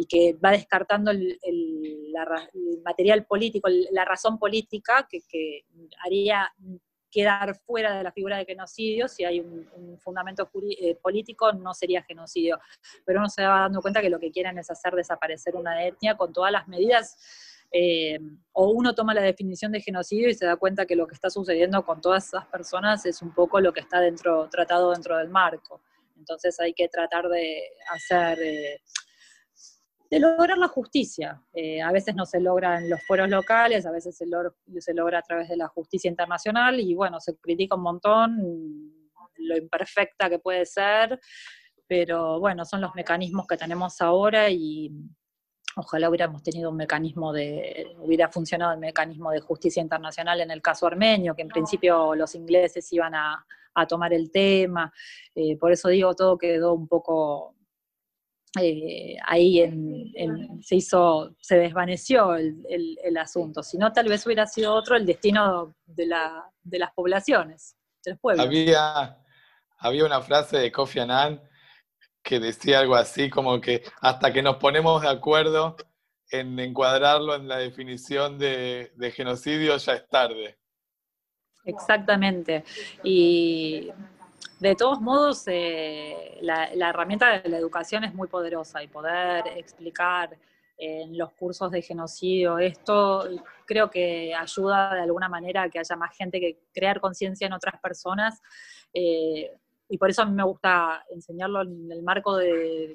y 0.01 0.07
que 0.07 0.33
va 0.43 0.53
descartando 0.53 1.11
el, 1.11 1.39
material 2.83 3.27
político, 3.27 3.69
la 3.93 4.05
razón 4.05 4.39
política 4.39 5.07
que, 5.11 5.65
haría 6.05 6.51
quedar 7.11 7.57
fuera 7.57 7.97
de 7.97 8.05
la 8.05 8.13
figura 8.13 8.39
de 8.39 8.45
genocidio, 8.45 9.09
si 9.09 9.25
hay 9.25 9.41
un, 9.41 9.99
fundamento 9.99 10.51
eh, 10.81 10.95
político, 10.97 11.53
no 11.53 11.75
sería 11.75 12.03
genocidio. 12.03 12.59
Pero 13.05 13.21
uno 13.21 13.29
se 13.29 13.45
va 13.45 13.61
dando 13.61 13.81
cuenta 13.83 14.01
que 14.01 14.11
lo 14.11 14.19
que 14.19 14.31
quieren 14.31 14.59
es 14.59 14.71
hacer 14.71 14.95
desaparecer 14.95 15.57
una 15.57 15.85
etnia 15.85 16.17
con 16.17 16.33
todas 16.33 16.53
las 16.53 16.69
medidas, 16.69 17.17
eh, 17.73 18.19
o 18.53 18.71
uno 18.71 18.95
toma 18.95 19.15
la 19.15 19.23
definición 19.23 19.71
de 19.73 19.81
genocidio 19.81 20.29
y 20.29 20.35
se 20.35 20.45
da 20.45 20.57
cuenta 20.57 20.87
que 20.87 20.97
lo 20.97 21.07
que 21.07 21.15
está 21.15 21.31
sucediendo 21.31 21.85
con 21.85 22.01
todas 22.01 22.27
esas 22.27 22.47
personas 22.47 23.07
es 23.07 23.23
un 23.23 23.33
poco 23.33 23.61
lo 23.61 23.73
que 23.73 23.81
está 23.81 24.01
dentro, 24.01 24.49
tratado 24.49 24.91
dentro 24.93 25.17
del 25.19 25.29
marco. 25.29 25.81
Entonces 26.17 26.59
hay 26.61 26.73
que 26.73 26.89
tratar 26.89 27.29
de 27.29 27.63
hacer... 27.91 28.39
Eh, 28.41 28.81
de 30.11 30.19
lograr 30.19 30.59
la 30.59 30.69
justicia. 30.69 31.41
Eh, 31.53 31.81
a 31.81 31.93
veces 31.93 32.17
no 32.17 32.27
se 32.27 32.41
logra 32.41 32.79
en 32.79 32.91
los 32.91 33.01
foros 33.07 33.29
locales, 33.29 33.87
a 33.87 33.93
veces 33.93 34.17
se, 34.17 34.27
se 34.81 34.95
logra 34.95 35.19
a 35.19 35.23
través 35.23 35.49
de 35.49 35.57
la 35.57 35.69
justicia 35.69 36.11
internacional 36.11 36.81
y 36.81 36.95
bueno, 36.95 37.21
se 37.21 37.37
critica 37.37 37.77
un 37.77 37.83
montón 37.83 38.97
lo 39.41 39.57
imperfecta 39.57 40.29
que 40.29 40.39
puede 40.39 40.67
ser, 40.67 41.19
pero 41.87 42.39
bueno, 42.41 42.65
son 42.65 42.81
los 42.81 42.95
mecanismos 42.95 43.47
que 43.47 43.57
tenemos 43.57 44.01
ahora 44.01 44.51
y 44.51 44.91
ojalá 45.77 46.09
hubiéramos 46.09 46.43
tenido 46.43 46.71
un 46.71 46.77
mecanismo 46.77 47.33
de, 47.33 47.95
hubiera 47.99 48.29
funcionado 48.29 48.73
el 48.73 48.79
mecanismo 48.79 49.31
de 49.31 49.41
justicia 49.41 49.83
internacional 49.83 50.41
en 50.41 50.51
el 50.51 50.63
caso 50.63 50.87
armenio, 50.87 51.35
que 51.35 51.43
en 51.43 51.49
principio 51.49 52.15
los 52.15 52.35
ingleses 52.35 52.93
iban 52.93 53.15
a, 53.15 53.45
tomar 53.89 54.13
el 54.13 54.31
tema, 54.31 54.93
eh, 55.35 55.57
por 55.57 55.73
eso 55.73 55.89
digo, 55.89 56.15
todo 56.15 56.37
quedó 56.37 56.75
un 56.75 56.87
poco 56.87 57.55
eh, 58.59 59.17
ahí 59.27 59.63
se 60.63 60.77
hizo, 60.77 61.37
se 61.41 61.57
desvaneció 61.57 62.35
el, 62.35 63.17
asunto. 63.17 63.63
Si 63.63 63.79
no, 63.79 63.93
tal 63.93 64.09
vez 64.09 64.25
hubiera 64.27 64.47
sido 64.47 64.75
otro 64.75 64.97
el 64.97 65.07
destino 65.07 65.75
de, 65.87 66.07
las 66.07 66.93
poblaciones, 66.95 67.77
del 68.05 68.19
pueblo. 68.19 68.43
Había, 68.43 69.19
había 69.79 70.05
una 70.05 70.21
frase 70.21 70.59
de 70.59 70.73
Kofi 70.73 71.01
Annan 71.01 71.41
que 72.23 72.41
decía 72.41 72.81
algo 72.81 72.97
así 72.97 73.31
como 73.31 73.61
que 73.61 73.83
hasta 74.01 74.33
que 74.33 74.43
nos 74.43 74.57
ponemos 74.57 75.03
de 75.03 75.09
acuerdo 75.09 75.77
en 76.31 76.59
encuadrarlo 76.59 77.35
en 77.35 77.49
la 77.49 77.59
definición 77.59 78.39
de, 78.39 78.93
de 78.97 79.11
genocidio 79.11 79.77
ya 79.77 79.95
es 79.95 80.09
tarde. 80.09 80.59
Exactamente. 81.65 82.65
Y 83.05 83.91
de 84.61 84.77
todos 84.77 85.01
modos, 85.01 85.45
eh, 85.47 86.39
la, 86.43 86.71
herramienta 86.91 87.41
de 87.41 87.49
la 87.49 87.57
educación 87.57 88.05
es 88.05 88.13
muy 88.15 88.29
poderosa 88.29 88.83
y 88.83 88.89
poder 88.89 89.47
explicar 89.57 90.37
en 90.77 91.17
los 91.17 91.33
cursos 91.33 91.71
de 91.71 91.83
genocidio 91.83 92.59
esto, 92.59 93.27
creo 93.67 93.91
que 93.91 94.35
ayuda 94.35 94.95
de 94.95 95.01
alguna 95.01 95.29
manera 95.29 95.63
a 95.63 95.69
que 95.71 95.79
haya 95.79 95.97
más 95.97 96.15
gente 96.17 96.41
que 96.41 96.59
crear 96.73 97.01
conciencia 97.01 97.47
en 97.47 97.55
otras 97.55 97.81
personas. 97.81 98.41
Eh, 98.93 99.51
y 99.89 99.99
por 99.99 100.11
eso 100.11 100.23
a 100.23 100.27
mí 100.27 100.33
me 100.33 100.45
gusta 100.45 101.05
enseñarlo 101.11 101.63
en 101.63 101.91
el 101.91 102.03
marco 102.03 102.37
de, 102.37 102.95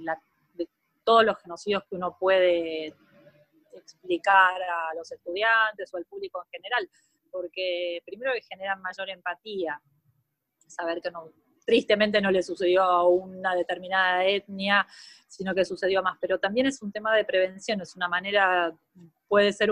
de 0.53 0.69
todos 1.03 1.25
los 1.25 1.37
genocidios 1.39 1.83
que 1.89 1.95
uno 1.95 2.15
puede 2.19 2.93
explicar 3.73 4.61
a 4.61 4.93
los 4.95 5.11
estudiantes 5.11 5.91
o 5.93 5.97
al 5.97 6.05
público 6.05 6.43
en 6.43 6.51
general, 6.51 6.89
porque 7.31 8.01
primero 8.05 8.33
que 8.33 8.41
generan 8.41 8.81
mayor 8.81 9.09
empatía, 9.09 9.81
saber 10.67 11.01
que 11.01 11.11
no, 11.11 11.31
tristemente 11.65 12.21
no 12.21 12.31
le 12.31 12.43
sucedió 12.43 12.83
a 12.83 13.07
una 13.07 13.55
determinada 13.55 14.23
etnia, 14.25 14.87
sino 15.27 15.53
que 15.53 15.65
sucedió 15.65 16.01
más. 16.03 16.17
Pero 16.21 16.39
también 16.39 16.67
es 16.67 16.81
un 16.81 16.91
tema 16.91 17.15
de 17.15 17.25
prevención, 17.25 17.81
es 17.81 17.95
una 17.95 18.07
manera, 18.07 18.73
puede 19.27 19.51
ser 19.51 19.71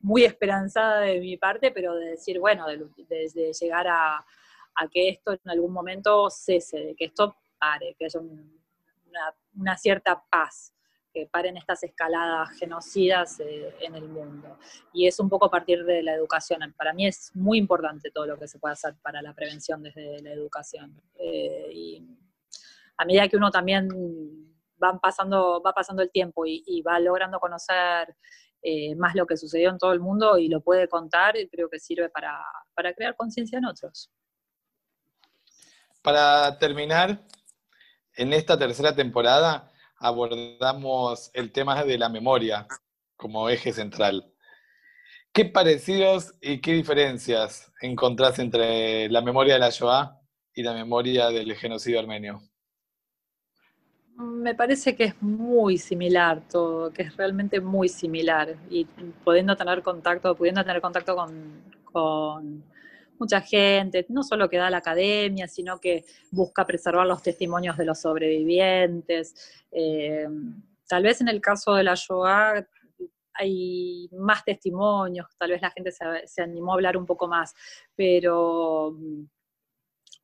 muy 0.00 0.24
esperanzada 0.24 1.00
de 1.00 1.20
mi 1.20 1.36
parte, 1.36 1.70
pero 1.70 1.94
de 1.94 2.10
decir, 2.10 2.38
bueno, 2.38 2.66
de, 2.66 3.52
llegar 3.52 3.86
a, 3.88 4.24
que 4.90 5.08
esto 5.10 5.32
en 5.32 5.50
algún 5.50 5.72
momento 5.72 6.28
cese, 6.30 6.78
de 6.78 6.94
que 6.94 7.04
esto 7.06 7.36
pare, 7.58 7.94
que 7.98 8.06
haya 8.06 8.20
una 9.54 9.76
cierta 9.76 10.22
paz 10.28 10.72
que 11.12 11.26
paren 11.26 11.56
estas 11.56 11.82
escaladas 11.82 12.50
genocidas 12.58 13.38
eh, 13.40 13.74
en 13.80 13.94
el 13.94 14.08
mundo. 14.08 14.58
Y 14.92 15.06
es 15.06 15.20
un 15.20 15.28
poco 15.28 15.46
a 15.46 15.50
partir 15.50 15.84
de 15.84 16.02
la 16.02 16.14
educación. 16.14 16.60
Para 16.76 16.92
mí 16.92 17.06
es 17.06 17.30
muy 17.34 17.58
importante 17.58 18.10
todo 18.10 18.26
lo 18.26 18.38
que 18.38 18.48
se 18.48 18.58
puede 18.58 18.72
hacer 18.72 18.94
para 19.02 19.22
la 19.22 19.34
prevención 19.34 19.82
desde 19.82 20.22
la 20.22 20.32
educación. 20.32 21.00
Eh, 21.18 21.70
y 21.72 22.06
a 22.96 23.04
medida 23.04 23.28
que 23.28 23.36
uno 23.36 23.50
también 23.50 23.88
va 24.82 24.98
pasando, 24.98 25.62
va 25.64 25.72
pasando 25.72 26.02
el 26.02 26.10
tiempo 26.10 26.44
y, 26.46 26.82
va 26.82 26.98
logrando 26.98 27.38
conocer 27.38 28.16
eh, 28.62 28.94
más 28.96 29.14
lo 29.14 29.26
que 29.26 29.36
sucedió 29.36 29.70
en 29.70 29.78
todo 29.78 29.92
el 29.92 30.00
mundo 30.00 30.38
y 30.38 30.48
lo 30.48 30.60
puede 30.60 30.88
contar, 30.88 31.34
creo 31.50 31.68
que 31.68 31.78
sirve 31.78 32.08
para, 32.08 32.40
para 32.74 32.92
crear 32.94 33.16
conciencia 33.16 33.58
en 33.58 33.66
otros. 33.66 34.10
Para 36.02 36.58
terminar, 36.58 37.24
en 38.16 38.32
esta 38.32 38.58
tercera 38.58 38.94
temporada, 38.94 39.71
abordamos 40.02 41.30
el 41.32 41.52
tema 41.52 41.84
de 41.84 41.96
la 41.96 42.08
memoria 42.08 42.66
como 43.16 43.48
eje 43.48 43.72
central. 43.72 44.34
¿Qué 45.32 45.44
parecidos 45.44 46.34
y 46.40 46.60
qué 46.60 46.72
diferencias 46.72 47.72
encontrás 47.80 48.38
entre 48.40 49.08
la 49.08 49.22
memoria 49.22 49.54
de 49.54 49.60
la 49.60 49.70
Shoah 49.70 50.20
y 50.54 50.62
la 50.62 50.74
memoria 50.74 51.28
del 51.28 51.54
genocidio 51.54 52.00
armenio? 52.00 52.42
Me 54.16 54.54
parece 54.54 54.94
que 54.94 55.04
es 55.04 55.22
muy 55.22 55.78
similar 55.78 56.42
todo, 56.50 56.92
que 56.92 57.02
es 57.02 57.16
realmente 57.16 57.60
muy 57.60 57.88
similar. 57.88 58.56
Y 58.68 58.84
pudiendo 59.24 59.56
tener 59.56 59.82
contacto, 59.82 60.34
pudiendo 60.34 60.62
tener 60.64 60.82
contacto 60.82 61.16
con 61.16 62.64
mucha 63.22 63.40
gente, 63.40 64.04
no 64.08 64.24
solo 64.24 64.48
que 64.48 64.56
da 64.56 64.68
la 64.68 64.78
academia, 64.78 65.46
sino 65.46 65.78
que 65.78 66.04
busca 66.32 66.66
preservar 66.66 67.06
los 67.06 67.22
testimonios 67.22 67.76
de 67.76 67.84
los 67.84 68.00
sobrevivientes. 68.00 69.34
Eh, 69.70 70.26
tal 70.88 71.04
vez 71.04 71.20
en 71.20 71.28
el 71.28 71.40
caso 71.40 71.74
de 71.74 71.84
la 71.84 71.94
Shoah 71.94 72.66
hay 73.34 74.08
más 74.12 74.44
testimonios, 74.44 75.26
tal 75.38 75.50
vez 75.50 75.62
la 75.62 75.70
gente 75.70 75.92
se, 75.92 76.42
animó 76.42 76.72
a 76.72 76.74
hablar 76.74 76.96
un 76.96 77.06
poco 77.06 77.28
más, 77.28 77.54
pero, 77.94 78.96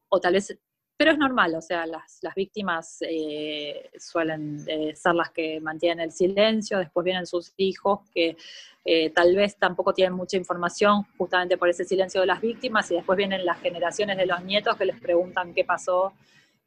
o 0.08 0.20
tal 0.20 0.32
vez 0.32 0.58
pero 0.98 1.12
es 1.12 1.18
normal, 1.18 1.54
o 1.54 1.62
sea, 1.62 1.86
las, 1.86 2.20
víctimas 2.34 2.98
eh, 3.02 3.88
suelen 3.96 4.64
eh, 4.66 4.96
ser 4.96 5.14
las 5.14 5.30
que 5.30 5.60
mantienen 5.60 6.00
el 6.00 6.10
silencio, 6.10 6.78
después 6.78 7.04
vienen 7.04 7.24
sus 7.24 7.54
hijos 7.56 8.00
que 8.12 8.36
eh, 8.84 9.10
tal 9.10 9.36
vez 9.36 9.56
tampoco 9.56 9.94
tienen 9.94 10.14
mucha 10.14 10.36
información 10.36 11.04
justamente 11.16 11.56
por 11.56 11.68
ese 11.68 11.84
silencio 11.84 12.20
de 12.20 12.26
las 12.26 12.40
víctimas 12.40 12.90
y 12.90 12.96
después 12.96 13.16
vienen 13.16 13.46
las 13.46 13.60
generaciones 13.60 14.16
de 14.16 14.26
los 14.26 14.42
nietos 14.42 14.76
que 14.76 14.86
les 14.86 15.00
preguntan 15.00 15.54
qué 15.54 15.64
pasó 15.64 16.14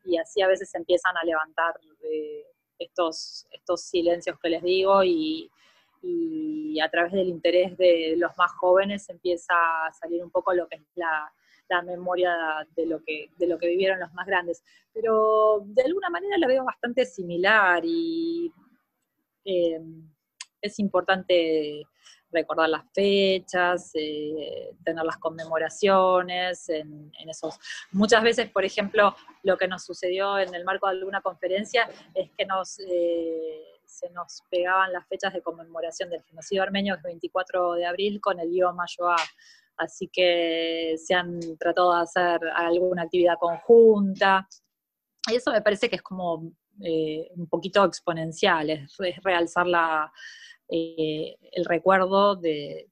y 0.06 0.18
así 0.18 0.42
a 0.42 0.48
veces 0.48 0.74
empiezan 0.76 1.18
a 1.18 1.26
levantar 1.26 1.74
estos, 2.80 3.46
estos 3.52 3.82
silencios 3.82 4.40
que 4.42 4.50
les 4.50 4.64
digo 4.64 5.04
y 5.04 5.52
a 6.82 6.90
través 6.90 7.12
del 7.12 7.28
interés 7.28 7.78
de 7.78 8.16
los 8.18 8.32
más 8.38 8.54
jóvenes 8.54 9.10
empieza 9.10 9.54
a 9.88 9.92
salir 9.92 10.24
un 10.24 10.32
poco 10.32 10.54
lo 10.54 10.70
que 10.70 10.78
es 10.78 10.84
la 10.96 11.30
la 11.72 11.82
memoria 11.82 12.36
de 12.76 12.86
lo, 12.86 13.02
que, 13.02 13.32
de 13.38 13.48
lo 13.48 13.58
que 13.58 13.68
vivieron 13.68 14.00
los 14.00 14.14
más 14.14 14.28
grandes. 14.28 14.62
Pero 14.94 15.64
de 15.66 15.84
alguna 15.84 16.10
manera 16.10 16.38
la 16.38 16.48
veo 16.48 16.66
bastante 16.66 17.06
similar 17.06 17.82
y 17.86 18.52
eh, 19.46 19.80
es 20.62 20.80
importante 20.80 21.88
recordar 22.30 22.70
las 22.70 22.84
fechas, 22.94 23.92
eh, 23.94 24.72
tener 24.84 25.04
las 25.04 25.18
conmemoraciones 25.18 26.68
en, 26.70 27.12
esos. 27.28 27.58
Muchas 27.92 28.22
veces, 28.24 28.50
por 28.50 28.66
ejemplo, 28.66 29.16
lo 29.44 29.58
que 29.58 29.68
nos 29.68 29.84
sucedió 29.84 30.40
en 30.40 30.54
el 30.54 30.66
marco 30.66 30.88
de 30.88 30.98
alguna 30.98 31.22
conferencia 31.22 31.90
es 32.14 32.30
que 32.38 32.46
nos, 32.46 32.80
eh, 32.80 33.64
se 33.86 34.10
nos 34.12 34.44
pegaban 34.50 34.92
las 34.94 35.08
fechas 35.08 35.34
de 35.34 35.42
conmemoración 35.42 36.10
del 36.10 36.24
genocidio 36.24 36.64
armenio, 36.64 36.96
el 36.96 37.02
24 37.02 37.74
de 37.74 37.86
abril, 37.86 38.22
con 38.22 38.40
el 38.40 38.54
Yom 38.54 38.80
HaShoah 38.80 39.18
así 39.78 40.10
que 40.12 40.96
se 40.98 41.14
han 41.14 41.40
tratado 41.58 41.96
de 41.96 42.02
hacer 42.02 42.40
alguna 42.56 43.04
actividad 43.04 43.36
conjunta. 43.40 44.48
Y 45.32 45.36
eso 45.36 45.52
me 45.52 45.62
parece 45.62 45.90
que 45.90 45.98
es 45.98 46.02
como 46.02 46.52
eh, 46.84 47.30
un 47.36 47.48
poquito 47.48 47.86
exponencial, 47.86 48.70
es, 48.70 48.98
realzar 49.24 49.68
eh, 50.70 51.36
el 51.52 51.66
recuerdo 51.66 52.36
de, 52.36 52.88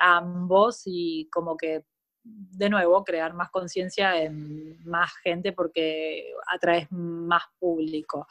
ambos 0.00 0.82
y 0.84 1.28
como 1.32 1.56
que 1.56 1.82
de 2.28 2.68
nuevo, 2.68 3.04
crear 3.04 3.34
más 3.34 3.50
conciencia 3.50 4.20
en 4.20 4.84
más 4.84 5.12
gente 5.22 5.52
porque 5.52 6.32
atraes 6.52 6.88
más 6.90 7.44
público. 7.58 8.26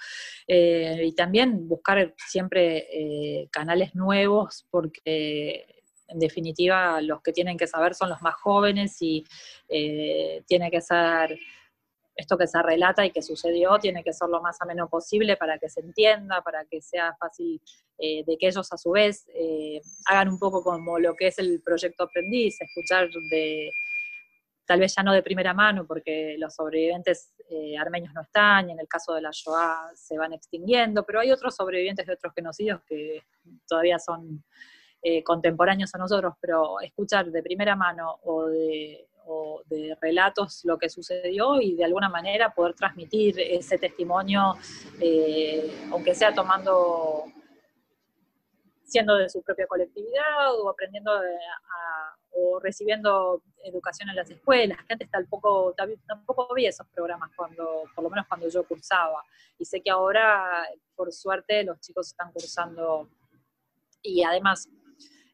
Eh, 0.48 1.02
y 1.06 1.16
también 1.16 1.66
buscar 1.68 2.14
siempre 2.18 3.48
canales 3.52 3.96
nuevos 3.96 4.68
porque 4.70 5.75
en 6.08 6.20
definitiva 6.20 7.02
los 7.02 7.22
que 7.22 7.32
tienen 7.32 7.58
que 7.58 7.68
saber 7.68 7.96
son 7.96 8.10
los 8.10 8.22
más 8.22 8.36
jóvenes 8.36 8.98
y 9.02 9.24
eh, 9.68 10.44
tiene 10.48 10.70
que 10.70 10.82
ser 10.82 11.38
esto 12.16 12.38
que 12.38 12.48
se 12.48 12.62
relata 12.62 13.06
y 13.06 13.12
que 13.12 13.22
sucedió 13.22 13.78
tiene 13.80 14.04
que 14.04 14.14
ser 14.14 14.30
lo 14.30 14.42
más 14.42 14.62
ameno 14.62 14.88
posible 14.88 15.36
para 15.36 15.58
que 15.58 15.70
se 15.70 15.82
entienda, 15.82 16.42
para 16.42 16.66
que 16.66 16.82
sea 16.82 17.16
fácil 17.20 17.62
eh, 17.98 18.24
de 18.26 18.38
que 18.38 18.48
ellos 18.48 18.72
a 18.72 18.78
su 18.78 18.92
vez 18.92 19.26
eh, 19.34 19.82
hagan 20.06 20.30
un 20.30 20.40
poco 20.40 20.64
como 20.64 20.98
lo 20.98 21.14
que 21.16 21.28
es 21.28 21.40
el 21.40 21.62
proyecto 21.62 22.06
aprendiz, 22.06 22.56
escuchar 22.62 23.10
de, 23.30 23.70
tal 24.66 24.80
vez 24.80 24.96
ya 24.96 25.04
no 25.04 25.12
de 25.12 25.24
primera 25.24 25.54
mano, 25.54 25.86
porque 25.86 26.36
los 26.38 26.56
sobrevivientes 26.56 27.34
armenios 27.80 28.14
no 28.14 28.22
están, 28.22 28.70
y 28.70 28.72
en 28.72 28.80
el 28.80 28.88
caso 28.88 29.14
de 29.14 29.22
la 29.22 29.30
Shoah 29.32 29.92
se 29.94 30.18
van 30.18 30.34
extinguiendo, 30.34 31.06
pero 31.06 31.20
hay 31.20 31.32
otros 31.32 31.56
sobrevivientes 31.56 32.08
de 32.08 32.14
otros 32.14 32.34
genocidios 32.34 32.82
que 32.88 33.22
todavía 33.68 34.00
son 34.00 34.44
eh, 35.08 35.24
contemporáneos 35.24 35.94
a 35.94 36.00
nosotros, 36.00 36.34
pero 36.42 36.80
escuchar 36.80 37.28
de 37.28 37.44
primera 37.44 37.76
mano 37.76 38.18
o 38.24 38.48
de, 38.48 39.08
relatos 40.02 40.62
lo 40.64 40.80
que 40.80 40.90
sucedió 40.90 41.62
y 41.62 41.76
de 41.76 41.86
alguna 41.86 42.10
manera 42.10 42.52
poder 42.56 42.74
transmitir 42.74 43.40
ese 43.40 43.78
testimonio, 43.78 44.56
eh, 45.00 45.86
aunque 45.92 46.16
sea 46.16 46.34
tomando, 46.34 47.26
siendo 48.84 49.16
de 49.16 49.30
su 49.30 49.44
propia 49.44 49.68
colectividad 49.68 50.60
o 50.60 50.70
aprendiendo 50.70 51.12
o 52.32 52.60
recibiendo 52.60 53.44
educación 53.64 54.10
en 54.10 54.16
las 54.16 54.32
escuelas, 54.32 54.80
que 54.88 54.94
antes 54.94 55.12
tampoco, 55.12 55.76
tampoco 56.08 56.52
vi 56.56 56.66
esos 56.66 56.88
programas 56.88 57.30
cuando, 57.36 57.84
por 57.94 58.04
lo 58.04 58.10
menos 58.10 58.26
cuando 58.28 58.50
yo 58.50 58.64
cursaba. 58.64 59.24
Y 59.60 59.66
sé 59.66 59.82
que 59.82 59.92
ahora, 59.92 60.68
por 60.96 61.14
suerte, 61.14 61.64
los 61.64 61.80
chicos 61.80 62.08
están 62.08 62.32
cursando 62.32 63.08
y 64.02 64.24
además 64.24 64.68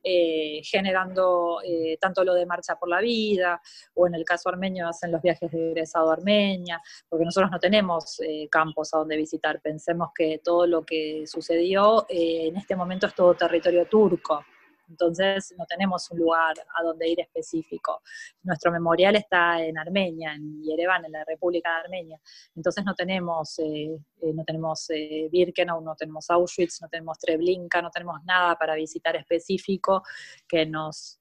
eh, 0.04 0.62
generando 0.64 1.60
eh, 1.64 1.97
tanto 1.99 2.24
lo 2.24 2.34
de 2.34 2.45
Marcha 2.45 2.76
por 2.76 2.89
la 2.89 2.99
Vida, 2.99 3.62
o 3.93 4.08
en 4.08 4.16
el 4.16 4.26
caso 4.26 4.49
armenio 4.49 4.88
hacen 4.88 5.12
los 5.12 5.22
viajes 5.22 5.52
de 5.52 5.72
egresado 5.72 6.10
a 6.10 6.14
Armenia, 6.14 6.82
porque 7.08 7.26
nosotros 7.26 7.52
no 7.52 7.60
tenemos 7.60 8.20
eh, 8.22 8.47
campos 8.49 8.93
a 8.93 8.99
donde 8.99 9.18
visitar. 9.18 9.62
Pensemos 9.62 10.10
que 10.16 10.41
todo 10.43 10.68
lo 10.68 10.84
que 10.84 11.26
sucedió 11.28 12.06
en 12.10 12.56
este 12.58 12.76
momento 12.76 13.08
es 13.08 13.16
todo 13.16 13.34
territorio 13.34 13.86
turco 13.86 14.43
entonces 14.92 15.54
no 15.58 15.66
tenemos 15.66 16.12
un 16.12 16.20
lugar 16.20 16.56
a 16.78 16.84
donde 16.84 17.08
ir 17.08 17.20
específico. 17.20 18.02
Nuestro 18.44 18.72
memorial 18.72 19.16
está 19.16 19.64
en 19.64 19.78
Armenia, 19.78 20.34
en 20.34 20.62
Yerevan, 20.62 21.06
en 21.06 21.14
la 21.14 21.24
República 21.26 21.70
de 21.70 21.82
Armenia, 21.86 22.20
entonces 22.56 22.84
no 22.86 22.94
tenemos, 22.94 23.58
eh, 23.60 23.98
eh, 24.22 24.34
no 24.34 24.44
tenemos 24.44 24.89
eh, 24.89 25.30
Birkenau, 25.32 25.82
no 25.82 25.96
tenemos 25.96 26.30
Auschwitz, 26.30 26.82
no 26.82 26.89
tenemos 26.89 27.18
Treblinka, 27.18 27.82
no 27.82 27.89
tenemos 27.89 28.18
nada 28.26 28.56
para 28.56 28.76
visitar 28.76 29.16
específico 29.16 30.04
que 30.48 30.66
nos... 30.66 31.20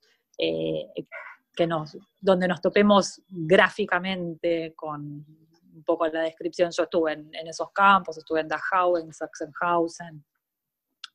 que 1.57 1.67
nos, 1.67 1.99
donde 2.19 2.49
nos 2.49 2.61
topemos 2.61 3.21
gráficamente 3.29 4.73
con 4.75 5.27
un 5.75 5.85
poco 5.85 6.07
la 6.07 6.23
descripción. 6.23 6.71
Yo 6.71 6.85
estuve 6.85 7.13
en, 7.13 7.35
en 7.35 7.47
esos 7.47 7.71
campos, 7.73 8.17
estuve 8.17 8.41
en 8.41 8.49
Dachau, 8.49 8.97
en 8.97 9.13
Sachsenhausen, 9.13 10.25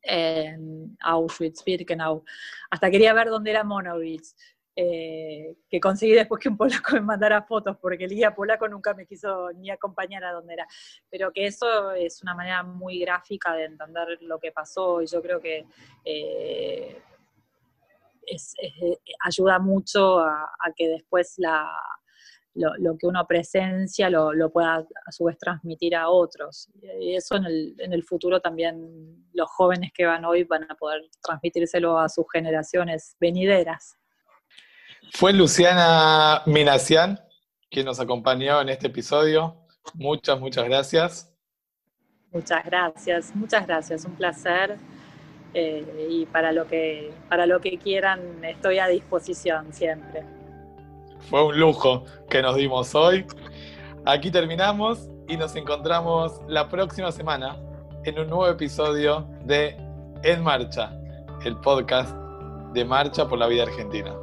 en 0.06 0.98
Auschwitz, 1.02 1.64
Birkenau. 1.64 2.24
Hasta 2.70 2.90
quería 2.90 3.14
ver 3.14 3.30
dónde 3.30 3.52
era 3.52 3.64
Monowitz, 3.64 4.36
eh, 4.76 5.56
que 5.70 5.80
conseguí 5.80 6.14
después 6.14 6.42
que 6.42 6.50
un 6.50 6.58
polaco 6.58 6.94
me 6.94 7.02
mandara 7.02 7.44
fotos, 7.44 7.78
porque 7.78 8.06
el 8.06 8.12
guía 8.12 8.36
polaco 8.36 8.68
nunca 8.68 8.94
me 8.94 9.06
quiso 9.06 9.52
ni 9.54 9.70
acompañar 9.70 10.24
a 10.24 10.34
dónde 10.34 10.54
era. 10.54 10.68
Pero 11.10 11.32
que 11.32 11.46
eso 11.48 11.92
es 11.92 12.22
una 12.22 12.36
manera 12.36 12.64
muy 12.64 13.00
gráfica 13.00 13.54
de 13.54 13.66
entender 13.66 14.18
lo 14.22 14.40
que 14.40 14.52
pasó 14.52 15.02
y 15.02 15.08
yo 15.08 15.22
creo 15.22 15.40
que 15.40 15.66
eh, 16.04 17.02
ayuda 19.24 19.60
mucho 19.60 20.20
a 20.20 20.74
que 20.76 20.88
después 20.88 21.36
la, 21.38 21.70
lo, 22.56 22.98
que 22.98 23.06
uno 23.08 23.26
presencia 23.28 24.10
lo, 24.10 24.50
pueda 24.52 24.86
a 25.06 25.12
su 25.12 25.26
vez 25.26 25.38
transmitir 25.38 25.96
a 25.96 26.10
otros. 26.10 26.70
Y 27.00 27.16
eso 27.16 27.36
en 27.36 27.46
el, 27.46 27.76
en 27.80 27.94
el, 27.94 28.04
futuro 28.04 28.40
también 28.40 29.26
los 29.34 29.50
jóvenes 29.52 29.92
que 29.94 30.06
van 30.06 30.26
hoy 30.26 30.44
van 30.46 30.70
a 30.70 30.76
poder 30.76 31.02
transmitírselo 31.22 32.00
a 32.00 32.10
sus 32.10 32.26
generaciones 32.32 33.16
venideras. 33.20 33.98
Fue 35.12 35.34
Luciana 35.34 36.42
Minacián 36.46 37.20
quien 37.70 37.86
nos 37.86 38.00
acompañó 38.00 38.62
en 38.62 38.70
este 38.70 38.88
episodio. 38.88 39.56
Muchas, 39.94 40.40
muchas 40.40 40.66
gracias. 40.66 41.32
Muchas 42.32 42.66
gracias, 42.66 43.36
muchas 43.36 43.68
gracias, 43.68 44.06
un 44.06 44.16
placer. 44.16 44.78
Eh, 45.54 46.08
y 46.10 46.26
para 46.26 46.52
lo 46.52 46.68
que 46.68 47.14
para 47.30 47.46
lo 47.46 47.62
que 47.62 47.78
quieran 47.78 48.44
estoy 48.44 48.80
a 48.80 48.88
disposición 48.88 49.74
siempre. 49.74 50.35
Fue 51.30 51.44
un 51.44 51.60
lujo 51.60 52.04
que 52.30 52.42
nos 52.42 52.56
dimos 52.56 52.94
hoy. 52.94 53.26
Aquí 54.06 54.30
terminamos 54.30 55.10
y 55.28 55.38
nos 55.38 55.56
encontramos 55.56 56.40
la 56.48 56.70
próxima 56.70 57.12
semana 57.12 57.58
en 58.04 58.20
un 58.20 58.28
nuevo 58.28 58.48
episodio 58.48 59.28
de 59.44 59.76
En 60.24 60.44
Marcha, 60.44 60.92
el 61.44 61.58
podcast 61.58 62.16
de 62.74 62.86
Marcha 62.86 63.28
por 63.28 63.40
la 63.40 63.48
Vida 63.48 63.64
Argentina. 63.64 64.14